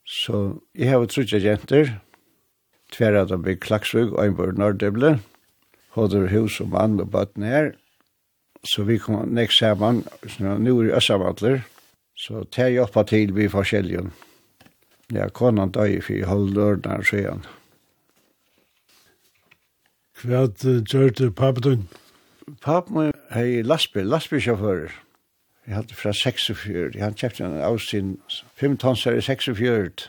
Så 0.09 0.59
jeg 0.73 0.89
har 0.89 1.05
trutja 1.05 1.37
jenter, 1.37 1.91
tver 2.89 3.17
av 3.19 3.29
dem 3.29 3.45
i 3.45 3.53
Klaksvig, 3.61 4.07
og 4.09 4.23
en 4.23 4.37
bor 4.37 4.55
Norddøble, 4.57 5.19
hodder 5.93 6.25
hus 6.33 6.57
og 6.63 6.71
mann 6.73 6.97
og 7.01 7.11
bøtten 7.13 7.45
her, 7.45 7.75
så 8.65 8.83
vi 8.87 8.97
kom 8.99 9.29
nek 9.37 9.53
så 9.53 9.75
nå 9.77 10.73
er 10.81 10.97
Øssamantler, 10.97 11.61
så 12.17 12.43
tar 12.51 12.73
jeg 12.73 12.83
oppa 12.83 13.05
til 13.07 13.35
vi 13.37 13.47
forskjellige. 13.47 14.09
Ja, 15.13 15.29
konan 15.29 15.71
døy 15.71 16.01
for 16.01 16.13
jeg 16.13 16.25
holder 16.25 16.29
holdt 16.29 16.57
lørdagen 16.57 17.05
siden. 17.05 17.45
Hva 20.19 20.47
gjør 20.59 21.13
du 21.15 21.29
pappa 21.31 21.63
din? 21.63 21.87
Pappa 22.61 22.91
min 22.91 23.13
er 23.29 23.63
lastbil, 23.63 24.09
lastbilsjåfører 24.09 24.91
jeg 25.69 25.77
hadde 25.77 25.93
fra 25.93 26.11
46, 26.13 26.95
han 26.97 27.13
kjøpte 27.13 27.45
en 27.45 27.59
av 27.61 27.75
sin 27.77 28.15
5 28.57 28.79
tonser 28.81 29.19
i 29.19 29.21
46, 29.21 30.07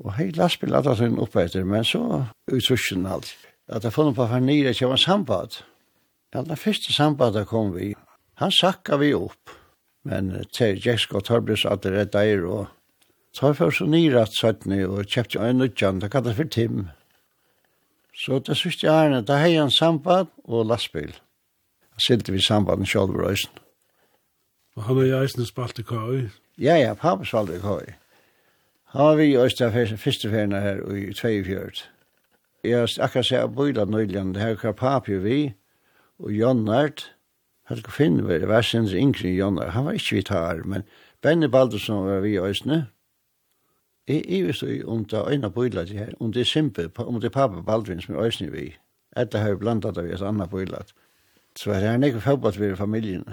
og 0.00 0.14
hei 0.16 0.30
lastbil 0.32 0.72
hadde 0.72 0.94
han 0.96 1.18
oppe 1.20 1.42
etter, 1.44 1.66
men 1.68 1.84
så 1.84 2.00
utrusjen 2.48 3.04
alt. 3.04 3.34
At 3.68 3.84
jeg 3.84 3.92
funnet 3.92 4.16
på 4.16 4.24
for 4.30 4.40
nye, 4.40 4.72
til 4.72 4.88
var 4.88 5.00
sambad. 5.02 5.58
Ja, 6.32 6.40
den 6.40 6.56
første 6.56 6.94
sambadet 6.96 7.44
kom 7.50 7.74
vi. 7.74 7.92
Han 8.40 8.50
sakka 8.50 8.96
vi 9.02 9.12
opp, 9.12 9.52
men 10.08 10.32
til 10.48 10.80
Jeksko 10.80 11.20
og 11.20 11.52
at 11.68 11.82
det 11.84 11.92
redda 11.92 12.24
er, 12.24 12.46
og 12.48 12.66
tar 13.36 13.52
for 13.52 13.70
så 13.70 13.84
nye 13.84 14.16
at 14.16 14.32
søttene, 14.32 14.86
og 14.88 15.04
kjøpte 15.04 15.44
en 15.44 15.60
nødjan, 15.60 16.00
det 16.00 16.10
kallet 16.10 16.36
for 16.36 16.48
Tim. 16.48 16.88
Så 18.16 18.38
det 18.38 18.56
synes 18.56 18.82
jeg 18.82 19.12
er, 19.12 19.20
da 19.20 19.36
hei 19.44 19.58
han 19.58 19.70
sambad 19.70 20.32
og 20.44 20.66
lastbil. 20.66 21.12
Da 21.92 22.00
silte 22.00 22.32
vi 22.32 22.40
sambaden 22.40 22.88
sjálfur 22.88 23.28
røysen. 23.28 23.61
Og 24.76 24.82
han 24.82 24.96
har 24.96 25.04
jo 25.04 25.20
eisen 25.20 25.44
spalt 25.44 25.78
i 25.78 25.82
køy. 25.82 26.28
Ja, 26.58 26.76
ja, 26.76 26.94
pappa 26.94 27.24
spalt 27.24 27.50
i 27.50 27.58
køy. 27.60 27.92
Han 28.92 29.04
var 29.06 29.16
vi 29.16 29.24
i 29.24 29.36
Øystein 29.36 29.98
første 29.98 30.30
ferien 30.30 30.52
her 30.52 30.92
i 30.92 31.12
42. 31.12 31.70
Jeg 32.64 32.78
har 32.78 32.98
akkurat 33.00 33.26
sett 33.26 33.40
av 33.40 33.54
bøyla 33.56 33.84
nøyligen, 33.84 34.34
det 34.34 34.42
her 34.42 34.54
kvar 34.54 34.72
papi 34.72 35.16
vi, 35.18 35.54
og 36.18 36.32
Jonnart, 36.32 37.14
Helge 37.68 37.90
Finnver, 37.90 38.38
det 38.38 38.48
var 38.48 38.62
sinds 38.62 38.92
yngre 38.92 39.28
Jonnart, 39.28 39.72
han 39.72 39.84
var 39.84 39.92
ikke 39.92 40.16
vitar, 40.16 40.60
men 40.64 40.82
Benny 41.22 41.46
Baldursson 41.46 42.06
var 42.06 42.20
vi 42.20 42.34
i 42.34 42.38
Østene. 42.38 42.86
Jeg 44.08 44.24
er 44.28 44.46
vist 44.46 44.64
om 44.84 45.04
det 45.04 45.24
øyne 45.28 45.50
bøyla 45.50 45.84
til 45.84 45.98
her, 45.98 46.12
om 46.20 46.32
det 46.32 46.40
er 46.40 46.44
simpe, 46.44 46.90
om 46.98 47.20
det 47.20 47.30
er 47.30 47.38
pappa 47.38 47.60
Baldvin 47.60 48.00
som 48.00 48.14
er 48.14 48.26
Østene 48.26 48.52
vi. 48.52 48.76
Etter 49.16 49.38
har 49.38 49.54
vi 49.54 49.56
blandat 49.56 49.98
av 49.98 50.04
et 50.04 50.22
annet 50.22 50.50
bøyla. 50.50 50.84
Så 51.56 51.70
var 51.70 51.80
det 51.80 51.88
her 51.88 51.96
nekker 51.96 52.20
fotballt 52.20 52.60
ved 52.60 52.76
familien 52.76 53.24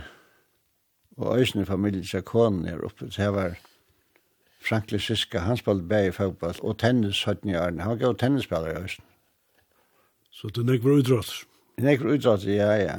og 1.20 1.40
øysene 1.40 1.66
familien 1.66 2.04
til 2.04 2.22
konen 2.22 2.66
her 2.66 2.80
oppe. 2.86 3.12
Så 3.12 3.22
her 3.22 3.30
var 3.36 3.58
Frank 4.62 4.92
Lysiska, 4.92 5.40
han 5.40 5.58
spalte 5.58 5.88
bæg 5.88 6.08
i 6.08 6.12
fotball, 6.12 6.56
og 6.62 6.78
tennis 6.80 7.24
høyt 7.24 7.44
i 7.44 7.56
årene. 7.56 7.84
Han 7.84 7.96
var 7.96 8.02
gav 8.02 8.18
tennisspiller 8.18 8.72
i 8.72 8.82
øysene. 8.82 9.06
Så 10.32 10.52
det 10.56 10.66
nek 10.66 10.84
var 10.84 11.00
utrått? 11.00 11.34
Nek 11.80 12.04
var 12.04 12.16
utrått, 12.16 12.46
ja, 12.48 12.72
ja. 12.80 12.96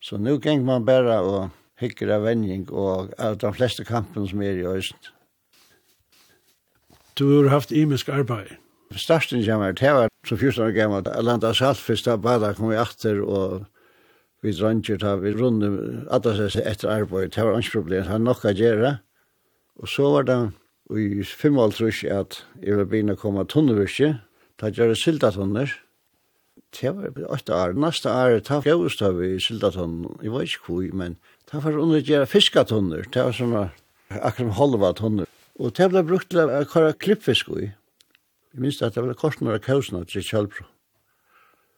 Så 0.00 0.18
nu 0.18 0.38
geng 0.38 0.64
man 0.66 0.86
bare 0.86 1.20
og 1.20 1.48
hikker 1.78 2.10
av 2.14 2.26
vending 2.26 2.66
og 2.70 3.14
av 3.18 3.38
de 3.38 3.52
fleste 3.54 3.84
kampen 3.86 4.26
som 4.26 4.42
er 4.42 4.58
i 4.58 4.66
øysene. 4.66 5.14
Du 7.18 7.26
har 7.42 7.50
haft 7.50 7.72
imisk 7.72 8.08
arbeid? 8.08 8.54
Starsten 8.94 9.42
kommer 9.44 9.74
til 9.76 9.90
å 9.90 10.04
være 10.04 10.14
så 10.26 10.36
14 10.36 10.62
år 10.64 10.74
gammel. 10.76 11.02
Jeg 11.06 11.24
landet 11.26 11.56
saltfisk, 11.58 12.06
da 12.06 12.16
bada 12.16 12.52
kom 12.54 12.70
jeg 12.72 12.80
achter 12.80 13.20
og 13.22 13.66
vi 14.42 14.52
dranger 14.54 14.98
ta 15.02 15.16
vi 15.18 15.32
runde 15.34 15.68
alle 16.14 16.48
seg 16.52 16.66
etter 16.66 16.92
arbeid, 16.92 17.34
det 17.34 17.44
var 17.44 17.58
ikke 17.58 17.80
problem, 17.80 18.04
det 18.04 18.12
var 18.12 18.22
nok 18.22 18.46
å 18.46 18.54
gjøre. 18.54 18.92
Og 19.82 19.90
så 19.90 20.10
var 20.14 20.28
det 20.28 20.38
i 20.94 21.24
55 21.26 22.06
at 22.14 22.40
jeg 22.62 22.78
var 22.78 22.88
begynne 22.88 23.16
å 23.18 23.20
komme 23.20 23.44
tunnevirke, 23.50 24.18
ta 24.58 24.70
gjøre 24.70 24.96
sildatunner. 24.98 25.74
Det 26.74 26.92
var 26.92 27.18
åtte 27.32 27.54
år, 27.54 27.74
neste 27.80 28.12
år, 28.12 28.38
ta 28.44 28.60
fjøst 28.64 29.02
av 29.06 29.20
i 29.24 29.36
sildatunner, 29.42 30.14
jeg 30.22 30.34
var 30.34 30.46
ikke 30.46 30.64
hvor, 30.66 30.88
men 31.02 31.18
ta 31.48 31.62
var 31.64 31.78
under 31.80 32.00
å 32.00 32.04
gjøre 32.04 32.30
fiskatunner, 32.30 33.08
det 33.10 33.24
var 33.24 33.36
sånn 33.36 33.56
akkurat 33.58 34.56
halva 34.58 34.94
tunner. 34.98 35.28
Og 35.58 35.74
det 35.74 35.90
ble 35.90 36.04
brukt 36.06 36.30
til 36.30 36.44
å 36.46 36.64
køre 36.70 36.94
klippfisk 36.94 37.50
i. 37.58 37.72
Jeg 38.54 38.62
minns 38.62 38.82
at 38.82 38.94
det 38.94 39.04
var 39.04 39.18
kort 39.18 39.40
når 39.42 39.58
jeg 39.58 39.66
kausna 39.66 40.04
til 40.06 40.24
Kjallbrot. 40.24 40.70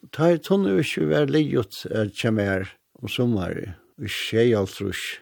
Ta 0.09 0.31
i 0.33 0.39
tunne 0.41 0.73
vi 0.79 0.81
ikke 0.81 1.09
være 1.11 1.29
livet 1.29 1.83
er 1.93 2.09
her 2.41 2.71
om 2.97 3.09
sommer, 3.09 3.53
og 4.01 4.09
tjei 4.09 4.55
alt 4.57 4.81
rusk. 4.81 5.21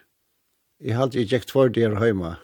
Jeg 0.79 0.95
hadde 0.95 1.18
ikke 1.18 1.41
gikk 1.41 1.49
tvær 1.51 1.72
der 1.74 1.97
hjemme, 1.99 2.37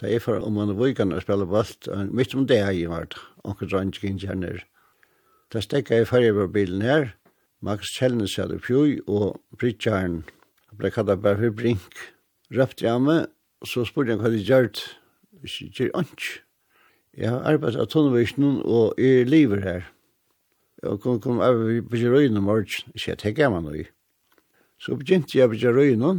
da 0.00 0.08
jeg 0.08 0.22
for 0.24 0.40
om 0.40 0.56
man 0.56 0.72
vugan 0.78 1.12
og 1.12 1.20
spela 1.20 1.44
balt, 1.44 1.88
og 1.88 2.08
mitt 2.16 2.34
om 2.34 2.46
det 2.48 2.62
jeg 2.62 2.88
var, 2.88 3.12
onker 3.44 3.68
drang 3.68 3.92
inn 4.00 4.18
kjenner. 4.18 4.64
Da 5.52 5.60
stekka 5.60 6.00
jeg 6.00 6.08
fyrir 6.08 6.32
på 6.38 6.48
bilen 6.56 6.80
her, 6.80 7.12
Max 7.60 7.92
Kjellnes 7.92 8.38
hadde 8.40 8.56
pjoj, 8.64 9.04
og 9.04 9.36
Bridgjarn, 9.60 10.24
han 10.70 10.80
ble 10.80 10.88
kallet 10.90 11.20
bare 11.20 11.36
for 11.44 11.60
Brink, 11.60 11.92
røpte 12.56 12.88
jeg 12.88 13.04
meg, 13.04 13.28
og 13.60 13.68
så 13.68 13.84
spurte 13.84 14.16
jeg 14.16 14.24
hva 14.24 14.32
de 14.32 14.40
gjør, 14.40 14.72
hvis 15.44 15.60
Jeg 15.60 15.72
sier, 15.76 15.92
ikke, 15.92 15.92
ikke, 15.92 16.00
ikke, 16.00 16.08
ikke, 16.08 16.24
ikke, 16.24 16.40
ikke, 18.80 18.96
ikke, 18.96 19.36
ikke, 19.36 19.60
ikke, 19.60 19.76
ikke, 19.76 19.99
og 20.82 21.00
kom, 21.00 21.20
kom 21.20 21.40
av 21.44 21.58
på 21.90 22.00
Røyne 22.12 22.40
morgen, 22.40 22.92
ikke 22.94 23.12
jeg 23.12 23.20
tenker 23.20 23.52
meg 23.52 23.64
noe. 23.66 23.86
Så 24.80 24.96
begynte 24.96 25.38
jeg 25.38 25.50
på 25.52 25.72
Røyne, 25.76 26.12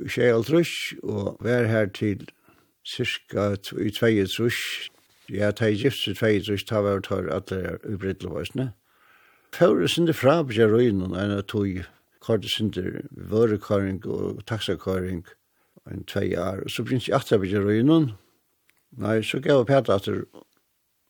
ikke 0.00 0.22
jeg 0.22 0.36
altrush, 0.36 0.94
og 1.02 1.36
var 1.40 1.68
her 1.70 1.86
til 1.86 2.26
cirka 2.84 3.52
i 3.80 3.90
tvei 3.90 4.26
trush. 4.26 4.90
Jeg 5.30 5.56
tar 5.56 5.72
gift 5.72 6.06
i 6.08 6.14
tvei 6.14 6.38
trush, 6.44 6.66
tar 6.68 6.84
var 6.84 7.00
tar 7.00 7.30
alle 7.32 7.78
ubryttelvarsene. 7.88 8.72
Fører 9.52 9.86
sinde 9.86 10.12
fra 10.16 10.42
på 10.42 10.52
Røyne, 10.52 11.12
enn 11.12 11.36
jeg 11.36 11.48
tog 11.48 11.84
kort 12.20 12.44
sinde 12.44 13.02
vørekøring 13.10 14.04
og 14.06 14.44
taksakøring, 14.46 15.24
en 15.90 16.04
tvei 16.04 16.36
år. 16.38 16.68
Så 16.68 16.84
begynte 16.84 17.10
jeg 17.10 17.16
atter 17.20 17.40
på 17.40 17.48
Røyne, 17.64 18.12
Nei, 18.92 19.22
så 19.24 19.40
gav 19.40 19.62
jeg 19.62 19.66
pæta 19.70 19.96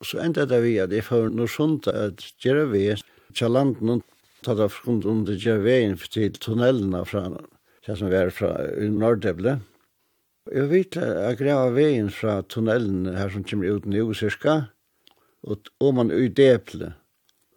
Og 0.02 0.08
så 0.10 0.18
enda 0.18 0.42
det 0.50 0.58
vi 0.64 0.74
at 0.82 0.90
jeg 0.90 1.06
får 1.06 1.30
noe 1.30 1.46
sånt 1.46 1.86
at 1.86 2.24
gjøre 2.42 2.66
vi 2.72 2.86
til 3.38 3.54
landen 3.54 3.86
noen 3.86 4.00
tatt 4.42 4.58
av 4.58 4.74
grunn 4.82 5.02
om 5.06 5.20
det 5.28 5.36
gjør 5.38 5.62
veien 5.62 5.94
til 6.10 6.34
tunnelene 6.42 7.04
fra 7.06 7.28
det 7.30 7.94
som 7.98 8.10
vi 8.10 8.18
er 8.18 8.32
fra 8.34 8.50
Nordeble. 8.90 9.60
Jeg 10.50 10.66
vet 10.72 10.98
at 10.98 11.38
jeg 11.38 11.74
veien 11.76 12.10
fra 12.10 12.40
tunnelene 12.42 13.14
her 13.14 13.30
som 13.30 13.46
kommer 13.46 13.78
ut 13.78 13.86
nå 13.86 14.08
cirka, 14.18 14.56
og, 15.46 15.70
om 15.78 16.00
man 16.00 16.10
i 16.10 16.26
Deple. 16.26 16.92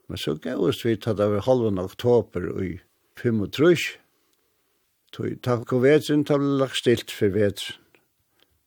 Men 0.06 0.22
så 0.22 0.36
gav 0.38 0.62
oss 0.62 0.86
vi 0.86 0.94
tatt 1.02 1.22
av 1.22 1.34
halven 1.48 1.82
oktober 1.82 2.46
i 2.62 2.76
35. 3.18 3.98
Takk 5.42 5.74
og 5.74 5.86
vetren, 5.86 6.26
det 6.28 6.38
ble 6.38 6.58
lagt 6.62 6.78
stilt 6.78 7.10
for 7.10 7.34
vetren. 7.34 7.82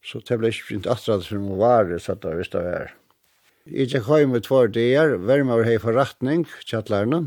Så 0.03 0.22
det 0.24 0.39
ble 0.41 0.51
ikke 0.51 0.70
begynt 0.72 0.91
atrat 0.91 1.26
for 1.26 1.39
noen 1.39 1.61
varer, 1.61 1.99
så 2.03 2.14
det 2.16 2.31
var 2.31 2.39
visst 2.41 2.55
det 2.57 2.64
var. 2.64 2.95
Jeg 3.69 3.91
gikk 3.93 4.07
hjem 4.09 4.33
i 4.33 4.41
tvær 4.41 4.71
dager, 4.73 5.19
vermeår 5.29 5.66
hei 5.66 5.75
forretning, 5.83 6.47
kjattlærne. 6.64 7.27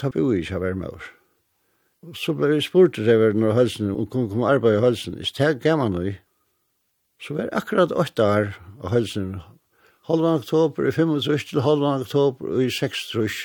Da 0.00 0.08
bo 0.10 0.32
jeg 0.32 0.42
ikke 0.42 0.58
vermeår. 0.58 1.04
Så 2.18 2.34
ble 2.34 2.50
jeg 2.50 2.64
spurt 2.66 2.96
til 2.96 3.06
det 3.06 3.36
når 3.38 3.54
halsen, 3.54 3.92
om 3.94 4.08
kom 4.10 4.26
kom 4.32 4.42
arbeid 4.42 4.80
i 4.80 4.82
halsen. 4.82 5.14
Jeg 5.20 5.30
steg 5.30 5.62
gammel 5.62 5.92
nå. 5.94 6.16
Så 7.22 7.38
var 7.38 7.52
akkurat 7.54 7.94
åtte 7.94 8.26
år 8.26 8.50
av 8.82 8.90
halsen. 8.90 9.38
Halvan 10.10 10.42
oktober 10.42 10.90
i 10.90 10.92
25 10.92 11.46
til 11.52 11.62
halvan 11.62 12.02
oktober 12.02 12.58
i 12.60 12.66
6 12.66 13.06
trus. 13.12 13.38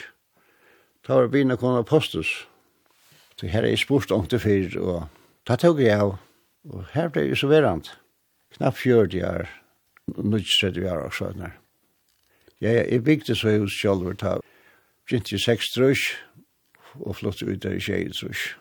Da 1.05 1.21
var 1.21 1.29
bina 1.29 1.55
kon 1.55 1.77
postus. 1.85 2.47
Så 3.37 3.45
her 3.45 3.61
er 3.61 3.75
jeg 3.75 3.85
spurt 3.85 4.11
om 4.11 4.25
til 4.25 4.41
fyr, 4.41 4.73
og 4.81 5.05
da 5.45 5.55
tog 5.55 5.79
jeg 5.79 6.01
av. 6.01 6.17
Og 6.65 6.89
her 6.97 7.13
ble 7.13 7.29
jeg 7.29 7.37
så 7.37 7.53
verant. 7.53 7.93
Knapp 8.57 8.81
40 8.81 9.21
år 9.23 9.58
nødstredje 10.17 10.81
vi 10.81 10.87
har 10.87 10.97
også 10.97 11.33
Ja, 11.37 11.49
Jeg, 12.61 12.91
jeg 12.91 13.03
bygde 13.03 13.35
så 13.35 13.57
hos 13.59 13.81
Kjolver 13.81 14.13
ta, 14.13 14.39
begynte 15.07 15.35
i 15.35 15.39
seks 15.39 15.71
trus, 15.71 15.99
og 16.99 17.15
flott 17.15 17.41
ut 17.41 17.63
der 17.63 17.77
i 17.77 17.79
tjej 17.79 18.11
trus. 18.11 18.55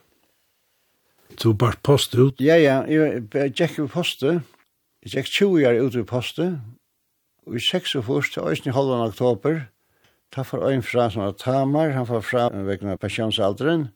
Du 1.43 1.53
bar 1.53 1.77
post 1.83 2.15
ut? 2.15 2.41
Ja, 2.41 2.57
ja, 2.57 2.83
jeg 2.89 3.53
gikk 3.53 3.79
i 3.79 3.87
postet, 3.87 4.43
jeg 5.03 5.13
gikk 5.13 5.27
20 5.27 5.67
år 5.69 5.81
ut 5.83 5.97
i 5.99 6.05
postet, 6.07 6.61
og 7.47 7.57
i 7.57 7.63
seks 7.63 7.95
og 7.95 8.05
først, 8.05 8.35
til 8.35 8.71
i 8.71 8.75
halvann 8.75 9.09
oktober, 9.09 9.61
ta 10.33 10.43
for 10.43 10.65
øyn 10.69 10.83
fra 10.83 11.11
som 11.11 11.23
var 11.23 11.33
Tamar, 11.33 11.91
han 11.91 12.07
får 12.07 12.21
fra 12.21 12.49
vekken 12.53 12.93
av 12.93 13.01
pensjonsalderen, 13.03 13.89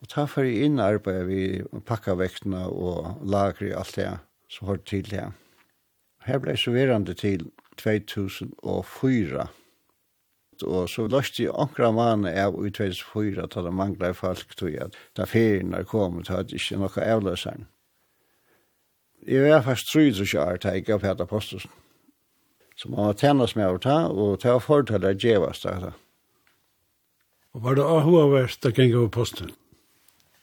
og 0.00 0.08
ta 0.08 0.24
for 0.26 0.48
i 0.48 0.62
inn 0.64 0.80
arbeidet 0.80 1.26
vi 1.28 1.42
pakka 1.86 2.16
vektene 2.16 2.66
og 2.68 3.20
lagre 3.28 3.74
alt 3.76 3.96
det 3.96 4.08
som 4.50 4.70
har 4.70 4.80
til 4.88 5.10
det. 5.10 5.26
Her 6.26 6.38
ble 6.38 6.56
så 6.56 6.72
verande 6.74 7.14
til 7.14 7.48
2004. 7.80 9.46
Og 10.60 10.88
så 10.92 11.06
løste 11.08 11.42
jeg 11.42 11.54
akkurat 11.56 11.94
mann 11.96 12.26
av 12.28 12.58
i 12.66 12.70
2004 12.70 13.46
til 13.48 13.64
det 13.64 13.72
manglet 13.72 14.16
folk 14.16 14.56
til 14.58 14.76
at 14.84 14.96
da 15.16 15.24
ferien 15.24 15.72
er 15.74 15.88
kommet, 15.88 16.28
hadde 16.28 16.56
ikke 16.56 16.76
noe 16.82 17.06
avløseren. 17.06 17.66
Jeg 19.26 19.48
var 19.48 19.64
fast 19.64 19.88
tryd 19.92 20.20
og 20.20 20.28
kjær 20.28 20.60
til 20.60 20.76
jeg 20.76 20.84
gav 20.84 21.00
Peter 21.00 21.24
Postusen. 21.28 21.72
Så 22.76 22.88
man 22.88 23.10
var 23.10 23.16
tennes 23.20 23.56
med 23.56 23.68
å 23.68 23.80
ta, 23.80 23.96
og 24.08 24.38
ta 24.40 24.54
var 24.56 24.62
fortale 24.64 25.12
at 25.12 25.24
jeg 25.24 25.40
var 25.40 25.52
stedet. 25.52 25.92
Og 27.52 27.64
var 27.64 27.76
det 27.76 27.84
ahua 27.84 28.28
verst 28.30 28.64
å 28.64 28.70
gjenga 28.72 29.02
over 29.02 29.10
posten? 29.12 29.50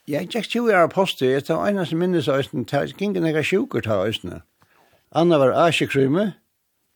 Ja, 0.08 0.20
Jeg 0.22 0.30
gikk 0.30 0.56
jo 0.56 0.68
i 0.70 0.88
posten, 0.94 1.30
jeg 1.30 1.46
tar 1.46 1.66
eneste 1.68 1.96
minnes 1.96 2.28
av 2.28 2.40
østen, 2.40 2.66
jeg 2.72 2.94
gikk 2.94 3.02
ikke 3.02 3.24
noen 3.24 3.44
sjukker 3.44 3.82
til 3.82 4.06
østene. 4.12 4.42
Anna 5.16 5.38
var 5.40 5.54
Asjekrymme, 5.56 6.34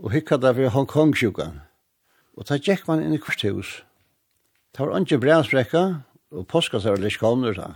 og 0.03 0.11
hikka 0.11 0.35
da 0.41 0.51
for 0.51 0.73
Hongkong-sjukan. 0.73 1.61
Og 2.35 2.47
da 2.49 2.57
gikk 2.59 2.83
man 2.89 2.99
inn 2.99 3.15
i 3.15 3.19
kvarthus. 3.21 3.81
Det 4.75 4.83
var 4.83 4.99
ikke 4.99 5.21
brensbrekka, 5.23 5.83
og 6.35 6.47
påskas 6.51 6.87
var 6.89 6.99
litt 6.99 7.19
kommer 7.21 7.55
da. 7.55 7.69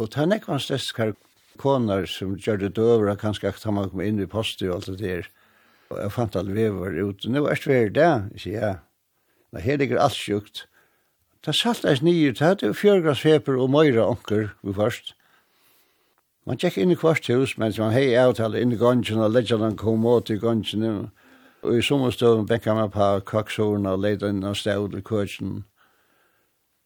Og 0.00 0.08
da 0.14 0.24
nekk 0.24 0.48
var 0.48 0.62
stedst 0.64 0.94
kar 0.96 1.12
konar 1.60 2.08
som 2.08 2.32
gjør 2.40 2.62
det 2.62 2.72
døvra, 2.78 3.16
kanskje 3.20 3.52
at 3.52 3.66
man 3.68 3.90
kom 3.92 4.00
inn 4.00 4.22
i 4.22 4.28
posti 4.30 4.70
og 4.70 4.78
alt 4.78 4.88
det 4.94 5.02
der. 5.02 5.28
Og 5.92 6.00
jeg 6.00 6.14
fant 6.16 6.36
alle 6.40 6.56
vever 6.56 6.96
ut. 7.04 7.26
Nå 7.28 7.44
er 7.44 7.60
det 7.60 7.94
det, 7.98 8.12
sier 8.40 8.60
jeg. 8.60 8.78
Nå 9.52 9.60
her 9.60 9.78
ligger 9.78 10.00
alt 10.00 10.16
sjukt. 10.16 10.64
Da 11.44 11.52
salt 11.52 11.84
eis 11.84 12.00
nye, 12.00 12.32
det 12.32 12.64
er 12.64 13.14
feber 13.20 13.60
og 13.60 13.68
møyra 13.70 14.08
onker 14.08 14.54
vi 14.64 14.72
først. 14.72 15.12
Man 16.44 16.58
tjekk 16.60 16.76
inn 16.82 16.92
i 16.92 16.96
kvart 17.00 17.28
hus, 17.32 17.54
mens 17.56 17.78
man 17.80 17.94
hei 17.94 18.12
avtale 18.20 18.60
inn 18.60 18.74
i 18.74 18.78
gongen, 18.80 19.20
og 19.24 19.32
leggjerne 19.32 19.70
kom 19.80 20.04
åt 20.04 20.28
i 20.28 20.36
gongen, 20.40 21.08
og 21.64 21.78
i 21.78 21.84
sommerstøven 21.84 22.44
bekka 22.48 22.74
man 22.76 22.92
på 22.92 23.06
kaksorna, 23.30 23.94
og 23.94 24.04
leida 24.04 24.28
inn 24.28 24.44
av 24.44 24.58
stavd 24.60 24.98
i 24.98 25.00
kvøtjen. 25.04 25.62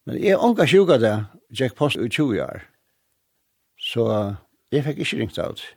Men 0.07 0.21
jeg 0.23 0.39
unga 0.39 0.67
sjuka 0.69 0.95
det, 1.01 1.15
tjekk 1.51 1.75
post 1.75 1.99
i 1.99 2.07
20 2.07 2.39
år. 2.45 2.63
Så 3.79 4.05
jeg 4.71 4.85
fikk 4.87 5.03
ikke 5.03 5.19
ringt 5.19 5.41
av 5.43 5.59
det. 5.59 5.67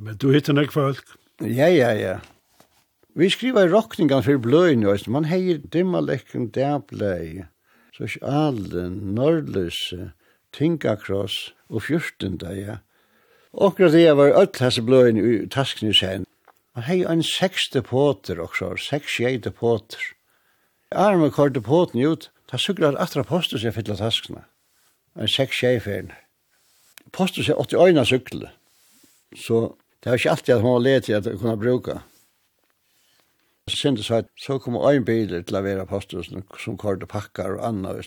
Men 0.00 0.16
du 0.16 0.30
hittar 0.32 0.56
nek 0.56 0.72
folk? 0.72 1.04
Ja, 1.44 1.68
ja, 1.68 1.92
ja. 1.92 2.18
Vi 3.14 3.28
skriva 3.30 3.66
i 3.66 3.70
rockningan 3.70 4.24
for 4.24 4.40
bløyn, 4.40 4.86
man 5.12 5.28
hei 5.28 5.58
dimma 5.60 6.00
lekken 6.00 6.48
dæblei, 6.50 7.44
sosialen, 7.94 8.96
norrløse, 9.14 10.14
tingakross 10.54 11.52
og 11.68 11.82
14 11.82 12.38
ja. 12.56 12.78
Okra 13.52 13.88
det 13.88 14.16
var 14.16 14.34
öll 14.34 14.60
hans 14.60 14.80
bløyen 14.80 15.18
i 15.18 15.46
tasken 15.46 15.90
i 15.90 15.94
sen. 15.94 16.26
Man 16.74 16.84
hei 16.88 17.04
en 17.06 17.22
sekste 17.22 17.82
påter 17.82 18.40
også, 18.42 18.74
seks 18.76 19.20
jæte 19.20 19.50
påter. 19.50 20.00
Arme 20.90 21.30
korte 21.30 21.60
påten 21.62 22.02
ut, 22.02 22.30
ta 22.50 22.58
sukra 22.58 22.88
at 22.88 22.98
atra 22.98 23.22
postus 23.22 23.62
jeg 23.62 23.74
fylla 23.74 23.94
taskene. 23.98 24.42
En 25.14 25.30
seks 25.30 25.62
jæferen. 25.62 26.10
Postus 27.12 27.48
jeg 27.48 27.58
åtti 27.58 27.78
øyna 27.78 28.04
sukle. 28.04 28.50
Så 29.36 29.76
det 30.02 30.10
var 30.10 30.18
ikke 30.18 30.30
alltid 30.30 30.54
at 30.54 30.62
man 30.62 30.72
var 30.72 30.84
leti 30.88 31.12
at 31.12 31.26
jeg 31.26 31.38
kunne 31.38 31.56
bruka. 31.56 32.00
Så 33.68 33.76
Sinde 33.76 34.02
sa 34.02 34.18
at 34.20 34.26
så 34.36 34.58
kom 34.58 34.76
øynbiler 34.76 35.42
til 35.42 35.56
å 35.56 35.62
være 35.64 35.86
postus 35.86 36.28
som 36.60 36.76
korte 36.76 37.06
pakkar 37.06 37.54
og 37.56 37.68
anna. 37.68 37.94
Og 37.94 38.04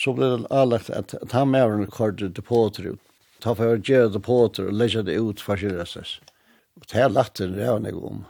så 0.00 0.14
ble 0.16 0.32
det 0.32 0.50
anlagt 0.54 0.90
at, 0.96 1.14
at 1.20 1.32
han 1.36 1.50
med 1.52 1.66
henne 1.66 1.88
kortet 1.92 2.36
depoter 2.38 2.94
ut. 2.94 3.00
Ta 3.40 3.54
for 3.56 3.74
å 3.74 3.80
gjøre 3.80 4.14
depoter 4.16 4.68
og 4.68 4.76
legge 4.76 5.02
det 5.04 5.16
ut 5.20 5.40
for 5.44 5.60
sin 5.60 5.76
restes. 5.76 6.18
Og 6.76 6.86
det 6.88 7.02
er 7.02 7.12
lagt 7.12 7.40
det 7.40 7.68
av 7.68 7.82
meg 7.84 7.96
om. 7.96 8.24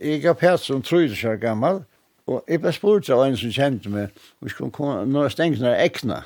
Jeg 0.00 0.24
gav 0.24 0.38
Petsen 0.40 0.82
tror 0.84 1.04
jeg 1.06 1.20
er 1.28 1.40
gammel, 1.40 1.84
og 2.26 2.48
jeg 2.48 2.62
ble 2.64 2.72
spurt 2.72 3.10
av 3.12 3.22
en 3.26 3.36
som 3.36 3.52
kjente 3.52 3.92
meg, 3.92 4.12
vi 4.40 4.52
skulle 4.52 4.72
komme, 4.74 5.04
nå 5.06 5.26
er 5.26 5.32
stengt 5.32 5.60
når 5.60 5.76
jeg 5.76 5.92
ekna. 5.92 6.22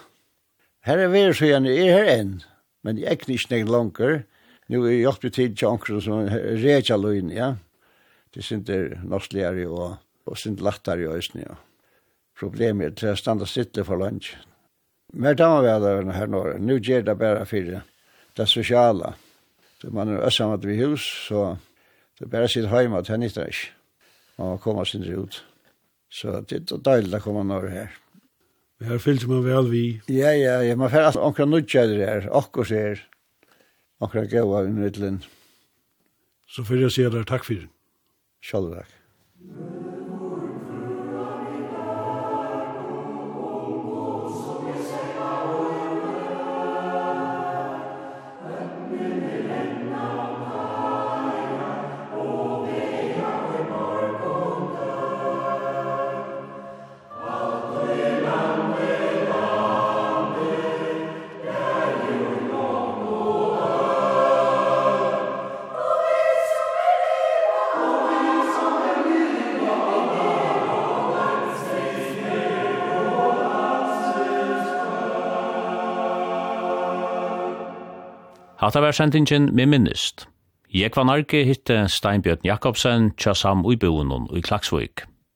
Her 0.86 1.03
er 1.05 1.12
vi 1.12 1.24
så 1.34 1.51
gjerne, 1.51 1.74
jeg 1.74 1.91
er 1.91 1.99
her 1.99 2.11
enn, 2.14 2.34
men 2.86 3.01
jeg 3.03 3.18
ekna 3.18 3.36
ikke 3.36 3.62
noe 3.64 3.74
langer. 3.74 4.20
Nå 4.68 4.82
er 4.84 4.95
jeg 4.95 5.03
hjelpig 5.03 5.32
tid 5.34 5.57
til 5.59 5.72
anker 5.72 6.03
som 6.05 6.28
reker 6.62 7.01
løgn, 7.01 7.32
ja. 7.34 7.55
Det 8.34 8.45
synes 8.45 8.70
jeg 8.70 9.01
norskligere 9.09 9.66
og, 9.68 9.99
og 10.28 10.39
synes 10.39 10.62
lattare 10.62 11.05
i 11.05 11.11
øyne, 11.11 11.43
ja 11.43 11.59
problemer 12.39 12.95
til 12.97 13.12
å 13.12 13.18
stande 13.18 13.47
stille 13.49 13.84
for 13.86 14.01
lunch. 14.01 14.34
Men 15.12 15.36
da 15.36 15.49
var 15.55 15.64
vi 15.64 15.72
alle 15.72 16.16
her 16.16 16.30
nå. 16.30 16.43
Nå 16.61 16.78
gjør 16.78 17.07
det 17.07 17.16
bare 17.18 17.47
for 17.49 17.72
det 18.39 18.49
sosiale. 18.49 19.14
Så 19.80 19.91
man 19.95 20.11
er 20.16 20.30
sammen 20.34 20.61
med 20.64 20.80
hus, 20.82 21.07
så 21.28 21.57
det 22.18 22.26
er 22.26 22.32
bare 22.32 22.51
sitt 22.51 22.66
hjemme 22.66 23.03
til 23.07 23.20
nytter 23.20 23.49
ikke. 23.49 23.70
Man 24.39 24.53
må 24.53 24.61
komme 24.62 24.84
sin 24.86 25.07
ut. 25.07 25.43
Så 26.11 26.41
det 26.49 26.62
er 26.62 26.84
deilig 26.84 27.18
å 27.18 27.24
komme 27.24 27.45
nå 27.47 27.61
her. 27.68 27.95
Vi 28.78 28.86
har 28.86 29.01
fyllt 29.03 29.26
man 29.26 29.43
vel 29.43 29.70
vi. 29.72 29.84
Ja, 30.07 30.30
ja, 30.39 30.61
ja. 30.62 30.76
Man 30.78 30.91
får 30.91 31.09
alltid 31.09 31.22
omkring 31.22 31.51
nødgjører 31.51 32.05
her. 32.07 32.28
Akkurat 32.30 32.70
her. 32.70 33.05
Akkurat 34.01 34.30
gøy 34.30 34.47
av 34.47 34.70
nødlen. 34.70 35.22
Så 36.47 36.64
får 36.64 36.86
jeg 36.86 36.95
si 36.95 37.09
deg 37.11 37.26
takk 37.26 37.47
for 37.49 37.59
det. 37.59 37.70
Selv 38.47 38.74
takk. 38.78 38.99
Takk. 39.43 39.97
Hatta 78.69 78.81
var 78.85 78.93
sendingen 78.93 79.55
med 79.57 79.66
minnist. 79.66 80.27
Jeg 80.75 80.91
var 80.93 81.07
narki 81.09 81.39
hitte 81.49 81.87
Steinbjørn 81.89 82.45
Jakobsen, 82.45 83.14
Tjassam 83.16 83.64
Uibuunun 83.64 84.27
i 84.37 84.43
Klaksvik. 84.45 85.08